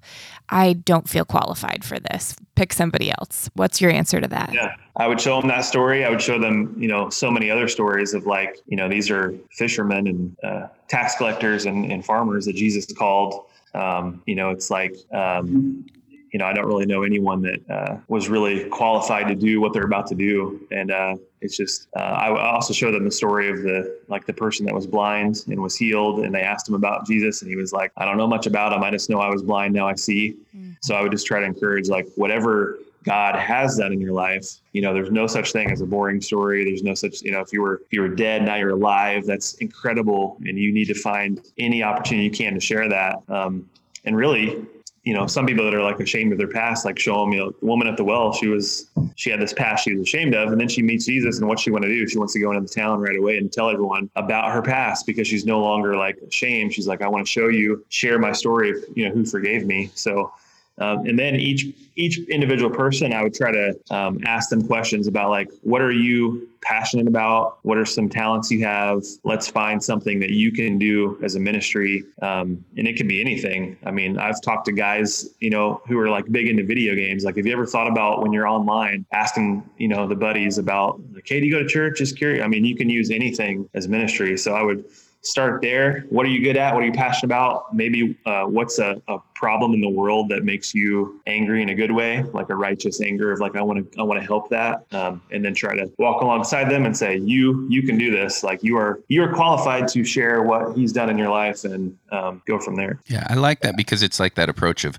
I 0.49 0.73
don't 0.73 1.07
feel 1.07 1.25
qualified 1.25 1.83
for 1.83 1.99
this. 1.99 2.35
Pick 2.55 2.73
somebody 2.73 3.11
else. 3.11 3.49
What's 3.53 3.81
your 3.81 3.91
answer 3.91 4.19
to 4.19 4.27
that? 4.27 4.51
Yeah. 4.53 4.75
I 4.97 5.07
would 5.07 5.21
show 5.21 5.39
them 5.39 5.47
that 5.47 5.61
story. 5.61 6.03
I 6.03 6.09
would 6.09 6.21
show 6.21 6.37
them, 6.37 6.75
you 6.77 6.87
know, 6.87 7.09
so 7.09 7.31
many 7.31 7.49
other 7.49 7.67
stories 7.67 8.13
of 8.13 8.25
like, 8.25 8.57
you 8.67 8.75
know, 8.75 8.89
these 8.89 9.09
are 9.09 9.33
fishermen 9.51 10.07
and 10.07 10.37
uh, 10.43 10.67
tax 10.89 11.15
collectors 11.15 11.65
and, 11.65 11.89
and, 11.89 12.03
farmers 12.03 12.45
that 12.45 12.55
Jesus 12.55 12.91
called. 12.91 13.45
Um, 13.73 14.21
you 14.25 14.35
know, 14.35 14.49
it's 14.49 14.69
like, 14.69 14.95
um, 15.13 15.85
you 16.31 16.39
know, 16.39 16.45
I 16.45 16.53
don't 16.53 16.65
really 16.65 16.85
know 16.85 17.03
anyone 17.03 17.41
that 17.41 17.69
uh, 17.69 17.97
was 18.07 18.29
really 18.29 18.69
qualified 18.69 19.27
to 19.27 19.35
do 19.35 19.59
what 19.59 19.73
they're 19.73 19.85
about 19.85 20.07
to 20.07 20.15
do. 20.15 20.65
And 20.71 20.89
uh, 20.89 21.15
it's 21.41 21.57
just, 21.57 21.87
uh, 21.97 21.99
I 21.99 22.53
also 22.53 22.73
show 22.73 22.91
them 22.91 23.03
the 23.03 23.11
story 23.11 23.49
of 23.49 23.63
the, 23.63 23.99
like 24.07 24.25
the 24.25 24.33
person 24.33 24.65
that 24.67 24.73
was 24.73 24.87
blind 24.87 25.43
and 25.47 25.61
was 25.61 25.75
healed. 25.75 26.19
And 26.19 26.33
they 26.33 26.41
asked 26.41 26.69
him 26.69 26.75
about 26.75 27.05
Jesus. 27.05 27.41
And 27.41 27.49
he 27.49 27.57
was 27.57 27.73
like, 27.73 27.91
I 27.97 28.05
don't 28.05 28.17
know 28.17 28.27
much 28.27 28.47
about 28.47 28.71
him. 28.71 28.81
I 28.81 28.91
just 28.91 29.09
know 29.09 29.19
I 29.19 29.29
was 29.29 29.43
blind. 29.43 29.73
Now 29.73 29.89
I 29.89 29.95
see. 29.95 30.37
Mm. 30.55 30.77
So 30.81 30.95
I 30.95 31.01
would 31.01 31.11
just 31.11 31.27
try 31.27 31.41
to 31.41 31.45
encourage 31.45 31.89
like 31.89 32.07
whatever 32.15 32.79
God 33.03 33.35
has 33.35 33.77
done 33.77 33.91
in 33.91 33.99
your 33.99 34.13
life. 34.13 34.47
You 34.73 34.81
know, 34.81 34.93
there's 34.93 35.11
no 35.11 35.27
such 35.27 35.51
thing 35.51 35.71
as 35.71 35.81
a 35.81 35.85
boring 35.85 36.21
story. 36.21 36.63
There's 36.63 36.83
no 36.83 36.93
such, 36.93 37.21
you 37.23 37.31
know, 37.31 37.41
if 37.41 37.51
you 37.51 37.61
were 37.61 37.81
if 37.85 37.91
you 37.91 38.01
were 38.01 38.09
dead, 38.09 38.43
now 38.43 38.55
you're 38.55 38.69
alive. 38.69 39.25
That's 39.25 39.55
incredible, 39.55 40.37
and 40.45 40.57
you 40.57 40.71
need 40.71 40.85
to 40.85 40.93
find 40.93 41.41
any 41.57 41.81
opportunity 41.81 42.25
you 42.25 42.31
can 42.31 42.53
to 42.53 42.59
share 42.59 42.87
that. 42.89 43.21
Um, 43.27 43.67
and 44.05 44.15
really, 44.15 44.65
you 45.03 45.15
know, 45.15 45.25
some 45.25 45.47
people 45.47 45.65
that 45.65 45.73
are 45.73 45.81
like 45.81 45.99
ashamed 45.99 46.31
of 46.31 46.37
their 46.37 46.47
past, 46.47 46.85
like 46.85 46.99
show 46.99 47.21
them, 47.21 47.33
you 47.33 47.39
know, 47.39 47.51
the 47.59 47.65
woman 47.65 47.87
at 47.87 47.97
the 47.97 48.03
well, 48.03 48.31
she 48.33 48.47
was, 48.47 48.91
she 49.15 49.31
had 49.31 49.41
this 49.41 49.51
past 49.51 49.83
she 49.83 49.93
was 49.95 50.03
ashamed 50.03 50.35
of. 50.35 50.51
And 50.51 50.61
then 50.61 50.67
she 50.67 50.83
meets 50.83 51.05
Jesus 51.05 51.39
and 51.39 51.47
what 51.47 51.59
she 51.59 51.71
want 51.71 51.83
to 51.83 51.89
do, 51.89 52.07
she 52.07 52.19
wants 52.19 52.33
to 52.33 52.39
go 52.39 52.51
into 52.51 52.61
the 52.61 52.67
town 52.67 52.99
right 52.99 53.17
away 53.17 53.37
and 53.37 53.51
tell 53.51 53.69
everyone 53.69 54.11
about 54.15 54.51
her 54.51 54.61
past 54.61 55.07
because 55.07 55.27
she's 55.27 55.45
no 55.45 55.59
longer 55.59 55.97
like 55.97 56.17
ashamed. 56.27 56.73
She's 56.73 56.87
like, 56.87 57.01
I 57.01 57.07
want 57.07 57.25
to 57.25 57.31
show 57.31 57.47
you, 57.47 57.83
share 57.89 58.19
my 58.19 58.31
story 58.31 58.69
of, 58.69 58.77
you 58.93 59.07
know, 59.07 59.13
who 59.13 59.25
forgave 59.25 59.65
me. 59.65 59.89
So, 59.95 60.31
um, 60.77 61.05
and 61.05 61.17
then 61.17 61.35
each 61.35 61.67
each 61.95 62.19
individual 62.29 62.69
person, 62.69 63.13
I 63.13 63.21
would 63.21 63.33
try 63.33 63.51
to 63.51 63.73
um, 63.91 64.19
ask 64.25 64.49
them 64.49 64.65
questions 64.65 65.07
about 65.07 65.29
like, 65.29 65.49
what 65.61 65.81
are 65.81 65.91
you 65.91 66.47
passionate 66.61 67.07
about? 67.07 67.57
What 67.63 67.77
are 67.77 67.85
some 67.85 68.07
talents 68.07 68.49
you 68.49 68.63
have? 68.65 69.03
Let's 69.23 69.47
find 69.47 69.83
something 69.83 70.19
that 70.21 70.29
you 70.29 70.51
can 70.51 70.77
do 70.79 71.19
as 71.21 71.35
a 71.35 71.39
ministry, 71.39 72.03
um, 72.21 72.63
and 72.77 72.87
it 72.87 72.95
could 72.95 73.07
be 73.07 73.19
anything. 73.19 73.77
I 73.83 73.91
mean, 73.91 74.17
I've 74.17 74.41
talked 74.41 74.65
to 74.65 74.71
guys, 74.71 75.29
you 75.39 75.49
know, 75.49 75.81
who 75.87 75.99
are 75.99 76.09
like 76.09 76.31
big 76.31 76.47
into 76.47 76.63
video 76.63 76.95
games. 76.95 77.23
Like, 77.23 77.35
have 77.37 77.45
you 77.45 77.53
ever 77.53 77.65
thought 77.65 77.87
about 77.87 78.21
when 78.21 78.31
you're 78.31 78.47
online 78.47 79.05
asking, 79.11 79.63
you 79.77 79.87
know, 79.87 80.07
the 80.07 80.15
buddies 80.15 80.57
about, 80.57 81.01
like, 81.13 81.27
hey, 81.27 81.39
do 81.39 81.45
you 81.45 81.51
go 81.51 81.59
to 81.59 81.67
church? 81.67 81.97
Just 81.97 82.17
curious. 82.17 82.43
I 82.43 82.47
mean, 82.47 82.63
you 82.63 82.75
can 82.75 82.89
use 82.89 83.11
anything 83.11 83.69
as 83.73 83.87
ministry. 83.87 84.37
So 84.37 84.53
I 84.53 84.63
would 84.63 84.85
start 85.21 85.61
there. 85.61 86.05
What 86.09 86.25
are 86.25 86.29
you 86.29 86.43
good 86.43 86.57
at? 86.57 86.73
What 86.73 86.83
are 86.83 86.85
you 86.85 86.91
passionate 86.91 87.27
about? 87.27 87.73
Maybe 87.73 88.17
uh, 88.25 88.45
what's 88.45 88.79
a, 88.79 89.01
a, 89.07 89.19
problem 89.41 89.73
in 89.73 89.81
the 89.81 89.89
world 89.89 90.29
that 90.29 90.43
makes 90.43 90.75
you 90.75 91.19
angry 91.25 91.63
in 91.63 91.69
a 91.69 91.73
good 91.73 91.91
way, 91.91 92.21
like 92.31 92.49
a 92.49 92.55
righteous 92.55 93.01
anger 93.01 93.31
of 93.31 93.39
like 93.39 93.55
I 93.55 93.61
want 93.63 93.91
to 93.91 93.99
I 93.99 94.03
want 94.03 94.21
to 94.21 94.25
help 94.25 94.49
that, 94.49 94.85
um, 94.91 95.19
and 95.31 95.43
then 95.43 95.55
try 95.55 95.75
to 95.75 95.91
walk 95.97 96.21
alongside 96.21 96.69
them 96.69 96.85
and 96.85 96.95
say 96.95 97.17
you 97.17 97.67
you 97.67 97.81
can 97.81 97.97
do 97.97 98.11
this. 98.11 98.43
Like 98.43 98.61
you 98.61 98.77
are 98.77 99.01
you 99.07 99.23
are 99.23 99.33
qualified 99.33 99.87
to 99.89 100.03
share 100.03 100.43
what 100.43 100.77
He's 100.77 100.91
done 100.91 101.09
in 101.09 101.17
your 101.17 101.29
life 101.29 101.63
and 101.63 101.97
um, 102.11 102.43
go 102.45 102.59
from 102.59 102.75
there. 102.75 102.99
Yeah, 103.07 103.25
I 103.31 103.33
like 103.33 103.61
that 103.61 103.75
because 103.75 104.03
it's 104.03 104.19
like 104.19 104.35
that 104.35 104.47
approach 104.47 104.85
of 104.85 104.95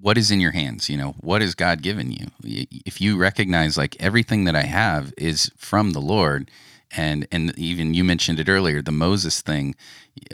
what 0.00 0.16
is 0.16 0.30
in 0.30 0.40
your 0.40 0.52
hands 0.52 0.88
you 0.88 0.96
know 0.96 1.14
what 1.20 1.42
has 1.42 1.54
god 1.54 1.82
given 1.82 2.10
you 2.10 2.26
if 2.42 3.02
you 3.02 3.18
recognize 3.18 3.76
like 3.76 3.96
everything 4.00 4.44
that 4.44 4.56
i 4.56 4.62
have 4.62 5.12
is 5.18 5.50
from 5.58 5.90
the 5.90 6.00
lord 6.00 6.50
and 6.96 7.26
and 7.30 7.56
even 7.58 7.94
you 7.94 8.04
mentioned 8.04 8.40
it 8.40 8.48
earlier 8.48 8.82
the 8.82 8.92
moses 8.92 9.40
thing 9.40 9.74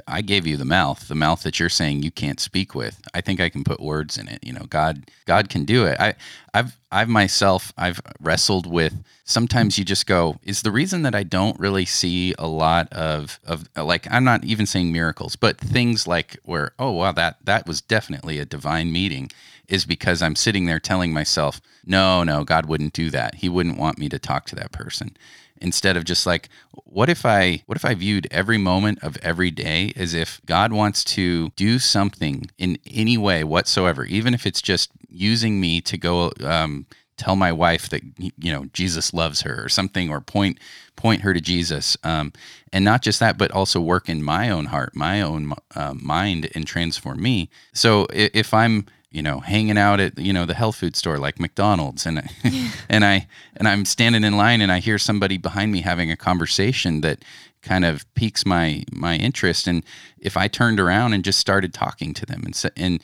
i 0.06 0.20
gave 0.20 0.46
you 0.46 0.56
the 0.56 0.64
mouth 0.64 1.08
the 1.08 1.14
mouth 1.14 1.42
that 1.42 1.60
you're 1.60 1.68
saying 1.68 2.02
you 2.02 2.10
can't 2.10 2.40
speak 2.40 2.74
with. 2.74 3.00
I 3.14 3.20
think 3.20 3.40
i 3.40 3.48
can 3.48 3.64
put 3.64 3.80
words 3.80 4.16
in 4.18 4.28
it 4.28 4.42
you 4.42 4.52
know 4.52 4.66
god 4.68 5.10
god 5.26 5.48
can 5.48 5.64
do 5.64 5.84
it. 5.84 5.98
I 6.00 6.14
i've 6.54 6.76
i've 6.90 7.08
myself 7.08 7.72
i've 7.76 8.00
wrestled 8.20 8.66
with 8.66 8.94
sometimes 9.24 9.78
you 9.78 9.84
just 9.84 10.06
go 10.06 10.36
is 10.42 10.62
the 10.62 10.70
reason 10.70 11.02
that 11.02 11.14
i 11.14 11.22
don't 11.22 11.58
really 11.58 11.84
see 11.84 12.34
a 12.38 12.46
lot 12.46 12.90
of 12.92 13.38
of 13.44 13.68
like 13.76 14.06
i'm 14.10 14.24
not 14.24 14.44
even 14.44 14.66
saying 14.66 14.92
miracles 14.92 15.36
but 15.36 15.58
things 15.58 16.06
like 16.06 16.38
where 16.44 16.72
oh 16.78 16.92
wow 16.92 17.12
that 17.12 17.36
that 17.44 17.66
was 17.66 17.80
definitely 17.80 18.38
a 18.38 18.44
divine 18.46 18.90
meeting 18.90 19.30
is 19.68 19.84
because 19.84 20.22
i'm 20.22 20.36
sitting 20.36 20.66
there 20.66 20.80
telling 20.80 21.12
myself 21.12 21.60
no 21.84 22.24
no 22.24 22.44
god 22.44 22.66
wouldn't 22.66 22.92
do 22.92 23.10
that. 23.10 23.36
He 23.36 23.48
wouldn't 23.48 23.78
want 23.78 23.98
me 23.98 24.08
to 24.08 24.18
talk 24.18 24.46
to 24.46 24.56
that 24.56 24.72
person 24.72 25.16
instead 25.60 25.96
of 25.96 26.04
just 26.04 26.26
like 26.26 26.48
what 26.84 27.08
if 27.08 27.24
i 27.24 27.62
what 27.66 27.76
if 27.76 27.84
i 27.84 27.94
viewed 27.94 28.26
every 28.30 28.58
moment 28.58 29.02
of 29.02 29.16
every 29.22 29.50
day 29.50 29.92
as 29.96 30.14
if 30.14 30.40
god 30.46 30.72
wants 30.72 31.04
to 31.04 31.50
do 31.50 31.78
something 31.78 32.50
in 32.58 32.78
any 32.90 33.16
way 33.16 33.44
whatsoever 33.44 34.04
even 34.04 34.34
if 34.34 34.46
it's 34.46 34.62
just 34.62 34.90
using 35.08 35.60
me 35.60 35.80
to 35.80 35.96
go 35.96 36.32
um, 36.44 36.86
tell 37.16 37.36
my 37.36 37.52
wife 37.52 37.88
that 37.88 38.02
you 38.18 38.52
know 38.52 38.66
jesus 38.72 39.14
loves 39.14 39.42
her 39.42 39.64
or 39.64 39.68
something 39.68 40.10
or 40.10 40.20
point 40.20 40.58
point 40.96 41.22
her 41.22 41.32
to 41.32 41.40
jesus 41.40 41.96
um, 42.04 42.32
and 42.72 42.84
not 42.84 43.02
just 43.02 43.20
that 43.20 43.38
but 43.38 43.50
also 43.50 43.80
work 43.80 44.08
in 44.08 44.22
my 44.22 44.50
own 44.50 44.66
heart 44.66 44.94
my 44.94 45.20
own 45.20 45.52
uh, 45.74 45.94
mind 45.94 46.50
and 46.54 46.66
transform 46.66 47.22
me. 47.22 47.48
So 47.72 48.06
if 48.12 48.52
i'm 48.52 48.86
you 49.16 49.22
know, 49.22 49.40
hanging 49.40 49.78
out 49.78 49.98
at 49.98 50.18
you 50.18 50.32
know 50.32 50.44
the 50.44 50.54
health 50.54 50.76
food 50.76 50.94
store 50.94 51.18
like 51.18 51.40
McDonald's, 51.40 52.04
and 52.04 52.22
and 52.90 53.02
I 53.02 53.26
and 53.56 53.66
I'm 53.66 53.86
standing 53.86 54.24
in 54.24 54.36
line 54.36 54.60
and 54.60 54.70
I 54.70 54.78
hear 54.78 54.98
somebody 54.98 55.38
behind 55.38 55.72
me 55.72 55.80
having 55.80 56.10
a 56.10 56.16
conversation 56.16 57.00
that 57.00 57.24
kind 57.62 57.86
of 57.86 58.04
piques 58.14 58.44
my 58.44 58.84
my 58.92 59.16
interest. 59.16 59.66
And 59.66 59.82
if 60.18 60.36
I 60.36 60.48
turned 60.48 60.78
around 60.78 61.14
and 61.14 61.24
just 61.24 61.38
started 61.38 61.72
talking 61.72 62.12
to 62.12 62.26
them 62.26 62.42
and 62.44 62.54
said 62.54 62.72
and 62.76 63.02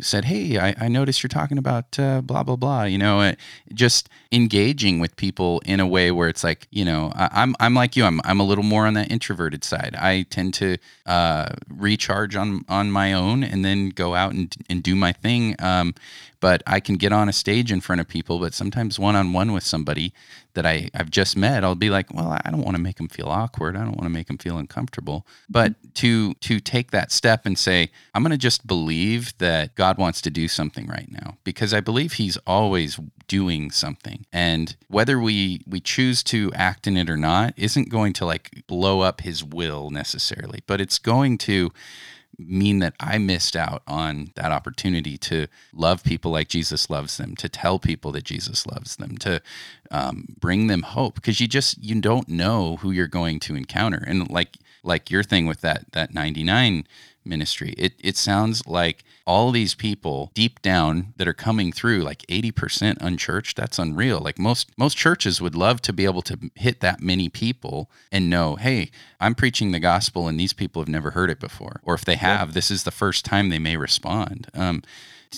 said, 0.00 0.24
"Hey, 0.24 0.58
I, 0.58 0.74
I 0.80 0.88
noticed 0.88 1.22
you're 1.22 1.28
talking 1.28 1.58
about 1.58 1.98
uh, 1.98 2.22
blah 2.22 2.42
blah 2.42 2.56
blah," 2.56 2.84
you 2.84 2.96
know, 2.96 3.20
uh, 3.20 3.34
just 3.74 4.08
engaging 4.32 5.00
with 5.00 5.16
people 5.16 5.60
in 5.66 5.80
a 5.80 5.86
way 5.86 6.10
where 6.12 6.28
it's 6.28 6.44
like, 6.44 6.68
you 6.70 6.84
know, 6.84 7.12
I, 7.14 7.24
am 7.24 7.30
I'm, 7.32 7.56
I'm 7.60 7.74
like 7.74 7.96
you. 7.96 8.04
I'm 8.04 8.20
I'm 8.24 8.40
a 8.40 8.44
little 8.44 8.64
more 8.64 8.86
on 8.86 8.94
that 8.94 9.10
introverted 9.10 9.64
side. 9.64 9.96
I 9.98 10.22
tend 10.22 10.54
to 10.54 10.76
uh, 11.06 11.48
recharge 11.68 12.36
on 12.36 12.64
on 12.68 12.90
my 12.90 13.12
own 13.12 13.42
and 13.42 13.64
then 13.64 13.88
go 13.88 14.14
out 14.14 14.32
and 14.32 14.54
and 14.68 14.82
do 14.82 14.94
my 14.94 15.12
thing. 15.12 15.56
Um, 15.58 15.94
but 16.40 16.62
I 16.66 16.80
can 16.80 16.96
get 16.96 17.12
on 17.12 17.28
a 17.28 17.32
stage 17.32 17.70
in 17.70 17.80
front 17.80 18.00
of 18.00 18.08
people. 18.08 18.38
But 18.38 18.54
sometimes 18.54 18.98
one 18.98 19.14
on 19.14 19.32
one 19.32 19.52
with 19.52 19.62
somebody 19.62 20.14
that 20.54 20.66
I, 20.66 20.90
I've 20.94 21.10
just 21.10 21.36
met, 21.36 21.62
I'll 21.62 21.74
be 21.74 21.90
like, 21.90 22.12
well, 22.12 22.36
I 22.44 22.50
don't 22.50 22.62
want 22.62 22.76
to 22.76 22.82
make 22.82 22.96
them 22.96 23.08
feel 23.08 23.28
awkward. 23.28 23.76
I 23.76 23.80
don't 23.80 23.96
want 23.96 24.04
to 24.04 24.10
make 24.10 24.26
them 24.26 24.38
feel 24.38 24.58
uncomfortable. 24.58 25.26
But 25.48 25.74
to 25.96 26.34
to 26.34 26.60
take 26.60 26.90
that 26.90 27.12
step 27.12 27.46
and 27.46 27.58
say, 27.58 27.90
I'm 28.14 28.22
going 28.22 28.32
to 28.32 28.38
just 28.38 28.66
believe 28.66 29.36
that 29.38 29.74
God 29.74 29.98
wants 29.98 30.20
to 30.22 30.30
do 30.30 30.48
something 30.48 30.86
right 30.86 31.10
now 31.10 31.36
because 31.44 31.74
I 31.74 31.80
believe 31.80 32.14
He's 32.14 32.36
always 32.46 32.98
doing 33.30 33.70
something, 33.70 34.26
and 34.32 34.74
whether 34.88 35.20
we 35.20 35.60
we 35.64 35.78
choose 35.78 36.24
to 36.24 36.50
act 36.52 36.88
in 36.88 36.96
it 36.96 37.08
or 37.08 37.16
not 37.16 37.54
isn't 37.56 37.88
going 37.88 38.12
to 38.14 38.26
like 38.26 38.64
blow 38.66 39.02
up 39.02 39.20
His 39.20 39.44
will 39.44 39.90
necessarily, 39.90 40.64
but 40.66 40.80
it's 40.80 40.98
going 40.98 41.38
to 41.38 41.70
mean 42.36 42.80
that 42.80 42.94
I 42.98 43.18
missed 43.18 43.54
out 43.54 43.82
on 43.86 44.32
that 44.34 44.50
opportunity 44.50 45.16
to 45.18 45.46
love 45.72 46.02
people 46.02 46.32
like 46.32 46.48
Jesus 46.48 46.90
loves 46.90 47.18
them, 47.18 47.36
to 47.36 47.48
tell 47.48 47.78
people 47.78 48.10
that 48.12 48.24
Jesus 48.24 48.66
loves 48.66 48.96
them, 48.96 49.16
to 49.18 49.40
um, 49.92 50.34
bring 50.40 50.66
them 50.66 50.82
hope 50.82 51.14
because 51.14 51.40
you 51.40 51.46
just 51.46 51.82
you 51.84 52.00
don't 52.00 52.28
know 52.28 52.76
who 52.76 52.90
you're 52.90 53.06
going 53.06 53.38
to 53.40 53.54
encounter. 53.54 54.02
And 54.04 54.28
like 54.28 54.56
like 54.82 55.08
your 55.08 55.22
thing 55.22 55.46
with 55.46 55.60
that 55.60 55.92
that 55.92 56.12
99 56.12 56.84
ministry. 57.24 57.74
It 57.76 57.94
it 57.98 58.16
sounds 58.16 58.66
like 58.66 59.04
all 59.26 59.50
these 59.50 59.74
people 59.74 60.30
deep 60.34 60.60
down 60.62 61.12
that 61.16 61.28
are 61.28 61.32
coming 61.32 61.72
through 61.72 62.00
like 62.00 62.22
80% 62.26 62.98
unchurched. 63.00 63.56
That's 63.56 63.78
unreal. 63.78 64.18
Like 64.20 64.38
most 64.38 64.70
most 64.76 64.96
churches 64.96 65.40
would 65.40 65.54
love 65.54 65.80
to 65.82 65.92
be 65.92 66.04
able 66.04 66.22
to 66.22 66.50
hit 66.54 66.80
that 66.80 67.00
many 67.00 67.28
people 67.28 67.90
and 68.10 68.30
know, 68.30 68.56
"Hey, 68.56 68.90
I'm 69.20 69.34
preaching 69.34 69.70
the 69.70 69.80
gospel 69.80 70.28
and 70.28 70.38
these 70.38 70.52
people 70.52 70.82
have 70.82 70.88
never 70.88 71.12
heard 71.12 71.30
it 71.30 71.40
before." 71.40 71.80
Or 71.84 71.94
if 71.94 72.04
they 72.04 72.16
have, 72.16 72.48
yeah. 72.48 72.54
this 72.54 72.70
is 72.70 72.84
the 72.84 72.90
first 72.90 73.24
time 73.24 73.48
they 73.48 73.58
may 73.58 73.76
respond. 73.76 74.48
Um, 74.54 74.82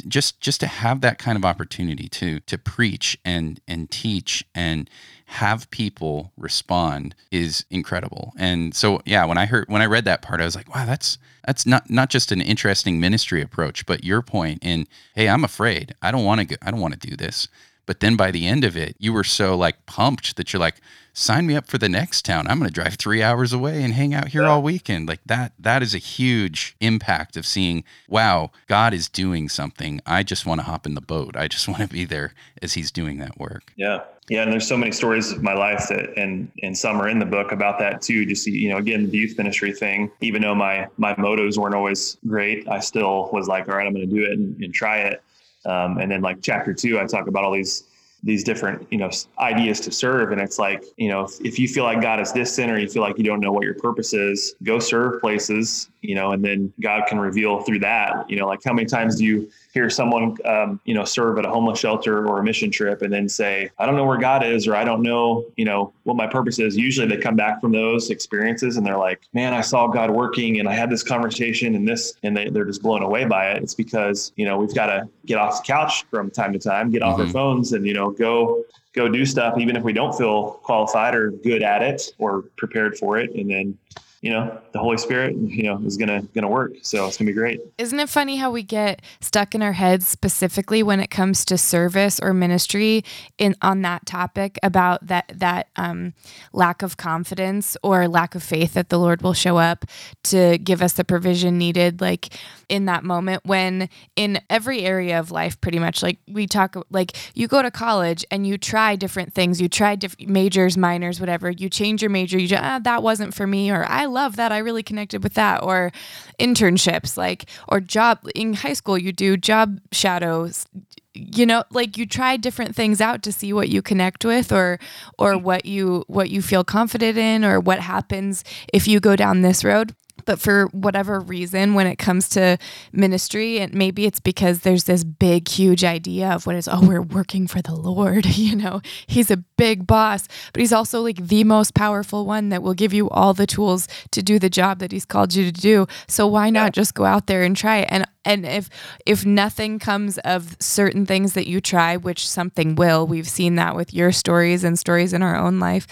just 0.09 0.41
just 0.41 0.61
to 0.61 0.67
have 0.67 1.01
that 1.03 1.19
kind 1.19 1.37
of 1.37 1.45
opportunity 1.45 2.09
to 2.09 2.41
to 2.41 2.59
preach 2.59 3.19
and 3.25 3.61
and 3.69 3.91
teach 3.91 4.45
and 4.55 4.89
have 5.27 5.71
people 5.71 6.33
respond 6.37 7.15
is 7.31 7.65
incredible. 7.71 8.33
And 8.37 8.75
so 8.75 9.01
yeah, 9.05 9.25
when 9.25 9.39
I 9.39 9.47
heard 9.47 9.69
when 9.69 9.83
I 9.83 9.87
read 9.87 10.05
that 10.05 10.23
part, 10.23 10.41
I 10.41 10.45
was 10.45 10.57
like, 10.57 10.75
wow, 10.75 10.85
that's 10.85 11.19
that's 11.47 11.67
not 11.67 11.91
not 11.91 12.11
just 12.11 12.33
an 12.33 12.41
interesting 12.41 13.01
ministry 13.01 13.43
approach, 13.43 13.87
but 13.87 14.05
your 14.05 14.23
point 14.23 14.61
in, 14.63 14.87
hey, 15.15 15.29
I'm 15.29 15.45
afraid. 15.45 15.95
I 16.03 16.11
don't 16.11 16.25
want 16.25 16.41
to 16.41 16.47
go, 16.47 16.57
I 16.63 16.71
don't 16.71 16.81
want 16.81 17.01
to 17.01 17.09
do 17.09 17.17
this. 17.17 17.49
But 17.87 18.01
then 18.01 18.17
by 18.17 18.31
the 18.31 18.47
end 18.47 18.65
of 18.65 18.77
it, 18.77 18.97
you 18.99 19.13
were 19.13 19.25
so 19.25 19.57
like 19.57 19.87
pumped 19.87 20.37
that 20.37 20.53
you're 20.53 20.61
like, 20.61 20.77
sign 21.13 21.47
me 21.47 21.55
up 21.55 21.67
for 21.67 21.79
the 21.79 21.89
next 21.89 22.25
town. 22.25 22.47
I'm 22.47 22.59
going 22.59 22.69
to 22.69 22.75
drive 22.75 22.95
three 22.95 23.23
hours 23.23 23.53
away 23.53 23.83
and 23.83 23.93
hang 23.93 24.15
out 24.15 24.29
here 24.29 24.43
yeah. 24.43 24.49
all 24.49 24.63
weekend. 24.63 25.09
Like 25.09 25.21
that, 25.27 25.53
that 25.59 25.83
is 25.83 25.95
a 25.95 25.99
huge 25.99 26.77
impact 26.81 27.37
of 27.37 27.47
seeing, 27.47 27.85
wow, 28.09 28.51
God 28.67 28.95
is 28.95 29.09
doing 29.09 29.49
something. 29.49 30.01
I 30.07 30.23
just 30.23 30.47
want 30.47 30.61
to 30.61 30.65
hop 30.65 30.87
in 30.87 30.95
the 30.95 31.01
boat. 31.01 31.37
I 31.37 31.49
just 31.49 31.69
want 31.69 31.83
to 31.83 31.89
be 31.89 32.05
there 32.05 32.35
as 32.61 32.75
he's 32.75 32.91
doing 32.91 33.19
that 33.19 33.39
work. 33.39 33.73
Yeah. 33.77 34.03
Yeah. 34.29 34.43
And 34.45 34.53
there's 34.53 34.69
so 34.69 34.77
many 34.77 34.93
stories 34.93 35.33
of 35.33 35.43
my 35.43 35.53
life 35.53 35.89
that, 35.89 36.17
and, 36.17 36.51
and 36.63 36.79
some 36.79 37.03
are 37.03 37.09
in 37.09 37.19
the 37.19 37.27
book 37.27 37.53
about 37.53 37.79
that 37.81 38.01
too. 38.01 38.25
Just, 38.25 38.47
you 38.47 38.71
know, 38.71 38.77
again, 38.77 39.11
the 39.11 39.19
youth 39.19 39.37
ministry 39.37 39.73
thing, 39.73 40.11
even 40.21 40.43
though 40.43 40.55
my, 40.55 40.87
my 40.97 41.15
motives 41.19 41.59
weren't 41.59 41.75
always 41.75 42.17
great, 42.27 42.67
I 42.69 42.79
still 42.79 43.29
was 43.33 43.49
like, 43.49 43.69
all 43.69 43.77
right, 43.77 43.87
I'm 43.87 43.93
going 43.93 44.09
to 44.09 44.15
do 44.15 44.25
it 44.25 44.33
and, 44.33 44.63
and 44.63 44.73
try 44.73 44.99
it. 44.99 45.23
Um, 45.65 45.99
and 45.99 46.11
then 46.11 46.23
like 46.23 46.43
chapter 46.43 46.75
two, 46.75 46.99
I 46.99 47.07
talk 47.07 47.27
about 47.27 47.45
all 47.45 47.53
these 47.53 47.85
these 48.25 48.45
different 48.45 48.87
you 48.91 48.99
know 48.99 49.11
ideas 49.39 49.81
to 49.81 49.91
serve. 49.93 50.33
And 50.33 50.41
it's 50.41 50.59
like 50.59 50.85
you 50.97 51.09
know 51.09 51.25
if, 51.25 51.41
if 51.41 51.59
you 51.59 51.67
feel 51.69 51.85
like 51.85 52.01
god 52.01 52.21
is 52.21 52.33
distant 52.33 52.71
or 52.71 52.79
you 52.79 52.89
feel 52.89 53.03
like 53.03 53.19
you 53.19 53.25
don't 53.25 53.41
know 53.41 53.53
what 53.53 53.65
your 53.65 53.75
purpose 53.75 54.13
is 54.13 54.55
go 54.63 54.79
serve 54.79 55.21
places 55.21 55.91
you 56.03 56.15
know 56.15 56.31
and 56.31 56.45
then 56.45 56.73
god 56.81 57.07
can 57.09 57.19
reveal 57.19 57.61
through 57.63 57.81
that. 57.81 58.29
You 58.31 58.37
know 58.37 58.47
like 58.47 58.61
how 58.65 58.73
many 58.73 58.87
times 58.87 59.17
do 59.17 59.25
you 59.25 59.51
hear 59.73 59.89
someone, 59.89 60.37
um, 60.45 60.79
you 60.85 60.95
know, 60.95 61.05
serve 61.05 61.39
at 61.39 61.47
a 61.47 61.49
homeless 61.49 61.79
shelter 61.79 62.27
or 62.27 62.41
a 62.41 62.45
mission 62.45 62.71
trip 62.71 63.01
and 63.01 63.13
then 63.13 63.27
say, 63.27 63.71
I 63.79 63.87
don't 63.87 63.97
know 63.97 64.05
where 64.05 64.19
God 64.19 64.45
is, 64.45 64.69
or 64.69 64.77
I 64.77 64.85
don't 64.85 65.03
know, 65.03 65.47
you 65.57 65.65
know, 65.65 65.95
what 66.05 66.15
my 66.15 66.27
purpose 66.27 66.59
is. 66.59 66.77
Usually 66.77 67.07
they 67.07 67.17
come 67.17 67.37
back 67.37 67.61
from 67.61 67.73
those 67.73 68.11
experiences 68.11 68.77
and 68.77 68.87
they're 68.87 68.99
like, 68.99 69.23
man, 69.33 69.55
I 69.55 69.63
saw 69.63 69.87
God 69.87 70.11
working 70.11 70.61
and 70.61 70.69
I 70.69 70.75
had 70.75 70.91
this 70.91 71.03
conversation 71.03 71.75
and 71.75 71.89
this, 71.89 72.15
and 72.23 72.37
they, 72.37 72.51
they're 72.51 72.67
just 72.67 72.83
blown 72.83 73.03
away 73.03 73.25
by 73.25 73.53
it. 73.53 73.63
It's 73.63 73.75
because, 73.75 74.33
you 74.37 74.45
know, 74.45 74.59
we've 74.59 74.75
got 74.75 74.87
to 74.87 75.09
get 75.25 75.39
off 75.39 75.63
the 75.63 75.67
couch 75.67 76.05
from 76.11 76.31
time 76.31 76.53
to 76.53 76.59
time, 76.59 76.91
get 76.91 77.03
off 77.03 77.19
mm-hmm. 77.19 77.29
our 77.29 77.33
phones 77.33 77.73
and, 77.73 77.87
you 77.87 77.95
know, 77.95 78.11
go 78.11 78.65
go 78.95 79.09
do 79.09 79.25
stuff, 79.25 79.57
even 79.57 79.75
if 79.75 79.83
we 79.83 79.95
don't 79.95 80.15
feel 80.19 80.61
qualified 80.65 81.15
or 81.15 81.31
good 81.31 81.63
at 81.63 81.81
it 81.81 82.13
or 82.19 82.43
prepared 82.59 82.99
for 82.99 83.19
it. 83.19 83.35
And 83.35 83.51
then 83.51 83.79
you 84.23 84.31
know 84.31 84.57
the 84.73 84.79
holy 84.79 84.97
spirit 84.97 85.35
you 85.37 85.65
know 85.65 85.83
is 85.85 85.97
gonna 85.97 86.23
gonna 86.35 86.49
work. 86.49 86.73
So 86.83 87.07
it's 87.07 87.17
gonna 87.17 87.31
be 87.31 87.35
great. 87.35 87.61
Isn't 87.77 87.99
it 87.99 88.09
funny 88.09 88.37
how 88.37 88.53
we 88.53 88.63
get 88.63 89.03
stuck 89.21 89.55
in 89.55 89.63
our 89.63 89.73
heads 89.73 90.07
specifically 90.07 90.83
when 90.83 91.01
it 91.01 91.11
comes 91.11 91.45
to 91.47 91.59
service 91.59 92.21
or 92.21 92.33
ministry 92.33 93.05
in 93.37 93.57
on 93.63 93.83
that 93.83 94.07
topic 94.07 94.61
about 94.63 95.05
that 95.09 95.31
that 95.35 95.69
um, 95.75 96.15
lack 96.53 96.83
of 96.83 96.97
confidence 96.97 97.77
or 97.83 98.07
lack 98.07 98.37
of 98.37 98.43
faith 98.45 98.75
that 98.75 98.89
the 98.91 98.99
lord 98.99 99.23
will 99.23 99.35
show 99.35 99.59
up 99.59 99.85
to 100.23 100.57
give 100.59 100.83
us 100.83 100.93
the 100.93 101.05
provision 101.05 101.59
needed 101.59 102.01
like 102.01 102.33
in 102.69 102.85
that 102.85 103.03
moment 103.03 103.45
when 103.45 103.89
in 104.15 104.41
every 104.49 104.83
area 104.83 105.19
of 105.19 105.33
life 105.33 105.61
pretty 105.61 105.81
much 105.81 106.03
like 106.03 106.19
we 106.29 106.47
talk 106.47 106.77
like 106.91 107.17
you 107.35 107.49
go 107.49 107.61
to 107.61 107.71
college 107.73 108.25
and 108.31 108.47
you 108.47 108.57
try 108.57 108.95
different 108.95 109.35
things. 109.35 109.61
You 109.61 109.69
try 109.69 109.97
different 109.97 110.31
majors 110.31 110.77
minors 110.77 111.19
whatever. 111.19 111.51
You 111.51 111.69
change 111.69 112.03
your 112.03 112.11
major. 112.11 112.39
You 112.39 112.47
just 112.47 112.63
ah, 112.63 112.79
that 112.85 113.03
wasn't 113.03 113.35
for 113.35 113.47
me 113.47 113.71
or 113.71 113.85
i 113.89 114.07
love 114.13 114.37
that. 114.37 114.53
I 114.53 114.59
really 114.59 114.83
connected 114.83 115.23
with 115.23 115.35
that. 115.35 115.63
Or 115.63 115.91
internships, 116.39 117.17
like, 117.17 117.49
or 117.69 117.81
job 117.81 118.19
in 118.35 118.55
high 118.55 118.75
school, 118.75 118.99
you 118.99 119.13
do 119.13 119.37
job 119.37 119.81
shadows 119.91 120.67
you 121.15 121.45
know 121.45 121.63
like 121.71 121.99
you 121.99 122.07
try 122.07 122.37
different 122.37 122.75
things 122.75 123.01
out 123.01 123.23
to 123.23 123.31
see 123.33 123.53
what 123.53 123.69
you 123.69 123.83
connect 123.83 124.25
with 124.25 124.51
or 124.51 124.79
or 125.19 125.37
what 125.37 125.67
you 125.67 126.05
what 126.07 126.31
you 126.31 126.41
feel 126.41 126.65
confident 126.65 127.19
in 127.19 127.45
or 127.45 127.61
what 127.61 127.81
happens 127.81 128.43
if 128.73 128.89
you 128.89 128.99
go 128.99 129.15
down 129.15 129.43
this 129.43 129.63
road 129.63 129.95
but 130.25 130.41
for 130.41 130.67
whatever 130.69 131.21
reason 131.21 131.75
when 131.75 131.87
it 131.87 131.97
comes 131.97 132.29
to 132.31 132.59
ministry 132.93 133.61
and 133.61 133.73
maybe 133.75 134.05
it's 134.07 134.21
because 134.21 134.61
there's 134.61 134.85
this 134.85 135.05
big 135.05 135.49
huge 135.49 135.85
idea 135.85 136.31
of 136.31 136.47
what 136.47 136.57
is 136.57 136.69
oh 136.69 136.87
we're 136.87 137.03
working 137.03 137.47
for 137.47 137.63
the 137.63 137.75
lord 137.75 138.27
you 138.37 138.57
know? 138.57 138.81
He's 139.07 139.31
a 139.31 139.37
big 139.37 139.87
boss 139.87 140.27
but 140.53 140.61
he's 140.61 140.73
also 140.73 141.01
like 141.01 141.17
the 141.17 141.45
most 141.45 141.75
powerful 141.75 142.27
one 142.27 142.49
that 142.49 142.63
will 142.63 142.75
give 142.75 142.93
you 142.93 143.09
all 143.11 143.35
the 143.35 143.47
tools 143.47 143.89
to 144.11 144.23
do 144.23 144.39
the 144.39 144.51
job 144.51 144.79
that 144.81 144.93
he's 144.93 145.05
called 145.05 145.35
you 145.35 145.45
to 145.45 145.53
do. 145.53 145.87
So 146.09 146.27
why 146.27 146.51
not 146.51 146.65
yeah. 146.65 146.71
just 146.71 146.95
go 146.95 147.05
out 147.05 147.27
there 147.27 147.43
and 147.43 147.57
try? 147.57 147.79
It 147.79 147.89
and 147.93 148.07
and 148.25 148.47
if 148.47 148.71
if 149.07 149.27
nothing 149.27 149.79
comes 149.79 150.19
of 150.19 150.57
certain 150.61 151.07
things 151.07 151.35
that 151.35 151.49
you 151.49 151.61
try 151.61 151.97
which 151.97 152.29
something 152.29 152.75
will 152.75 153.07
we've 153.07 153.29
seen 153.29 153.57
that 153.57 153.77
with 153.77 153.93
your 153.93 154.13
stories 154.13 154.65
and 154.65 154.79
stories 154.79 155.13
in 155.13 155.23
our 155.23 155.37
own 155.37 155.59
life 155.59 155.87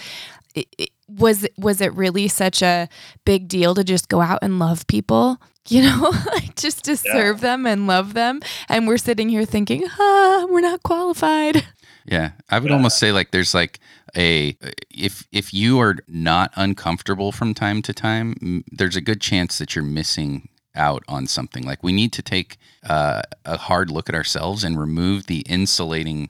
it, 0.55 0.67
it, 0.77 0.89
was 1.17 1.47
was 1.57 1.81
it 1.81 1.93
really 1.93 2.27
such 2.27 2.61
a 2.61 2.87
big 3.25 3.47
deal 3.47 3.75
to 3.75 3.83
just 3.83 4.09
go 4.09 4.21
out 4.21 4.39
and 4.41 4.59
love 4.59 4.87
people? 4.87 5.41
You 5.67 5.83
know 5.83 6.11
just 6.55 6.85
to 6.85 6.91
yeah. 6.91 7.13
serve 7.13 7.41
them 7.41 7.65
and 7.65 7.87
love 7.87 8.13
them. 8.13 8.41
And 8.67 8.87
we're 8.87 8.97
sitting 8.97 9.29
here 9.29 9.45
thinking 9.45 9.83
ah 9.99 10.45
we're 10.49 10.61
not 10.61 10.83
qualified. 10.83 11.65
Yeah. 12.03 12.31
I 12.49 12.57
would 12.57 12.71
yeah. 12.71 12.77
almost 12.77 12.97
say 12.97 13.11
like 13.11 13.29
there's 13.29 13.53
like 13.53 13.79
a 14.17 14.57
if 14.89 15.27
if 15.31 15.53
you 15.53 15.79
are 15.79 15.97
not 16.07 16.51
uncomfortable 16.55 17.31
from 17.31 17.53
time 17.53 17.83
to 17.83 17.93
time 17.93 18.63
there's 18.71 18.95
a 18.95 19.01
good 19.01 19.21
chance 19.21 19.59
that 19.59 19.75
you're 19.75 19.85
missing 19.85 20.49
out 20.75 21.03
on 21.07 21.27
something. 21.27 21.63
Like 21.63 21.83
we 21.83 21.91
need 21.91 22.13
to 22.13 22.21
take 22.21 22.57
uh, 22.83 23.21
a 23.45 23.57
hard 23.57 23.91
look 23.91 24.09
at 24.09 24.15
ourselves 24.15 24.63
and 24.63 24.79
remove 24.79 25.27
the 25.27 25.41
insulating 25.41 26.29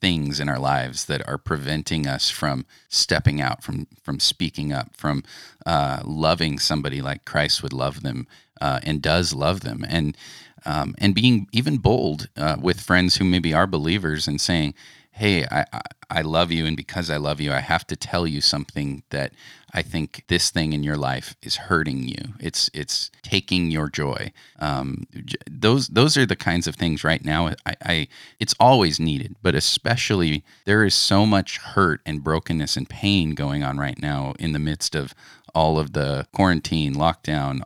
things 0.00 0.40
in 0.40 0.48
our 0.48 0.58
lives 0.58 1.06
that 1.06 1.26
are 1.28 1.38
preventing 1.38 2.06
us 2.06 2.30
from 2.30 2.66
stepping 2.88 3.40
out, 3.40 3.62
from 3.62 3.86
from 4.02 4.20
speaking 4.20 4.72
up, 4.72 4.96
from 4.96 5.22
uh, 5.64 6.00
loving 6.04 6.58
somebody 6.58 7.00
like 7.02 7.24
Christ 7.24 7.62
would 7.62 7.72
love 7.72 8.02
them 8.02 8.26
uh, 8.60 8.80
and 8.82 9.02
does 9.02 9.32
love 9.32 9.60
them, 9.60 9.84
and 9.88 10.16
um, 10.64 10.94
and 10.98 11.14
being 11.14 11.48
even 11.52 11.78
bold 11.78 12.28
uh, 12.36 12.56
with 12.60 12.80
friends 12.80 13.16
who 13.16 13.24
maybe 13.24 13.54
are 13.54 13.66
believers 13.66 14.26
and 14.26 14.40
saying, 14.40 14.74
"Hey, 15.16 15.44
I, 15.44 15.64
I 15.72 15.80
I 16.08 16.20
love 16.22 16.52
you, 16.52 16.66
and 16.66 16.76
because 16.76 17.10
I 17.10 17.16
love 17.16 17.40
you, 17.40 17.52
I 17.52 17.58
have 17.60 17.86
to 17.88 17.96
tell 17.96 18.26
you 18.26 18.40
something 18.40 19.02
that 19.10 19.32
I 19.74 19.82
think 19.82 20.24
this 20.28 20.50
thing 20.50 20.72
in 20.72 20.82
your 20.84 20.96
life 20.96 21.34
is 21.42 21.56
hurting 21.56 22.04
you. 22.04 22.34
It's 22.38 22.70
it's 22.72 23.10
taking 23.22 23.70
your 23.70 23.88
joy. 23.88 24.32
Um, 24.60 25.06
those 25.50 25.88
those 25.88 26.16
are 26.16 26.26
the 26.26 26.36
kinds 26.36 26.66
of 26.66 26.76
things 26.76 27.02
right 27.02 27.24
now. 27.24 27.48
I, 27.66 27.74
I 27.84 28.08
it's 28.38 28.54
always 28.60 29.00
needed, 29.00 29.36
but 29.42 29.54
especially 29.54 30.44
there 30.64 30.84
is 30.84 30.94
so 30.94 31.26
much 31.26 31.58
hurt 31.58 32.00
and 32.06 32.22
brokenness 32.22 32.76
and 32.76 32.88
pain 32.88 33.34
going 33.34 33.64
on 33.64 33.78
right 33.78 34.00
now 34.00 34.34
in 34.38 34.52
the 34.52 34.58
midst 34.60 34.94
of 34.94 35.12
all 35.54 35.78
of 35.78 35.92
the 35.92 36.26
quarantine, 36.32 36.94
lockdown. 36.94 37.62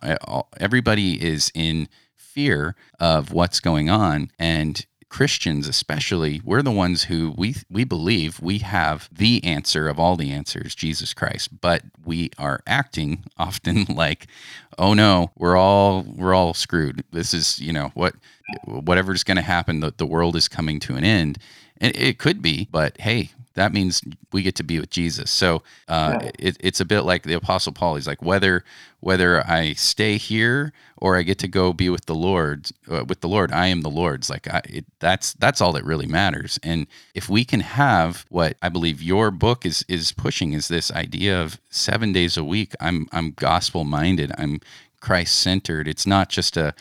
Everybody 0.58 1.22
is 1.22 1.52
in 1.54 1.88
fear 2.16 2.74
of 2.98 3.32
what's 3.32 3.60
going 3.60 3.90
on, 3.90 4.30
and 4.38 4.86
Christians 5.10 5.66
especially, 5.66 6.40
we're 6.44 6.62
the 6.62 6.70
ones 6.70 7.04
who 7.04 7.34
we 7.36 7.56
we 7.68 7.84
believe 7.84 8.40
we 8.40 8.58
have 8.58 9.08
the 9.12 9.42
answer 9.44 9.88
of 9.88 9.98
all 9.98 10.16
the 10.16 10.30
answers, 10.30 10.74
Jesus 10.74 11.12
Christ, 11.12 11.60
but 11.60 11.82
we 12.04 12.30
are 12.38 12.60
acting 12.66 13.24
often 13.38 13.84
like, 13.84 14.28
oh 14.78 14.94
no, 14.94 15.32
we're 15.36 15.56
all 15.56 16.02
we're 16.02 16.34
all 16.34 16.54
screwed. 16.54 17.04
This 17.10 17.34
is, 17.34 17.58
you 17.58 17.72
know, 17.72 17.90
what 17.94 18.14
whatever's 18.64 19.24
going 19.24 19.36
to 19.36 19.42
happen, 19.42 19.80
the, 19.80 19.92
the 19.96 20.06
world 20.06 20.36
is 20.36 20.48
coming 20.48 20.80
to 20.80 20.94
an 20.94 21.04
end. 21.04 21.38
And 21.80 21.94
it 21.96 22.18
could 22.18 22.40
be, 22.40 22.68
but 22.70 23.00
hey, 23.00 23.30
that 23.60 23.74
means 23.74 24.00
we 24.32 24.42
get 24.42 24.56
to 24.56 24.62
be 24.62 24.80
with 24.80 24.88
Jesus. 24.88 25.30
So 25.30 25.62
uh, 25.86 26.18
yeah. 26.22 26.30
it, 26.38 26.56
it's 26.60 26.80
a 26.80 26.86
bit 26.86 27.02
like 27.02 27.24
the 27.24 27.34
Apostle 27.34 27.72
Paul. 27.72 27.96
He's 27.96 28.06
like, 28.06 28.22
whether 28.22 28.64
whether 29.00 29.46
I 29.46 29.74
stay 29.74 30.16
here 30.16 30.72
or 30.96 31.18
I 31.18 31.22
get 31.22 31.38
to 31.40 31.48
go 31.48 31.74
be 31.74 31.90
with 31.90 32.06
the 32.06 32.14
Lord, 32.14 32.70
uh, 32.90 33.04
with 33.06 33.20
the 33.20 33.28
Lord, 33.28 33.52
I 33.52 33.66
am 33.66 33.82
the 33.82 33.90
Lord's. 33.90 34.30
Like 34.30 34.48
I, 34.48 34.62
it, 34.64 34.86
that's 34.98 35.34
that's 35.34 35.60
all 35.60 35.72
that 35.72 35.84
really 35.84 36.06
matters. 36.06 36.58
And 36.62 36.86
if 37.14 37.28
we 37.28 37.44
can 37.44 37.60
have 37.60 38.24
what 38.30 38.56
I 38.62 38.70
believe 38.70 39.02
your 39.02 39.30
book 39.30 39.66
is 39.66 39.84
is 39.88 40.12
pushing 40.12 40.54
is 40.54 40.68
this 40.68 40.90
idea 40.90 41.38
of 41.38 41.60
seven 41.68 42.12
days 42.12 42.38
a 42.38 42.44
week. 42.44 42.72
I'm 42.80 43.08
I'm 43.12 43.32
gospel 43.32 43.84
minded. 43.84 44.32
I'm 44.38 44.60
Christ 45.00 45.36
centered. 45.36 45.86
It's 45.86 46.06
not 46.06 46.30
just 46.30 46.56
a 46.56 46.74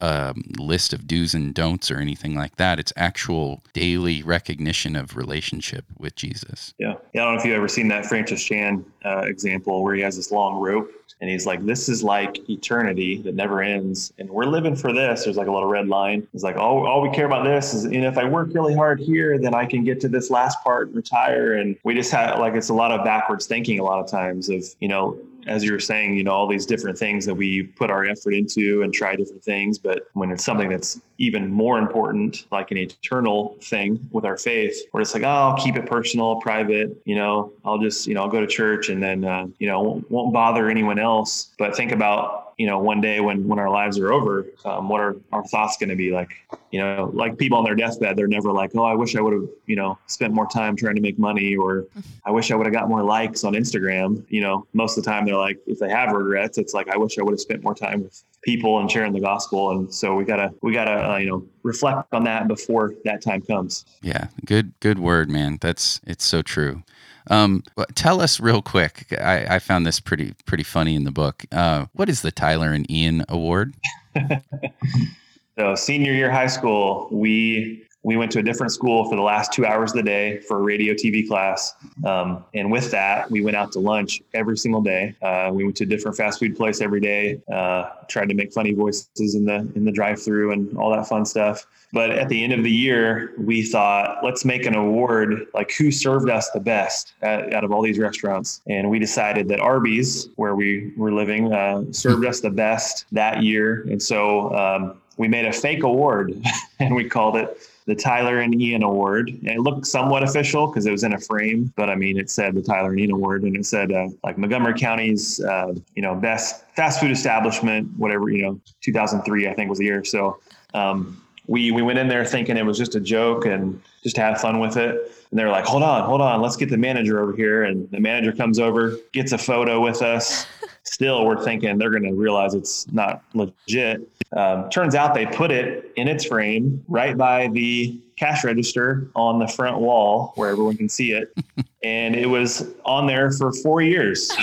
a 0.00 0.34
list 0.58 0.92
of 0.92 1.06
do's 1.06 1.34
and 1.34 1.54
don'ts 1.54 1.90
or 1.90 1.98
anything 1.98 2.34
like 2.34 2.56
that. 2.56 2.78
It's 2.78 2.92
actual 2.96 3.62
daily 3.72 4.22
recognition 4.22 4.96
of 4.96 5.16
relationship 5.16 5.84
with 5.98 6.14
Jesus. 6.14 6.74
Yeah. 6.78 6.94
yeah 7.12 7.22
I 7.22 7.24
don't 7.24 7.34
know 7.34 7.40
if 7.40 7.46
you've 7.46 7.56
ever 7.56 7.68
seen 7.68 7.88
that 7.88 8.06
Francis 8.06 8.42
Chan 8.42 8.84
uh, 9.04 9.22
example 9.26 9.82
where 9.82 9.94
he 9.94 10.02
has 10.02 10.16
this 10.16 10.30
long 10.30 10.60
rope 10.60 10.90
and 11.20 11.30
he's 11.30 11.46
like, 11.46 11.64
this 11.64 11.88
is 11.88 12.02
like 12.02 12.48
eternity 12.50 13.22
that 13.22 13.34
never 13.34 13.62
ends. 13.62 14.12
And 14.18 14.28
we're 14.28 14.44
living 14.44 14.76
for 14.76 14.92
this. 14.92 15.24
There's 15.24 15.36
like 15.36 15.46
a 15.46 15.52
little 15.52 15.68
red 15.68 15.88
line. 15.88 16.26
It's 16.34 16.42
like, 16.42 16.56
oh, 16.56 16.86
all 16.86 17.00
we 17.00 17.10
care 17.10 17.26
about 17.26 17.44
this 17.44 17.72
is, 17.72 17.84
you 17.84 18.00
know, 18.00 18.08
if 18.08 18.18
I 18.18 18.24
work 18.24 18.48
really 18.52 18.74
hard 18.74 19.00
here, 19.00 19.38
then 19.38 19.54
I 19.54 19.64
can 19.64 19.84
get 19.84 20.00
to 20.00 20.08
this 20.08 20.30
last 20.30 20.62
part 20.62 20.88
and 20.88 20.96
retire. 20.96 21.54
And 21.54 21.76
we 21.84 21.94
just 21.94 22.10
have 22.12 22.38
like, 22.38 22.54
it's 22.54 22.68
a 22.68 22.74
lot 22.74 22.90
of 22.90 23.04
backwards 23.04 23.46
thinking 23.46 23.78
a 23.78 23.84
lot 23.84 24.00
of 24.00 24.10
times 24.10 24.48
of, 24.48 24.64
you 24.80 24.88
know, 24.88 25.16
as 25.46 25.64
you 25.64 25.72
were 25.72 25.80
saying, 25.80 26.16
you 26.16 26.24
know, 26.24 26.32
all 26.32 26.46
these 26.46 26.66
different 26.66 26.98
things 26.98 27.24
that 27.26 27.34
we 27.34 27.62
put 27.62 27.90
our 27.90 28.04
effort 28.04 28.34
into 28.34 28.82
and 28.82 28.92
try 28.92 29.16
different 29.16 29.42
things. 29.42 29.78
But 29.78 30.08
when 30.14 30.30
it's 30.30 30.44
something 30.44 30.68
that's 30.68 31.00
even 31.18 31.50
more 31.50 31.78
important, 31.78 32.46
like 32.50 32.70
an 32.70 32.78
eternal 32.78 33.56
thing 33.60 34.08
with 34.10 34.24
our 34.24 34.36
faith, 34.36 34.76
we're 34.92 35.00
just 35.00 35.14
like, 35.14 35.22
oh, 35.22 35.28
I'll 35.28 35.56
keep 35.56 35.76
it 35.76 35.86
personal, 35.86 36.36
private, 36.36 36.96
you 37.04 37.14
know, 37.14 37.52
I'll 37.64 37.78
just, 37.78 38.06
you 38.06 38.14
know, 38.14 38.22
I'll 38.22 38.28
go 38.28 38.40
to 38.40 38.46
church 38.46 38.88
and 38.88 39.02
then, 39.02 39.24
uh, 39.24 39.46
you 39.58 39.68
know, 39.68 40.02
won't 40.08 40.32
bother 40.32 40.68
anyone 40.68 40.98
else. 40.98 41.50
But 41.58 41.76
think 41.76 41.92
about 41.92 42.43
you 42.58 42.66
know, 42.66 42.78
one 42.78 43.00
day 43.00 43.20
when 43.20 43.46
when 43.46 43.58
our 43.58 43.70
lives 43.70 43.98
are 43.98 44.12
over, 44.12 44.46
um, 44.64 44.88
what 44.88 45.00
are 45.00 45.16
our 45.32 45.44
thoughts 45.44 45.76
going 45.76 45.88
to 45.88 45.96
be 45.96 46.10
like? 46.10 46.30
You 46.70 46.80
know, 46.80 47.10
like 47.12 47.38
people 47.38 47.58
on 47.58 47.64
their 47.64 47.74
deathbed, 47.74 48.16
they're 48.16 48.26
never 48.26 48.52
like, 48.52 48.72
oh, 48.74 48.84
I 48.84 48.94
wish 48.94 49.16
I 49.16 49.20
would 49.20 49.32
have, 49.32 49.48
you 49.66 49.76
know, 49.76 49.98
spent 50.06 50.32
more 50.32 50.46
time 50.46 50.76
trying 50.76 50.94
to 50.96 51.00
make 51.00 51.18
money, 51.18 51.56
or 51.56 51.86
I 52.24 52.30
wish 52.30 52.50
I 52.50 52.56
would 52.56 52.66
have 52.66 52.74
got 52.74 52.88
more 52.88 53.02
likes 53.02 53.44
on 53.44 53.54
Instagram. 53.54 54.24
You 54.28 54.42
know, 54.42 54.66
most 54.72 54.96
of 54.96 55.04
the 55.04 55.10
time 55.10 55.24
they're 55.24 55.36
like, 55.36 55.58
if 55.66 55.78
they 55.78 55.90
have 55.90 56.12
regrets, 56.12 56.58
it's 56.58 56.74
like, 56.74 56.88
I 56.88 56.96
wish 56.96 57.18
I 57.18 57.22
would 57.22 57.32
have 57.32 57.40
spent 57.40 57.62
more 57.62 57.74
time 57.74 58.02
with 58.02 58.22
people 58.42 58.78
and 58.80 58.90
sharing 58.90 59.12
the 59.12 59.20
gospel. 59.20 59.70
And 59.70 59.92
so 59.92 60.14
we 60.14 60.24
gotta 60.24 60.52
we 60.62 60.72
gotta 60.72 61.12
uh, 61.12 61.16
you 61.16 61.26
know 61.26 61.46
reflect 61.64 62.12
on 62.14 62.22
that 62.24 62.46
before 62.46 62.94
that 63.04 63.20
time 63.20 63.40
comes. 63.40 63.84
Yeah, 64.02 64.28
good 64.44 64.72
good 64.78 65.00
word, 65.00 65.28
man. 65.28 65.58
That's 65.60 66.00
it's 66.06 66.24
so 66.24 66.42
true. 66.42 66.84
Um, 67.28 67.64
tell 67.94 68.20
us 68.20 68.38
real 68.38 68.60
quick. 68.62 69.06
I, 69.18 69.56
I, 69.56 69.58
found 69.58 69.86
this 69.86 69.98
pretty 69.98 70.34
pretty 70.44 70.62
funny 70.62 70.94
in 70.94 71.04
the 71.04 71.10
book. 71.10 71.44
Uh, 71.50 71.86
what 71.94 72.10
is 72.10 72.20
the 72.20 72.30
Tyler 72.30 72.70
and 72.72 72.88
Ian 72.90 73.24
Award? 73.30 73.74
so 75.58 75.74
senior 75.74 76.12
year 76.12 76.30
high 76.30 76.48
school, 76.48 77.08
we 77.10 77.86
we 78.04 78.18
went 78.18 78.30
to 78.32 78.38
a 78.38 78.42
different 78.42 78.70
school 78.70 79.08
for 79.08 79.16
the 79.16 79.22
last 79.22 79.52
two 79.52 79.64
hours 79.64 79.90
of 79.92 79.96
the 79.96 80.02
day 80.02 80.38
for 80.40 80.58
a 80.58 80.62
radio 80.62 80.92
TV 80.92 81.26
class. 81.26 81.74
Um, 82.04 82.44
and 82.52 82.70
with 82.70 82.90
that, 82.90 83.30
we 83.30 83.42
went 83.42 83.56
out 83.56 83.72
to 83.72 83.80
lunch 83.80 84.22
every 84.34 84.58
single 84.58 84.82
day. 84.82 85.16
Uh, 85.22 85.50
we 85.52 85.64
went 85.64 85.76
to 85.78 85.84
a 85.84 85.86
different 85.86 86.16
fast 86.16 86.38
food 86.38 86.54
place 86.54 86.82
every 86.82 87.00
day. 87.00 87.40
Uh, 87.50 87.88
tried 88.08 88.28
to 88.28 88.34
make 88.34 88.52
funny 88.52 88.72
voices 88.72 89.34
in 89.34 89.46
the 89.46 89.66
in 89.74 89.84
the 89.84 89.90
drive-through 89.90 90.52
and 90.52 90.76
all 90.76 90.90
that 90.90 91.08
fun 91.08 91.24
stuff. 91.24 91.66
But 91.94 92.10
at 92.10 92.28
the 92.28 92.44
end 92.44 92.52
of 92.52 92.62
the 92.62 92.70
year, 92.70 93.32
we 93.38 93.62
thought, 93.62 94.22
let's 94.22 94.44
make 94.44 94.66
an 94.66 94.74
award 94.74 95.46
like 95.54 95.72
who 95.72 95.90
served 95.90 96.28
us 96.28 96.50
the 96.50 96.60
best 96.60 97.14
at, 97.22 97.54
out 97.54 97.64
of 97.64 97.72
all 97.72 97.80
these 97.80 97.98
restaurants. 97.98 98.60
And 98.66 98.90
we 98.90 98.98
decided 98.98 99.48
that 99.48 99.60
Arby's, 99.60 100.28
where 100.36 100.54
we 100.54 100.92
were 100.96 101.12
living, 101.12 101.52
uh, 101.52 101.84
served 101.92 102.26
us 102.26 102.40
the 102.40 102.50
best 102.50 103.06
that 103.12 103.42
year. 103.42 103.82
And 103.82 104.02
so 104.02 104.54
um, 104.54 105.00
we 105.16 105.28
made 105.28 105.46
a 105.46 105.52
fake 105.52 105.84
award 105.84 106.34
and 106.80 106.94
we 106.94 107.08
called 107.08 107.36
it 107.36 107.58
the 107.86 107.94
Tyler 107.94 108.40
and 108.40 108.60
Ian 108.60 108.82
Award. 108.82 109.30
It 109.42 109.60
looked 109.60 109.86
somewhat 109.86 110.22
official 110.22 110.66
because 110.66 110.86
it 110.86 110.90
was 110.90 111.04
in 111.04 111.12
a 111.12 111.18
frame, 111.18 111.72
but 111.76 111.90
I 111.90 111.94
mean, 111.94 112.18
it 112.18 112.30
said 112.30 112.54
the 112.54 112.62
Tyler 112.62 112.90
and 112.90 113.00
Ian 113.00 113.10
Award, 113.10 113.42
and 113.42 113.54
it 113.56 113.66
said 113.66 113.92
uh, 113.92 114.08
like 114.22 114.38
Montgomery 114.38 114.74
County's, 114.74 115.40
uh, 115.40 115.74
you 115.94 116.02
know, 116.02 116.14
best 116.14 116.64
fast 116.74 117.00
food 117.00 117.10
establishment, 117.10 117.88
whatever, 117.98 118.30
you 118.30 118.42
know, 118.42 118.60
2003, 118.80 119.48
I 119.48 119.54
think 119.54 119.68
was 119.68 119.78
the 119.78 119.84
year. 119.84 120.04
So 120.04 120.38
um, 120.72 121.20
we 121.46 121.72
we 121.72 121.82
went 121.82 121.98
in 121.98 122.08
there 122.08 122.24
thinking 122.24 122.56
it 122.56 122.64
was 122.64 122.78
just 122.78 122.94
a 122.94 123.00
joke 123.00 123.44
and 123.44 123.80
just 124.02 124.16
had 124.16 124.40
fun 124.40 124.60
with 124.60 124.76
it. 124.76 125.12
And 125.30 125.38
they're 125.38 125.50
like, 125.50 125.66
"Hold 125.66 125.82
on, 125.82 126.04
hold 126.04 126.20
on, 126.20 126.40
let's 126.40 126.56
get 126.56 126.70
the 126.70 126.78
manager 126.78 127.22
over 127.22 127.34
here." 127.34 127.64
And 127.64 127.90
the 127.90 128.00
manager 128.00 128.32
comes 128.32 128.58
over, 128.58 128.96
gets 129.12 129.32
a 129.32 129.38
photo 129.38 129.80
with 129.80 130.00
us. 130.00 130.46
Still, 130.86 131.24
we're 131.24 131.42
thinking 131.42 131.78
they're 131.78 131.90
going 131.90 132.04
to 132.04 132.12
realize 132.12 132.54
it's 132.54 132.90
not 132.92 133.22
legit. 133.32 134.08
Um, 134.36 134.68
turns 134.68 134.94
out 134.94 135.14
they 135.14 135.26
put 135.26 135.50
it 135.50 135.92
in 135.96 136.08
its 136.08 136.26
frame 136.26 136.84
right 136.88 137.16
by 137.16 137.48
the 137.48 137.98
cash 138.16 138.44
register 138.44 139.10
on 139.16 139.38
the 139.38 139.48
front 139.48 139.78
wall 139.78 140.32
where 140.36 140.50
everyone 140.50 140.76
can 140.76 140.88
see 140.88 141.12
it. 141.12 141.36
and 141.84 142.14
it 142.14 142.26
was 142.26 142.74
on 142.84 143.06
there 143.06 143.30
for 143.30 143.52
four 143.52 143.80
years. 143.80 144.30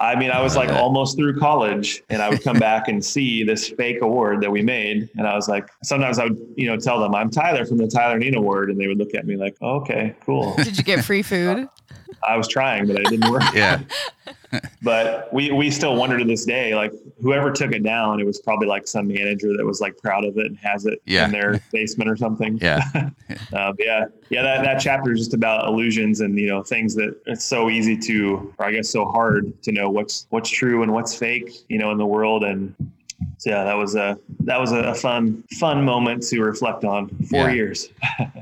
I 0.00 0.16
mean, 0.16 0.30
I 0.30 0.40
was 0.40 0.56
like 0.56 0.70
almost 0.70 1.18
through 1.18 1.38
college 1.38 2.02
and 2.08 2.22
I 2.22 2.30
would 2.30 2.42
come 2.42 2.58
back 2.58 2.88
and 2.88 3.04
see 3.04 3.44
this 3.44 3.68
fake 3.68 4.00
award 4.00 4.40
that 4.40 4.50
we 4.50 4.62
made. 4.62 5.10
And 5.18 5.26
I 5.26 5.34
was 5.34 5.46
like, 5.46 5.68
sometimes 5.84 6.18
I 6.18 6.24
would, 6.24 6.38
you 6.56 6.68
know, 6.68 6.78
tell 6.78 6.98
them 7.00 7.14
I'm 7.14 7.30
Tyler 7.30 7.66
from 7.66 7.76
the 7.76 7.86
Tyler 7.86 8.18
Neen 8.18 8.34
Award. 8.34 8.70
And 8.70 8.80
they 8.80 8.86
would 8.88 8.96
look 8.96 9.14
at 9.14 9.26
me 9.26 9.36
like, 9.36 9.56
oh, 9.60 9.80
okay, 9.80 10.16
cool. 10.24 10.54
Did 10.56 10.78
you 10.78 10.84
get 10.84 11.04
free 11.04 11.22
food? 11.22 11.68
I 12.26 12.36
was 12.36 12.48
trying, 12.48 12.86
but 12.86 12.96
it 12.96 13.04
didn't 13.08 13.30
work. 13.30 13.42
Yeah. 13.54 13.80
but 14.82 15.32
we, 15.32 15.52
we 15.52 15.70
still 15.70 15.94
wonder 15.94 16.18
to 16.18 16.24
this 16.24 16.44
day, 16.44 16.74
like 16.74 16.92
whoever 17.22 17.52
took 17.52 17.72
it 17.72 17.82
down, 17.84 18.20
it 18.20 18.26
was 18.26 18.40
probably 18.40 18.66
like 18.66 18.86
some 18.88 19.06
manager 19.06 19.56
that 19.56 19.64
was 19.64 19.80
like 19.80 19.96
proud 19.98 20.24
of 20.24 20.36
it 20.38 20.46
and 20.46 20.58
has 20.58 20.86
it 20.86 21.00
Yeah. 21.04 21.26
in 21.26 21.30
their 21.32 21.60
basement 21.72 22.10
or 22.10 22.16
something. 22.16 22.58
Yeah. 22.60 22.80
Uh, 23.52 23.72
yeah, 23.78 24.04
yeah, 24.28 24.42
that, 24.42 24.62
that 24.64 24.80
chapter 24.80 25.12
is 25.12 25.18
just 25.20 25.34
about 25.34 25.66
illusions 25.66 26.20
and 26.20 26.38
you 26.38 26.46
know 26.48 26.62
things 26.62 26.94
that 26.94 27.16
it's 27.26 27.44
so 27.44 27.68
easy 27.70 27.96
to, 27.96 28.52
or 28.58 28.66
I 28.66 28.72
guess 28.72 28.88
so 28.88 29.04
hard 29.06 29.60
to 29.62 29.72
know 29.72 29.88
what's 29.90 30.26
what's 30.30 30.50
true 30.50 30.82
and 30.82 30.92
what's 30.92 31.14
fake, 31.16 31.50
you 31.68 31.78
know, 31.78 31.90
in 31.92 31.98
the 31.98 32.06
world. 32.06 32.42
And 32.44 32.74
so 33.38 33.50
yeah, 33.50 33.64
that 33.64 33.74
was 33.74 33.94
a 33.94 34.18
that 34.40 34.58
was 34.60 34.72
a, 34.72 34.94
fun 34.94 35.42
fun 35.58 35.84
moment 35.84 36.22
to 36.24 36.40
reflect 36.40 36.84
on. 36.84 37.08
Four 37.30 37.48
Yeah. 37.48 37.52
years. 37.54 37.88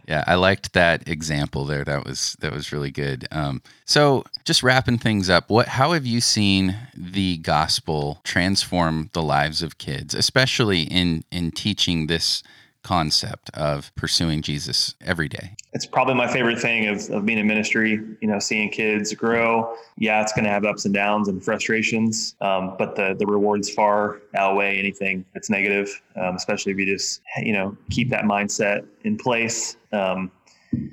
Yeah, 0.09 0.25
I 0.27 0.37
liked 0.37 0.73
that 0.73 1.07
example 1.07 1.67
there. 1.67 1.85
That 1.85 2.05
was 2.07 2.35
that 2.41 2.51
was 2.51 2.73
really 2.73 2.91
good. 2.91 3.29
Um, 3.31 3.61
so, 3.85 4.25
just 4.47 4.63
wrapping 4.63 4.97
things 4.97 5.29
up, 5.29 5.51
what 5.51 5.69
how 5.69 5.93
have 5.93 6.07
you 6.07 6.23
seen 6.23 6.75
the 6.97 7.37
gospel 7.39 8.21
transform 8.25 9.11
the 9.13 9.21
lives 9.23 9.63
of 9.63 9.77
kids, 9.77 10.15
especially 10.15 10.83
in 10.85 11.25
in 11.31 11.51
teaching 11.51 12.07
this 12.07 12.43
concept 12.89 13.51
of 13.53 13.95
pursuing 13.97 14.41
Jesus 14.41 14.95
every 15.05 15.29
day? 15.29 15.57
it's 15.75 15.85
probably 15.85 16.15
my 16.15 16.27
favorite 16.27 16.59
thing 16.59 16.87
of, 16.89 17.09
of 17.11 17.27
being 17.27 17.39
in 17.39 17.47
ministry, 17.47 18.01
you 18.21 18.29
know, 18.29 18.39
seeing 18.39 18.71
kids 18.71 19.13
grow. 19.13 19.77
Yeah, 19.99 20.23
it's 20.23 20.33
going 20.33 20.45
to 20.45 20.51
have 20.51 20.65
ups 20.65 20.87
and 20.87 20.95
downs 20.95 21.29
and 21.29 21.45
frustrations, 21.45 22.35
um, 22.41 22.75
but 22.79 22.97
the, 22.97 23.15
the 23.19 23.27
rewards 23.27 23.71
far 23.71 24.21
outweigh 24.35 24.79
anything 24.79 25.25
that's 25.35 25.51
negative, 25.51 26.03
um, 26.17 26.37
especially 26.37 26.73
if 26.73 26.79
you 26.79 26.87
just, 26.87 27.21
you 27.43 27.53
know, 27.53 27.77
keep 27.91 28.09
that 28.11 28.25
mindset 28.25 28.87
in 29.05 29.17
place. 29.19 29.77
Um, 29.93 30.31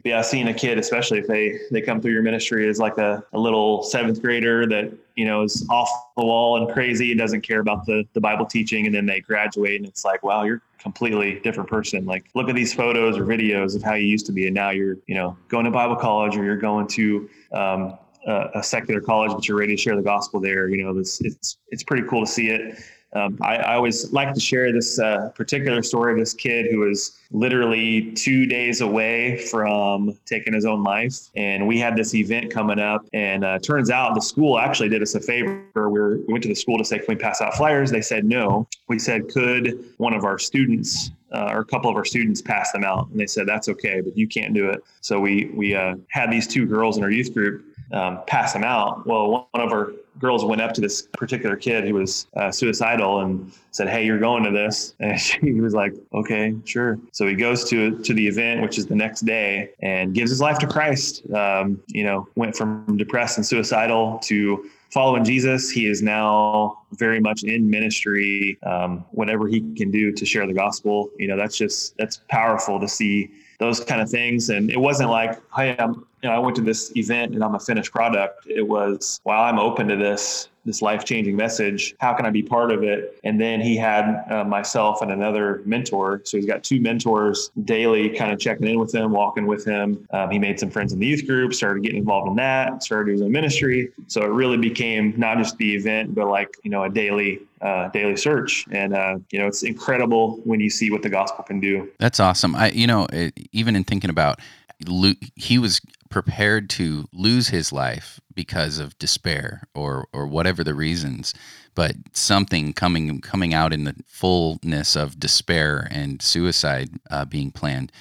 yeah, 0.03 0.21
seeing 0.21 0.47
a 0.47 0.53
kid, 0.53 0.77
especially 0.77 1.19
if 1.19 1.27
they, 1.27 1.59
they 1.71 1.81
come 1.81 2.01
through 2.01 2.13
your 2.13 2.21
ministry 2.21 2.67
as 2.69 2.79
like 2.79 2.97
a, 2.97 3.23
a 3.33 3.39
little 3.39 3.83
seventh 3.83 4.21
grader 4.21 4.65
that, 4.67 4.91
you 5.15 5.25
know, 5.25 5.43
is 5.43 5.65
off 5.69 5.89
the 6.17 6.23
wall 6.23 6.57
and 6.57 6.73
crazy 6.73 7.11
and 7.11 7.19
doesn't 7.19 7.41
care 7.41 7.59
about 7.59 7.85
the, 7.85 8.03
the 8.13 8.21
Bible 8.21 8.45
teaching. 8.45 8.85
And 8.85 8.93
then 8.93 9.05
they 9.05 9.21
graduate 9.21 9.79
and 9.79 9.87
it's 9.87 10.05
like, 10.05 10.23
wow, 10.23 10.43
you're 10.43 10.57
a 10.57 10.81
completely 10.81 11.39
different 11.39 11.69
person. 11.69 12.05
Like 12.05 12.25
look 12.35 12.49
at 12.49 12.55
these 12.55 12.73
photos 12.73 13.17
or 13.17 13.25
videos 13.25 13.75
of 13.75 13.83
how 13.83 13.93
you 13.95 14.05
used 14.05 14.25
to 14.27 14.31
be. 14.31 14.45
And 14.47 14.55
now 14.55 14.71
you're, 14.71 14.97
you 15.07 15.15
know, 15.15 15.37
going 15.47 15.65
to 15.65 15.71
Bible 15.71 15.95
college 15.95 16.35
or 16.35 16.43
you're 16.43 16.57
going 16.57 16.87
to, 16.87 17.29
um, 17.53 17.97
a, 18.27 18.49
a 18.55 18.63
secular 18.63 19.01
college, 19.01 19.31
but 19.31 19.47
you're 19.47 19.57
ready 19.57 19.75
to 19.75 19.81
share 19.81 19.95
the 19.95 20.01
gospel 20.01 20.39
there. 20.39 20.67
You 20.69 20.83
know, 20.83 20.93
this, 20.93 21.21
it's, 21.21 21.57
it's 21.69 21.83
pretty 21.83 22.07
cool 22.07 22.25
to 22.25 22.31
see 22.31 22.49
it. 22.49 22.79
Um, 23.15 23.37
I, 23.41 23.55
I 23.55 23.75
always 23.75 24.11
like 24.11 24.33
to 24.33 24.39
share 24.41 24.73
this 24.73 24.99
uh, 24.99 25.29
particular 25.35 25.81
story 25.81 26.11
of 26.11 26.19
this 26.19 26.33
kid 26.33 26.67
who 26.69 26.79
was 26.79 27.17
literally 27.31 28.11
two 28.11 28.45
days 28.45 28.81
away 28.81 29.37
from 29.47 30.17
taking 30.25 30.53
his 30.53 30.65
own 30.65 30.83
life. 30.83 31.29
And 31.35 31.65
we 31.65 31.79
had 31.79 31.95
this 31.95 32.13
event 32.13 32.51
coming 32.51 32.77
up, 32.77 33.05
and 33.13 33.45
uh, 33.45 33.59
turns 33.59 33.89
out 33.89 34.15
the 34.15 34.21
school 34.21 34.59
actually 34.59 34.89
did 34.89 35.01
us 35.01 35.15
a 35.15 35.21
favor. 35.21 35.63
We, 35.73 35.81
were, 35.81 36.17
we 36.27 36.33
went 36.33 36.43
to 36.43 36.49
the 36.49 36.55
school 36.55 36.77
to 36.77 36.83
say, 36.83 36.97
Can 36.97 37.05
we 37.07 37.15
pass 37.15 37.41
out 37.41 37.55
flyers? 37.55 37.89
They 37.89 38.01
said 38.01 38.25
no. 38.25 38.67
We 38.89 38.99
said, 38.99 39.29
Could 39.29 39.85
one 39.97 40.13
of 40.13 40.25
our 40.25 40.37
students 40.37 41.11
uh, 41.31 41.49
or 41.51 41.59
a 41.59 41.65
couple 41.65 41.89
of 41.89 41.95
our 41.95 42.05
students 42.05 42.41
pass 42.41 42.73
them 42.73 42.83
out? 42.83 43.09
And 43.11 43.19
they 43.19 43.27
said, 43.27 43.47
That's 43.47 43.69
okay, 43.69 44.01
but 44.01 44.17
you 44.17 44.27
can't 44.27 44.53
do 44.53 44.69
it. 44.69 44.83
So 44.99 45.21
we, 45.21 45.51
we 45.53 45.73
uh, 45.73 45.95
had 46.09 46.31
these 46.31 46.47
two 46.47 46.65
girls 46.65 46.97
in 46.97 47.03
our 47.03 47.11
youth 47.11 47.33
group 47.33 47.63
um, 47.93 48.19
pass 48.27 48.51
them 48.51 48.65
out. 48.65 49.07
Well, 49.07 49.47
one 49.51 49.63
of 49.63 49.71
our 49.71 49.93
girls 50.19 50.45
went 50.45 50.61
up 50.61 50.73
to 50.73 50.81
this 50.81 51.03
particular 51.13 51.55
kid 51.55 51.85
who 51.85 51.93
was 51.93 52.27
uh, 52.35 52.51
suicidal 52.51 53.21
and 53.21 53.51
said, 53.71 53.89
"Hey, 53.89 54.05
you're 54.05 54.19
going 54.19 54.43
to 54.43 54.51
this," 54.51 54.93
and 54.99 55.19
she 55.19 55.53
was 55.53 55.73
like, 55.73 55.93
"Okay, 56.13 56.55
sure." 56.65 56.99
So 57.11 57.27
he 57.27 57.35
goes 57.35 57.69
to 57.69 57.97
to 58.03 58.13
the 58.13 58.27
event, 58.27 58.61
which 58.61 58.77
is 58.77 58.87
the 58.87 58.95
next 58.95 59.21
day, 59.21 59.71
and 59.81 60.13
gives 60.13 60.29
his 60.31 60.41
life 60.41 60.59
to 60.59 60.67
Christ. 60.67 61.29
Um, 61.31 61.81
you 61.87 62.03
know, 62.03 62.27
went 62.35 62.55
from 62.55 62.97
depressed 62.97 63.37
and 63.37 63.45
suicidal 63.45 64.19
to 64.23 64.69
following 64.91 65.25
Jesus. 65.25 65.69
He 65.69 65.87
is 65.87 66.01
now 66.01 66.79
very 66.93 67.19
much 67.19 67.43
in 67.43 67.69
ministry. 67.69 68.57
Um, 68.63 69.05
whatever 69.11 69.47
he 69.47 69.59
can 69.75 69.91
do 69.91 70.11
to 70.13 70.25
share 70.25 70.47
the 70.47 70.53
gospel, 70.53 71.09
you 71.17 71.27
know, 71.27 71.37
that's 71.37 71.57
just 71.57 71.97
that's 71.97 72.21
powerful 72.29 72.79
to 72.79 72.87
see 72.87 73.31
those 73.59 73.79
kind 73.79 74.01
of 74.01 74.09
things. 74.09 74.49
And 74.49 74.69
it 74.69 74.79
wasn't 74.79 75.09
like, 75.09 75.41
hey, 75.55 75.75
I'm, 75.79 76.05
know, 76.25 76.33
I 76.33 76.39
went 76.39 76.55
to 76.57 76.61
this 76.61 76.91
event 76.95 77.33
and 77.33 77.43
I'm 77.43 77.55
a 77.55 77.59
finished 77.59 77.91
product. 77.91 78.45
It 78.47 78.67
was, 78.67 79.21
wow, 79.23 79.43
I'm 79.43 79.59
open 79.59 79.87
to 79.87 79.95
this, 79.95 80.49
this 80.65 80.81
life 80.81 81.05
changing 81.05 81.35
message. 81.35 81.95
How 81.99 82.13
can 82.13 82.25
I 82.25 82.31
be 82.31 82.41
part 82.41 82.71
of 82.71 82.83
it? 82.83 83.19
And 83.23 83.39
then 83.39 83.61
he 83.61 83.77
had 83.77 84.25
uh, 84.31 84.43
myself 84.43 85.01
and 85.01 85.11
another 85.11 85.61
mentor. 85.65 86.21
So 86.23 86.37
he's 86.37 86.45
got 86.47 86.63
two 86.63 86.81
mentors 86.81 87.51
daily, 87.65 88.09
kind 88.09 88.31
of 88.31 88.39
checking 88.39 88.67
in 88.67 88.79
with 88.79 88.93
him, 88.93 89.11
walking 89.11 89.45
with 89.45 89.63
him. 89.63 90.07
Um, 90.11 90.31
he 90.31 90.39
made 90.39 90.59
some 90.59 90.71
friends 90.71 90.91
in 90.91 90.99
the 90.99 91.05
youth 91.05 91.27
group, 91.27 91.53
started 91.53 91.83
getting 91.83 91.99
involved 91.99 92.29
in 92.29 92.35
that, 92.37 92.81
started 92.81 93.05
doing 93.05 93.17
his 93.17 93.21
own 93.21 93.31
ministry. 93.31 93.91
So 94.07 94.23
it 94.23 94.29
really 94.29 94.57
became 94.57 95.13
not 95.17 95.37
just 95.37 95.55
the 95.57 95.75
event, 95.75 96.15
but 96.15 96.27
like, 96.27 96.57
you 96.63 96.71
know, 96.71 96.83
a 96.83 96.89
daily 96.89 97.41
uh, 97.61 97.87
daily 97.89 98.15
search. 98.15 98.65
And, 98.71 98.93
uh, 98.93 99.17
you 99.31 99.39
know, 99.39 99.47
it's 99.47 99.63
incredible 99.63 100.37
when 100.43 100.59
you 100.59 100.69
see 100.69 100.91
what 100.91 101.01
the 101.01 101.09
gospel 101.09 101.43
can 101.43 101.59
do. 101.59 101.89
That's 101.99 102.19
awesome. 102.19 102.55
I, 102.55 102.69
you 102.69 102.85
know, 102.85 103.07
even 103.53 103.75
in 103.75 103.83
thinking 103.83 104.09
about, 104.09 104.39
Luke, 104.87 105.17
he 105.35 105.57
was 105.57 105.79
prepared 106.15 106.69
to 106.69 107.09
lose 107.11 107.49
his 107.49 107.73
life 107.73 108.21
because 108.33 108.79
of 108.79 108.97
despair 108.97 109.67
or 109.75 110.07
or 110.13 110.25
whatever 110.25 110.63
the 110.63 110.73
reasons, 110.73 111.33
but 111.73 111.93
something 112.13 112.71
coming 112.71 113.19
coming 113.19 113.53
out 113.53 113.73
in 113.73 113.83
the 113.83 113.95
fullness 114.07 114.95
of 114.95 115.19
despair 115.19 115.85
and 115.91 116.21
suicide 116.21 116.89
uh, 117.11 117.25
being 117.25 117.51
planned. 117.51 117.91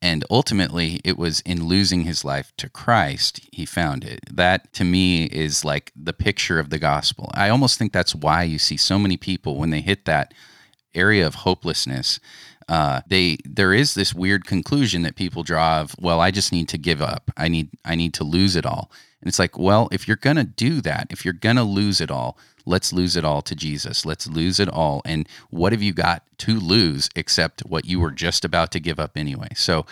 And 0.00 0.24
ultimately, 0.30 1.00
it 1.02 1.18
was 1.18 1.40
in 1.40 1.66
losing 1.66 2.02
his 2.02 2.24
life 2.24 2.52
to 2.58 2.68
Christ 2.68 3.40
he 3.50 3.66
found 3.66 4.04
it. 4.04 4.20
That 4.30 4.72
to 4.74 4.84
me 4.84 5.24
is 5.24 5.64
like 5.64 5.90
the 5.96 6.12
picture 6.12 6.60
of 6.60 6.70
the 6.70 6.78
gospel. 6.78 7.28
I 7.34 7.48
almost 7.48 7.76
think 7.76 7.92
that's 7.92 8.14
why 8.14 8.44
you 8.44 8.60
see 8.60 8.76
so 8.76 9.00
many 9.00 9.16
people 9.16 9.56
when 9.56 9.70
they 9.70 9.80
hit 9.80 10.04
that 10.04 10.32
area 10.94 11.26
of 11.26 11.34
hopelessness 11.34 12.20
uh, 12.68 13.00
they 13.06 13.38
there 13.44 13.72
is 13.72 13.94
this 13.94 14.14
weird 14.14 14.46
conclusion 14.46 15.02
that 15.02 15.16
people 15.16 15.42
draw 15.42 15.80
of 15.80 15.94
well 16.00 16.20
i 16.20 16.30
just 16.30 16.52
need 16.52 16.68
to 16.68 16.78
give 16.78 17.02
up. 17.02 17.30
I 17.36 17.48
need 17.48 17.70
i 17.84 17.94
need 17.94 18.14
to 18.14 18.24
lose 18.24 18.56
it 18.56 18.66
all. 18.66 18.90
And 19.20 19.28
it's 19.28 19.38
like 19.38 19.58
well 19.58 19.88
if 19.92 20.06
you're 20.06 20.16
gonna 20.16 20.44
do 20.44 20.80
that 20.82 21.06
if 21.10 21.24
you're 21.24 21.34
gonna 21.34 21.64
lose 21.64 22.00
it 22.00 22.10
all 22.10 22.38
let's 22.66 22.92
lose 22.92 23.16
it 23.16 23.24
all 23.24 23.42
to 23.42 23.54
jesus. 23.54 24.06
Let's 24.06 24.26
lose 24.26 24.58
it 24.58 24.68
all. 24.68 25.02
And 25.04 25.28
what 25.50 25.72
have 25.72 25.82
you 25.82 25.92
got 25.92 26.22
to 26.38 26.58
lose 26.58 27.10
except 27.14 27.60
what 27.62 27.84
you 27.84 28.00
were 28.00 28.10
just 28.10 28.44
about 28.44 28.70
to 28.72 28.80
give 28.80 28.98
up 28.98 29.16
anyway? 29.16 29.48
So 29.54 29.86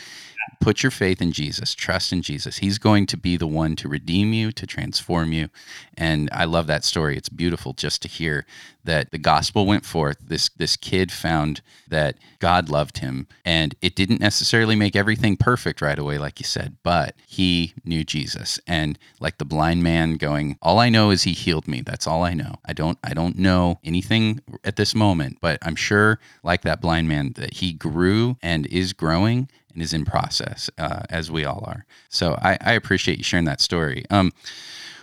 put 0.60 0.82
your 0.82 0.90
faith 0.90 1.20
in 1.20 1.32
Jesus, 1.32 1.74
trust 1.74 2.12
in 2.12 2.22
Jesus. 2.22 2.58
He's 2.58 2.78
going 2.78 3.06
to 3.06 3.16
be 3.16 3.36
the 3.36 3.46
one 3.46 3.76
to 3.76 3.88
redeem 3.88 4.32
you, 4.32 4.52
to 4.52 4.66
transform 4.66 5.32
you. 5.32 5.48
And 5.96 6.28
I 6.32 6.44
love 6.44 6.66
that 6.68 6.84
story. 6.84 7.16
It's 7.16 7.28
beautiful 7.28 7.72
just 7.72 8.02
to 8.02 8.08
hear 8.08 8.46
that 8.84 9.10
the 9.10 9.18
gospel 9.18 9.66
went 9.66 9.84
forth. 9.84 10.18
This 10.20 10.48
this 10.50 10.76
kid 10.76 11.12
found 11.12 11.60
that 11.88 12.16
God 12.38 12.68
loved 12.68 12.98
him 12.98 13.26
and 13.44 13.74
it 13.80 13.94
didn't 13.94 14.20
necessarily 14.20 14.74
make 14.74 14.96
everything 14.96 15.36
perfect 15.36 15.80
right 15.80 15.98
away 15.98 16.18
like 16.18 16.40
you 16.40 16.44
said, 16.44 16.76
but 16.82 17.14
he 17.26 17.74
knew 17.84 18.04
Jesus. 18.04 18.58
And 18.66 18.98
like 19.20 19.38
the 19.38 19.44
blind 19.44 19.82
man 19.82 20.14
going, 20.16 20.58
all 20.62 20.78
I 20.78 20.88
know 20.88 21.10
is 21.10 21.22
he 21.22 21.32
healed 21.32 21.68
me. 21.68 21.80
That's 21.80 22.06
all 22.06 22.22
I 22.22 22.34
know. 22.34 22.56
I 22.64 22.72
don't 22.72 22.98
I 23.04 23.14
don't 23.14 23.38
know 23.38 23.78
anything 23.84 24.40
at 24.64 24.76
this 24.76 24.94
moment, 24.94 25.38
but 25.40 25.58
I'm 25.62 25.76
sure 25.76 26.18
like 26.42 26.62
that 26.62 26.80
blind 26.80 27.08
man 27.08 27.32
that 27.36 27.54
he 27.54 27.72
grew 27.72 28.36
and 28.42 28.66
is 28.66 28.92
growing 28.92 29.48
and 29.72 29.82
is 29.82 29.92
in 29.92 30.04
process, 30.04 30.70
uh, 30.78 31.02
as 31.10 31.30
we 31.30 31.44
all 31.44 31.64
are. 31.66 31.84
So 32.08 32.38
I, 32.42 32.58
I 32.60 32.72
appreciate 32.72 33.18
you 33.18 33.24
sharing 33.24 33.46
that 33.46 33.60
story. 33.60 34.04
Um, 34.10 34.32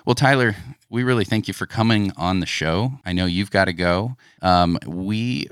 well, 0.06 0.16
Tyler, 0.16 0.56
we 0.90 1.04
really 1.04 1.26
thank 1.26 1.48
you 1.48 1.54
for 1.54 1.66
coming 1.66 2.12
on 2.18 2.40
the 2.40 2.46
show. 2.46 2.94
I 3.06 3.14
know 3.14 3.26
you've 3.26 3.52
got 3.52 3.66
to 3.66 3.74
go. 3.74 4.16
Um, 4.42 4.80
we 4.86 5.48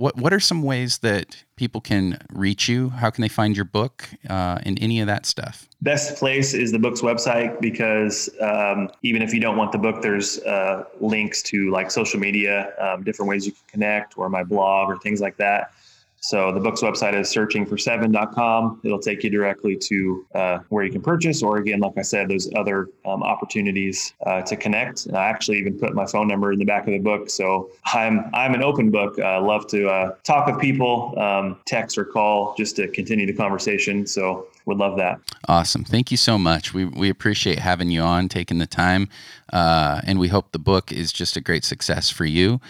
what 0.00 0.16
what 0.16 0.32
are 0.32 0.40
some 0.40 0.62
ways 0.62 0.98
that 0.98 1.44
people 1.56 1.80
can 1.82 2.18
reach 2.32 2.68
you? 2.68 2.88
How 2.88 3.10
can 3.10 3.20
they 3.20 3.28
find 3.28 3.54
your 3.54 3.66
book 3.66 4.08
uh, 4.28 4.58
and 4.62 4.82
any 4.82 5.00
of 5.00 5.06
that 5.08 5.26
stuff? 5.26 5.68
Best 5.82 6.16
place 6.16 6.54
is 6.54 6.72
the 6.72 6.78
book's 6.78 7.02
website 7.02 7.60
because 7.60 8.30
um, 8.40 8.90
even 9.02 9.20
if 9.20 9.34
you 9.34 9.40
don't 9.40 9.58
want 9.58 9.72
the 9.72 9.78
book, 9.78 10.00
there's 10.00 10.38
uh, 10.40 10.84
links 11.00 11.42
to 11.42 11.70
like 11.70 11.90
social 11.90 12.18
media, 12.18 12.72
um, 12.80 13.04
different 13.04 13.28
ways 13.28 13.44
you 13.44 13.52
can 13.52 13.60
connect, 13.68 14.16
or 14.16 14.30
my 14.30 14.42
blog, 14.42 14.88
or 14.88 14.98
things 14.98 15.20
like 15.20 15.36
that. 15.36 15.72
So 16.20 16.52
the 16.52 16.60
book's 16.60 16.82
website 16.82 17.18
is 17.18 17.28
searchingfor7.com. 17.34 18.82
It'll 18.84 18.98
take 18.98 19.24
you 19.24 19.30
directly 19.30 19.76
to 19.76 20.26
uh, 20.34 20.58
where 20.68 20.84
you 20.84 20.92
can 20.92 21.00
purchase, 21.00 21.42
or 21.42 21.56
again, 21.56 21.80
like 21.80 21.96
I 21.96 22.02
said, 22.02 22.28
there's 22.28 22.48
other 22.54 22.88
um, 23.06 23.22
opportunities 23.22 24.12
uh, 24.26 24.42
to 24.42 24.56
connect. 24.56 25.06
And 25.06 25.16
I 25.16 25.24
actually 25.24 25.58
even 25.58 25.78
put 25.78 25.94
my 25.94 26.04
phone 26.04 26.28
number 26.28 26.52
in 26.52 26.58
the 26.58 26.66
back 26.66 26.86
of 26.86 26.92
the 26.92 26.98
book. 26.98 27.30
So 27.30 27.70
I'm 27.86 28.30
I'm 28.34 28.54
an 28.54 28.62
open 28.62 28.90
book. 28.90 29.18
I 29.18 29.38
love 29.38 29.66
to 29.68 29.88
uh, 29.88 30.14
talk 30.22 30.46
with 30.46 30.60
people, 30.60 31.18
um, 31.18 31.58
text 31.66 31.96
or 31.96 32.04
call, 32.04 32.54
just 32.56 32.76
to 32.76 32.88
continue 32.88 33.26
the 33.26 33.32
conversation. 33.32 34.06
So 34.06 34.46
would 34.66 34.78
love 34.78 34.96
that. 34.98 35.20
Awesome. 35.48 35.84
Thank 35.84 36.10
you 36.10 36.16
so 36.16 36.38
much. 36.38 36.74
We, 36.74 36.84
we 36.84 37.08
appreciate 37.10 37.58
having 37.58 37.90
you 37.90 38.02
on, 38.02 38.28
taking 38.28 38.58
the 38.58 38.66
time. 38.66 39.08
Uh, 39.52 40.00
and 40.04 40.18
we 40.18 40.28
hope 40.28 40.52
the 40.52 40.58
book 40.58 40.92
is 40.92 41.12
just 41.12 41.36
a 41.36 41.40
great 41.40 41.64
success 41.64 42.10
for 42.10 42.24
you. 42.24 42.60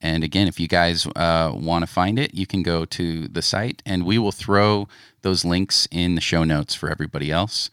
And 0.00 0.24
again, 0.24 0.48
if 0.48 0.58
you 0.58 0.66
guys 0.66 1.06
uh, 1.14 1.52
want 1.54 1.82
to 1.82 1.86
find 1.86 2.18
it, 2.18 2.34
you 2.34 2.46
can 2.46 2.62
go 2.62 2.84
to 2.86 3.28
the 3.28 3.42
site 3.42 3.82
and 3.84 4.06
we 4.06 4.18
will 4.18 4.32
throw 4.32 4.88
those 5.22 5.44
links 5.44 5.86
in 5.90 6.14
the 6.14 6.20
show 6.20 6.44
notes 6.44 6.74
for 6.74 6.90
everybody 6.90 7.30
else. 7.30 7.70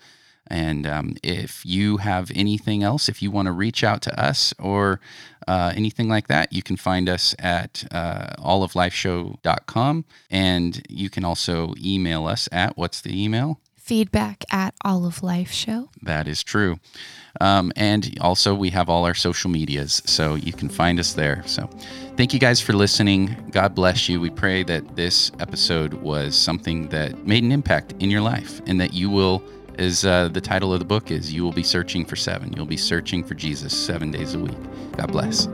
And 0.49 0.87
um, 0.87 1.15
if 1.23 1.65
you 1.65 1.97
have 1.97 2.31
anything 2.33 2.83
else, 2.83 3.09
if 3.09 3.21
you 3.21 3.31
want 3.31 3.47
to 3.47 3.51
reach 3.51 3.83
out 3.83 4.01
to 4.03 4.19
us 4.21 4.53
or 4.59 4.99
uh, 5.47 5.73
anything 5.75 6.09
like 6.09 6.27
that, 6.27 6.51
you 6.53 6.63
can 6.63 6.77
find 6.77 7.09
us 7.09 7.35
at 7.39 7.85
uh, 7.91 8.35
alloflifeshow.com. 8.39 10.05
And 10.29 10.85
you 10.89 11.09
can 11.09 11.25
also 11.25 11.73
email 11.81 12.27
us 12.27 12.47
at 12.51 12.77
what's 12.77 13.01
the 13.01 13.21
email? 13.21 13.59
Feedback 13.75 14.43
at 14.51 14.73
All 14.83 15.05
of 15.05 15.23
Life 15.23 15.51
Show. 15.51 15.89
That 16.01 16.27
is 16.27 16.43
true. 16.43 16.79
Um, 17.41 17.71
and 17.75 18.17
also, 18.21 18.53
we 18.55 18.69
have 18.71 18.89
all 18.89 19.05
our 19.05 19.13
social 19.13 19.49
medias, 19.49 20.01
so 20.05 20.35
you 20.35 20.53
can 20.53 20.69
find 20.69 20.99
us 20.99 21.13
there. 21.13 21.43
So, 21.45 21.69
thank 22.15 22.33
you 22.33 22.39
guys 22.39 22.59
for 22.59 22.73
listening. 22.73 23.35
God 23.51 23.75
bless 23.75 24.09
you. 24.09 24.19
We 24.19 24.29
pray 24.29 24.63
that 24.63 24.95
this 24.95 25.31
episode 25.39 25.93
was 25.93 26.35
something 26.35 26.89
that 26.89 27.25
made 27.27 27.43
an 27.43 27.51
impact 27.51 27.93
in 27.99 28.09
your 28.09 28.21
life 28.21 28.61
and 28.67 28.79
that 28.81 28.93
you 28.93 29.09
will, 29.09 29.43
as 29.77 30.05
uh, 30.05 30.29
the 30.29 30.41
title 30.41 30.73
of 30.73 30.79
the 30.79 30.85
book 30.85 31.11
is, 31.11 31.31
you 31.31 31.43
will 31.43 31.53
be 31.53 31.63
searching 31.63 32.05
for 32.05 32.15
seven. 32.15 32.53
You'll 32.53 32.65
be 32.65 32.77
searching 32.77 33.23
for 33.23 33.35
Jesus 33.35 33.73
seven 33.77 34.11
days 34.11 34.33
a 34.33 34.39
week. 34.39 34.57
God 34.95 35.11
bless. 35.11 35.47